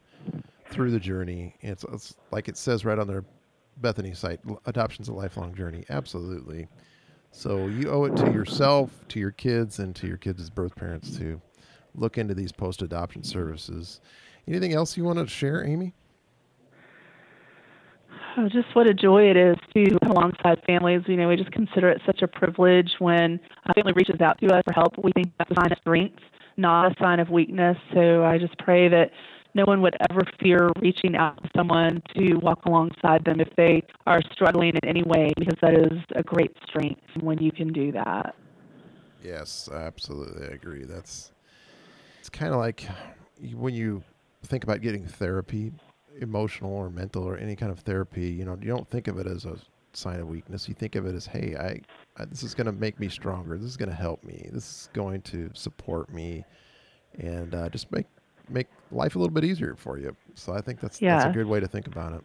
through 0.70 0.92
the 0.92 1.00
journey. 1.00 1.56
It's, 1.62 1.84
it's 1.92 2.16
like 2.32 2.48
it 2.48 2.58
says 2.58 2.86
right 2.86 3.00
on 3.00 3.08
their 3.08 3.24
Bethany 3.78 4.14
site, 4.14 4.40
adoption's 4.66 5.08
a 5.08 5.14
lifelong 5.14 5.56
journey. 5.56 5.86
Absolutely. 5.90 6.68
So 7.32 7.68
you 7.68 7.90
owe 7.90 8.06
it 8.06 8.16
to 8.18 8.32
yourself, 8.32 9.08
to 9.10 9.20
your 9.20 9.32
kids, 9.32 9.80
and 9.80 9.96
to 9.96 10.08
your 10.08 10.18
kids' 10.18 10.50
birth 10.50 10.76
parents 10.76 11.18
to 11.18 11.42
look 11.96 12.18
into 12.18 12.34
these 12.34 12.52
post-adoption 12.52 13.24
services. 13.24 14.02
Anything 14.48 14.74
else 14.74 14.98
you 14.98 15.04
want 15.04 15.20
to 15.20 15.28
share, 15.28 15.64
Amy? 15.66 15.94
Oh, 18.38 18.48
just 18.48 18.74
what 18.74 18.88
a 18.88 18.94
joy 18.94 19.30
it 19.30 19.38
is 19.38 19.58
to 19.74 19.98
come 20.04 20.12
alongside 20.12 20.62
families. 20.66 21.02
You 21.08 21.18
know, 21.18 21.28
we 21.28 21.36
just 21.36 21.52
consider 21.52 21.90
it 21.90 22.02
such 22.06 22.22
a 22.22 22.28
privilege 22.28 22.92
when 23.00 23.40
a 23.66 23.74
family 23.74 23.94
reaches 23.94 24.22
out 24.22 24.40
to 24.40 24.48
us 24.54 24.62
for 24.66 24.74
help. 24.74 24.94
We 25.04 25.12
think 25.14 25.34
that's 25.38 25.52
a 25.52 25.56
sign 25.56 25.72
of 25.72 25.78
strength, 25.80 26.20
not 26.58 26.92
a 26.92 26.96
sign 27.02 27.20
of 27.20 27.30
weakness. 27.30 27.78
So 27.94 28.24
I 28.24 28.38
just 28.38 28.58
pray 28.60 28.88
that 28.88 29.12
no 29.56 29.64
one 29.66 29.82
would 29.82 29.96
ever 30.10 30.22
fear 30.40 30.70
reaching 30.80 31.16
out 31.16 31.42
to 31.44 31.50
someone 31.56 32.02
to 32.16 32.36
walk 32.36 32.66
alongside 32.66 33.26
them 33.26 33.40
if 33.40 33.50
they 33.58 33.82
are 34.06 34.22
struggling 34.32 34.74
in 34.82 34.88
any 34.88 35.04
way, 35.04 35.34
because 35.38 35.58
that 35.62 35.74
is 35.74 36.00
a 36.16 36.24
great 36.24 36.56
strength 36.68 37.02
when 37.22 37.40
you 37.40 37.52
can 37.52 37.74
do 37.74 37.92
that. 37.92 38.36
Yes, 39.24 39.68
absolutely. 39.74 40.48
I 40.48 40.52
agree. 40.52 40.86
That's 40.86 41.32
it's 42.20 42.30
kind 42.30 42.54
of 42.54 42.60
like 42.60 42.86
when 43.54 43.74
you 43.74 44.04
think 44.44 44.64
about 44.64 44.82
getting 44.82 45.06
therapy 45.06 45.74
emotional 46.20 46.74
or 46.74 46.90
mental 46.90 47.24
or 47.24 47.38
any 47.38 47.56
kind 47.56 47.72
of 47.72 47.80
therapy, 47.80 48.30
you 48.30 48.46
know, 48.46 48.58
you 48.62 48.68
don't 48.68 48.88
think 48.88 49.08
of 49.08 49.18
it 49.20 49.28
as 49.28 49.46
a 49.46 49.58
sign 49.94 50.20
of 50.20 50.28
weakness. 50.28 50.68
You 50.68 50.76
think 50.76 50.96
of 50.96 51.06
it 51.06 51.16
as, 51.16 51.26
hey, 51.26 51.56
I, 51.58 52.22
I 52.22 52.26
this 52.26 52.44
is 52.44 52.54
going 52.54 52.66
to 52.66 52.72
make 52.72 53.00
me 53.00 53.10
stronger. 53.10 53.58
This 53.58 53.70
is 53.70 53.78
going 53.78 53.90
to 53.90 53.96
help 53.96 54.24
me. 54.24 54.50
This 54.52 54.64
is 54.64 54.90
going 54.94 55.22
to 55.24 55.50
support 55.54 56.12
me, 56.14 56.44
and 57.18 57.54
uh, 57.54 57.70
just 57.70 57.92
make 57.92 58.06
make 58.50 58.68
life 58.92 59.16
a 59.16 59.20
little 59.20 59.34
bit 59.34 59.44
easier 59.44 59.76
for 59.76 59.98
you. 59.98 60.16
So 60.36 60.54
I 60.54 60.62
think 60.62 60.80
that's 60.80 61.02
yeah. 61.02 61.18
that's 61.18 61.30
a 61.30 61.34
good 61.38 61.48
way 61.48 61.60
to 61.60 61.68
think 61.68 61.88
about 61.88 62.14
it. 62.14 62.22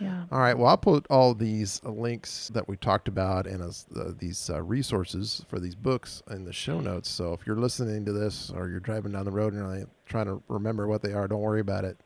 Yeah. 0.00 0.24
All 0.32 0.40
right. 0.40 0.58
Well, 0.58 0.66
I'll 0.66 0.76
put 0.76 1.06
all 1.08 1.34
these 1.34 1.80
links 1.84 2.50
that 2.52 2.66
we 2.68 2.76
talked 2.76 3.06
about 3.06 3.46
and 3.46 3.62
uh, 3.62 4.10
these 4.18 4.50
uh, 4.50 4.60
resources 4.60 5.44
for 5.48 5.60
these 5.60 5.76
books 5.76 6.20
in 6.30 6.44
the 6.44 6.52
show 6.52 6.80
notes. 6.80 7.08
So 7.08 7.32
if 7.32 7.46
you're 7.46 7.56
listening 7.56 8.04
to 8.04 8.12
this 8.12 8.50
or 8.50 8.68
you're 8.68 8.80
driving 8.80 9.12
down 9.12 9.24
the 9.24 9.30
road 9.30 9.52
and 9.54 9.62
you're 9.62 9.88
trying 10.04 10.26
to 10.26 10.42
remember 10.48 10.88
what 10.88 11.00
they 11.00 11.12
are, 11.12 11.28
don't 11.28 11.40
worry 11.40 11.60
about 11.60 11.84
it 11.84 11.96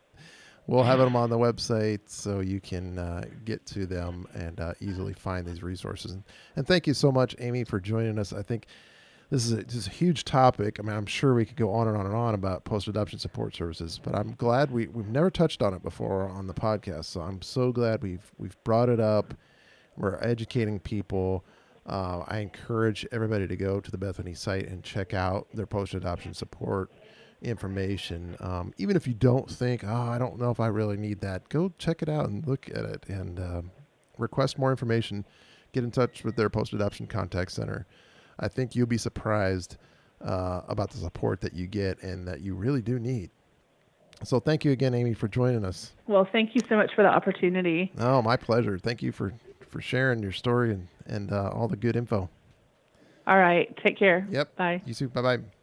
we'll 0.68 0.84
have 0.84 0.98
them 0.98 1.16
on 1.16 1.30
the 1.30 1.38
website 1.38 2.00
so 2.06 2.40
you 2.40 2.60
can 2.60 2.98
uh, 2.98 3.24
get 3.44 3.64
to 3.66 3.86
them 3.86 4.28
and 4.34 4.60
uh, 4.60 4.74
easily 4.80 5.14
find 5.14 5.44
these 5.44 5.62
resources. 5.62 6.12
And, 6.12 6.22
and, 6.54 6.66
thank 6.66 6.86
you 6.86 6.94
so 6.94 7.10
much, 7.10 7.34
Amy, 7.40 7.64
for 7.64 7.80
joining 7.80 8.18
us. 8.18 8.32
I 8.32 8.42
think 8.42 8.66
this 9.30 9.46
is 9.46 9.52
a, 9.52 9.56
this 9.56 9.74
is 9.74 9.86
a 9.86 9.90
huge 9.90 10.24
topic. 10.24 10.78
I 10.78 10.82
mean, 10.82 10.94
I'm 10.94 11.06
sure 11.06 11.34
we 11.34 11.46
could 11.46 11.56
go 11.56 11.72
on 11.72 11.88
and 11.88 11.96
on 11.96 12.06
and 12.06 12.14
on 12.14 12.34
about 12.34 12.64
post 12.64 12.86
adoption 12.86 13.18
support 13.18 13.56
services, 13.56 13.98
but 14.02 14.14
I'm 14.14 14.34
glad 14.34 14.70
we 14.70 14.86
we've 14.88 15.08
never 15.08 15.30
touched 15.30 15.62
on 15.62 15.74
it 15.74 15.82
before 15.82 16.28
on 16.28 16.46
the 16.46 16.54
podcast. 16.54 17.06
So 17.06 17.22
I'm 17.22 17.42
so 17.42 17.72
glad 17.72 18.02
we've 18.02 18.30
we've 18.38 18.56
brought 18.64 18.90
it 18.90 19.00
up. 19.00 19.34
We're 19.96 20.22
educating 20.22 20.78
people. 20.78 21.44
Uh, 21.86 22.22
I 22.28 22.38
encourage 22.40 23.06
everybody 23.12 23.48
to 23.48 23.56
go 23.56 23.80
to 23.80 23.90
the 23.90 23.96
Bethany 23.96 24.34
site 24.34 24.68
and 24.68 24.84
check 24.84 25.14
out 25.14 25.48
their 25.54 25.66
post 25.66 25.94
adoption 25.94 26.34
support 26.34 26.90
information. 27.42 28.36
Um, 28.40 28.72
even 28.78 28.96
if 28.96 29.06
you 29.06 29.14
don't 29.14 29.48
think, 29.50 29.84
oh, 29.84 29.94
I 29.94 30.18
don't 30.18 30.38
know 30.38 30.50
if 30.50 30.60
I 30.60 30.66
really 30.66 30.96
need 30.96 31.20
that, 31.20 31.48
go 31.48 31.72
check 31.78 32.02
it 32.02 32.08
out 32.08 32.28
and 32.28 32.46
look 32.46 32.68
at 32.70 32.84
it 32.84 33.04
and 33.08 33.38
uh, 33.38 33.62
request 34.16 34.58
more 34.58 34.70
information. 34.70 35.24
Get 35.72 35.84
in 35.84 35.90
touch 35.90 36.24
with 36.24 36.36
their 36.36 36.48
post 36.48 36.72
adoption 36.72 37.06
contact 37.06 37.52
center. 37.52 37.86
I 38.40 38.48
think 38.48 38.74
you'll 38.74 38.86
be 38.86 38.98
surprised 38.98 39.76
uh, 40.24 40.62
about 40.68 40.90
the 40.90 40.98
support 40.98 41.40
that 41.42 41.54
you 41.54 41.66
get 41.66 42.02
and 42.02 42.26
that 42.26 42.40
you 42.40 42.54
really 42.54 42.82
do 42.82 42.98
need. 42.98 43.30
So 44.24 44.40
thank 44.40 44.64
you 44.64 44.72
again, 44.72 44.94
Amy, 44.94 45.14
for 45.14 45.28
joining 45.28 45.64
us. 45.64 45.92
Well, 46.06 46.26
thank 46.30 46.54
you 46.54 46.60
so 46.68 46.76
much 46.76 46.90
for 46.94 47.02
the 47.02 47.08
opportunity. 47.08 47.92
Oh, 47.98 48.20
my 48.20 48.36
pleasure. 48.36 48.78
Thank 48.78 49.02
you 49.02 49.12
for, 49.12 49.32
for 49.68 49.80
sharing 49.80 50.22
your 50.22 50.32
story 50.32 50.72
and, 50.72 50.88
and 51.06 51.32
uh, 51.32 51.50
all 51.50 51.68
the 51.68 51.76
good 51.76 51.94
info. 51.94 52.28
All 53.28 53.38
right. 53.38 53.72
Take 53.84 53.98
care. 53.98 54.26
Yep. 54.30 54.56
Bye. 54.56 54.82
You 54.86 54.94
too. 54.94 55.08
Bye 55.08 55.22
bye. 55.22 55.57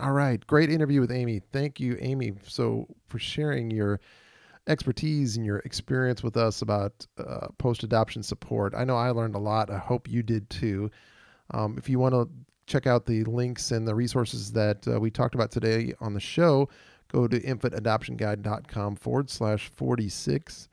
All 0.00 0.12
right, 0.12 0.44
great 0.46 0.70
interview 0.70 1.00
with 1.00 1.12
Amy. 1.12 1.40
Thank 1.52 1.78
you, 1.78 1.96
Amy, 2.00 2.32
so 2.48 2.86
for 3.06 3.20
sharing 3.20 3.70
your 3.70 4.00
expertise 4.66 5.36
and 5.36 5.46
your 5.46 5.58
experience 5.58 6.22
with 6.22 6.36
us 6.36 6.62
about 6.62 7.06
uh, 7.18 7.48
post 7.58 7.84
adoption 7.84 8.22
support. 8.22 8.74
I 8.74 8.84
know 8.84 8.96
I 8.96 9.10
learned 9.10 9.36
a 9.36 9.38
lot. 9.38 9.70
I 9.70 9.78
hope 9.78 10.08
you 10.10 10.22
did 10.22 10.50
too. 10.50 10.90
Um, 11.52 11.76
if 11.78 11.88
you 11.88 11.98
want 11.98 12.14
to 12.14 12.28
check 12.66 12.86
out 12.86 13.06
the 13.06 13.22
links 13.24 13.70
and 13.70 13.86
the 13.86 13.94
resources 13.94 14.50
that 14.52 14.88
uh, 14.88 14.98
we 14.98 15.10
talked 15.10 15.34
about 15.34 15.52
today 15.52 15.94
on 16.00 16.14
the 16.14 16.20
show, 16.20 16.68
go 17.12 17.28
to 17.28 17.38
infantadoptionguide.com 17.40 18.96
forward 18.96 19.30
slash 19.30 19.70
46 19.74 20.68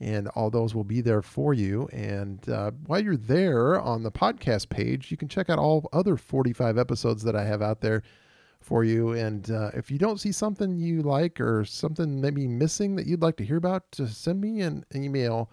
and 0.00 0.26
all 0.28 0.50
those 0.50 0.74
will 0.74 0.84
be 0.84 1.00
there 1.00 1.22
for 1.22 1.54
you. 1.54 1.88
And 1.92 2.46
uh, 2.48 2.72
while 2.86 3.00
you're 3.00 3.16
there 3.16 3.80
on 3.80 4.02
the 4.02 4.10
podcast 4.10 4.68
page, 4.68 5.10
you 5.10 5.16
can 5.16 5.28
check 5.28 5.48
out 5.48 5.58
all 5.58 5.88
other 5.92 6.16
45 6.16 6.76
episodes 6.76 7.22
that 7.22 7.36
I 7.36 7.44
have 7.44 7.62
out 7.62 7.80
there 7.80 8.02
for 8.64 8.82
you. 8.82 9.12
And 9.12 9.50
uh, 9.50 9.70
if 9.74 9.90
you 9.90 9.98
don't 9.98 10.18
see 10.18 10.32
something 10.32 10.78
you 10.78 11.02
like 11.02 11.40
or 11.40 11.64
something 11.64 12.20
maybe 12.20 12.48
missing 12.48 12.96
that 12.96 13.06
you'd 13.06 13.22
like 13.22 13.36
to 13.36 13.44
hear 13.44 13.58
about, 13.58 13.92
just 13.92 14.22
send 14.22 14.40
me 14.40 14.62
an, 14.62 14.84
email 14.94 15.50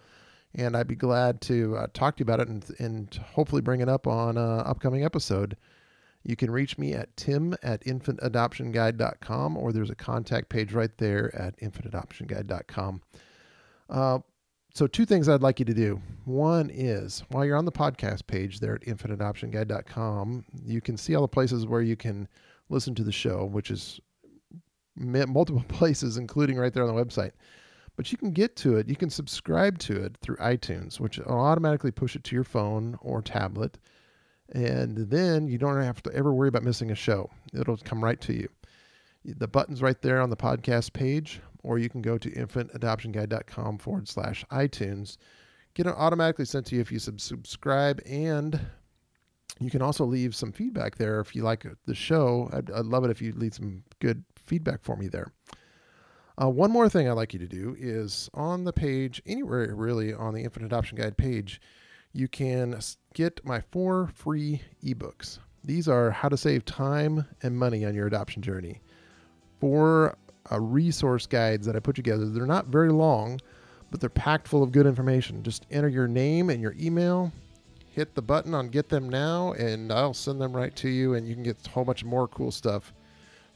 and 0.56 0.76
I'd 0.76 0.88
be 0.88 0.96
glad 0.96 1.42
to 1.42 1.78
uh, 1.78 1.88
talk 1.94 2.16
to 2.18 2.22
you 2.22 2.24
about 2.24 2.40
it 2.40 2.48
and, 2.48 2.66
and 2.80 3.14
hopefully 3.34 3.62
bring 3.62 3.82
it 3.82 3.90
up 3.90 4.08
on 4.08 4.38
an 4.38 4.60
upcoming 4.62 5.04
episode. 5.04 5.58
You 6.24 6.36
can 6.36 6.52
reach 6.52 6.78
me 6.78 6.94
at 6.94 7.16
tim 7.18 7.56
at 7.64 7.84
infantadoptionguide.com 7.84 9.58
or 9.58 9.74
there's 9.74 9.90
a 9.90 9.96
contact 9.96 10.50
page 10.50 10.74
right 10.74 10.96
there 10.98 11.36
at 11.36 11.58
infantadoptionguide.com. 11.60 13.02
Uh, 13.90 14.20
so, 14.74 14.88
two 14.88 15.06
things 15.06 15.28
I'd 15.28 15.42
like 15.42 15.60
you 15.60 15.66
to 15.66 15.74
do. 15.74 16.02
One 16.24 16.70
is 16.70 17.24
while 17.30 17.44
you're 17.44 17.58
on 17.58 17.66
the 17.66 17.74
podcast 17.74 18.26
page 18.28 18.62
there 18.62 18.76
at 18.76 18.82
infantadoptionguide.com, 18.82 20.46
you 20.64 20.80
can 20.80 20.96
see 20.96 21.14
all 21.14 21.24
the 21.24 21.28
places 21.28 21.66
where 21.66 21.82
you 21.82 21.98
can 21.98 22.30
listen 22.72 22.96
to 22.96 23.04
the 23.04 23.12
show, 23.12 23.46
which 23.46 23.70
is 23.70 24.00
multiple 24.96 25.64
places, 25.68 26.18
including 26.18 26.58
right 26.58 26.74
there 26.74 26.88
on 26.88 26.94
the 26.94 27.06
website. 27.06 27.32
But 27.98 28.12
you 28.12 28.18
can 28.18 28.32
get 28.32 28.56
to 28.58 28.78
it, 28.78 28.88
you 28.88 28.96
can 28.96 29.10
subscribe 29.10 29.78
to 29.80 30.02
it 30.02 30.18
through 30.22 30.38
iTunes, 30.38 31.00
which 31.00 31.20
will 31.20 31.40
automatically 31.40 31.92
push 31.92 32.16
it 32.16 32.24
to 32.26 32.36
your 32.36 32.44
phone 32.44 32.98
or 33.02 33.22
tablet. 33.22 33.78
And 34.54 34.98
then 34.98 35.48
you 35.48 35.58
don't 35.58 35.82
have 35.82 36.02
to 36.04 36.14
ever 36.14 36.34
worry 36.34 36.48
about 36.48 36.64
missing 36.64 36.92
a 36.92 36.96
show, 36.96 37.30
it'll 37.54 37.78
come 37.78 38.04
right 38.04 38.20
to 38.22 38.34
you. 38.34 38.50
The 39.24 39.48
button's 39.48 39.82
right 39.82 40.02
there 40.02 40.20
on 40.20 40.30
the 40.30 40.38
podcast 40.38 40.94
page, 40.94 41.42
or 41.64 41.78
you 41.78 41.90
can 41.90 42.02
go 42.02 42.18
to 42.18 42.30
infantadoptionguide.com 42.32 43.78
forward 43.78 44.08
slash 44.08 44.44
iTunes. 44.52 45.18
Get 45.74 45.86
it 45.86 45.94
automatically 45.96 46.46
sent 46.46 46.66
to 46.68 46.76
you 46.76 46.82
if 46.82 46.92
you 46.92 47.00
subscribe, 47.00 48.02
and 48.06 48.60
you 49.60 49.70
can 49.70 49.82
also 49.82 50.06
leave 50.06 50.36
some 50.36 50.52
feedback 50.52 50.96
there 50.98 51.20
if 51.20 51.36
you 51.36 51.44
like 51.44 51.66
the 51.86 51.96
show. 51.96 52.50
I'd, 52.54 52.72
I'd 52.72 52.86
love 52.86 53.04
it 53.04 53.12
if 53.12 53.22
you 53.22 53.34
leave 53.34 53.54
some 53.54 53.84
good 54.00 54.24
feedback 54.36 54.84
for 54.84 54.96
me 54.96 55.08
there. 55.08 55.32
Uh, 56.42 56.50
one 56.50 56.72
more 56.72 56.90
thing 56.90 57.08
I'd 57.08 57.14
like 57.14 57.34
you 57.34 57.40
to 57.40 57.48
do 57.48 57.76
is 57.78 58.30
on 58.34 58.64
the 58.64 58.74
page, 58.74 59.22
anywhere 59.26 59.76
really 59.76 60.14
on 60.14 60.34
the 60.34 60.44
Infant 60.44 60.66
Adoption 60.66 60.98
Guide 60.98 61.18
page, 61.18 61.62
you 62.14 62.28
can 62.28 62.80
get 63.14 63.46
my 63.46 63.62
four 63.72 64.10
free 64.16 64.62
ebooks. 64.84 65.40
These 65.64 65.88
are 65.88 66.10
how 66.10 66.30
to 66.30 66.38
save 66.38 66.66
time 66.66 67.26
and 67.44 67.58
money 67.58 67.86
on 67.86 67.94
your 67.94 68.08
adoption 68.08 68.42
journey. 68.42 68.82
Four 69.60 70.18
uh, 70.52 70.60
resource 70.60 71.28
guides 71.28 71.68
that 71.68 71.76
I 71.76 71.80
put 71.80 71.96
together. 71.96 72.26
They're 72.26 72.46
not 72.48 72.68
very 72.68 72.92
long, 72.92 73.40
but 73.92 74.00
they're 74.00 74.10
packed 74.10 74.48
full 74.48 74.64
of 74.64 74.72
good 74.72 74.88
information. 74.88 75.44
Just 75.44 75.68
enter 75.70 75.90
your 75.90 76.08
name 76.08 76.50
and 76.50 76.62
your 76.62 76.74
email, 76.80 77.32
hit 77.92 78.16
the 78.16 78.22
button 78.22 78.54
on 78.54 78.70
Get 78.70 78.90
Them 78.90 79.10
Now, 79.10 79.54
and 79.54 79.92
I'll 79.92 80.14
send 80.14 80.42
them 80.42 80.56
right 80.56 80.76
to 80.78 80.90
you, 80.90 81.14
and 81.14 81.28
you 81.28 81.36
can 81.36 81.44
get 81.44 81.66
a 81.66 81.70
whole 81.70 81.86
bunch 81.86 82.04
more 82.04 82.28
cool 82.28 82.52
stuff 82.52 82.94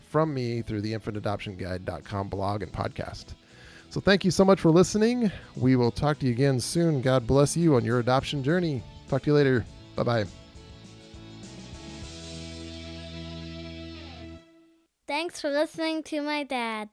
from 0.09 0.33
me 0.33 0.61
through 0.61 0.81
the 0.81 0.93
infantadoptionguide.com 0.93 2.29
blog 2.29 2.61
and 2.61 2.71
podcast. 2.71 3.33
So 3.89 4.01
thank 4.01 4.25
you 4.25 4.31
so 4.31 4.43
much 4.43 4.59
for 4.59 4.71
listening. 4.71 5.31
We 5.55 5.75
will 5.75 5.91
talk 5.91 6.19
to 6.19 6.25
you 6.25 6.31
again 6.31 6.59
soon. 6.59 7.01
God 7.01 7.25
bless 7.25 7.55
you 7.55 7.75
on 7.75 7.85
your 7.85 7.99
adoption 7.99 8.43
journey. 8.43 8.83
Talk 9.07 9.23
to 9.23 9.27
you 9.27 9.33
later. 9.33 9.65
Bye 9.95 10.03
bye. 10.03 10.25
Thanks 15.07 15.39
for 15.39 15.49
listening 15.49 16.03
to 16.03 16.21
my 16.21 16.43
dad. 16.43 16.89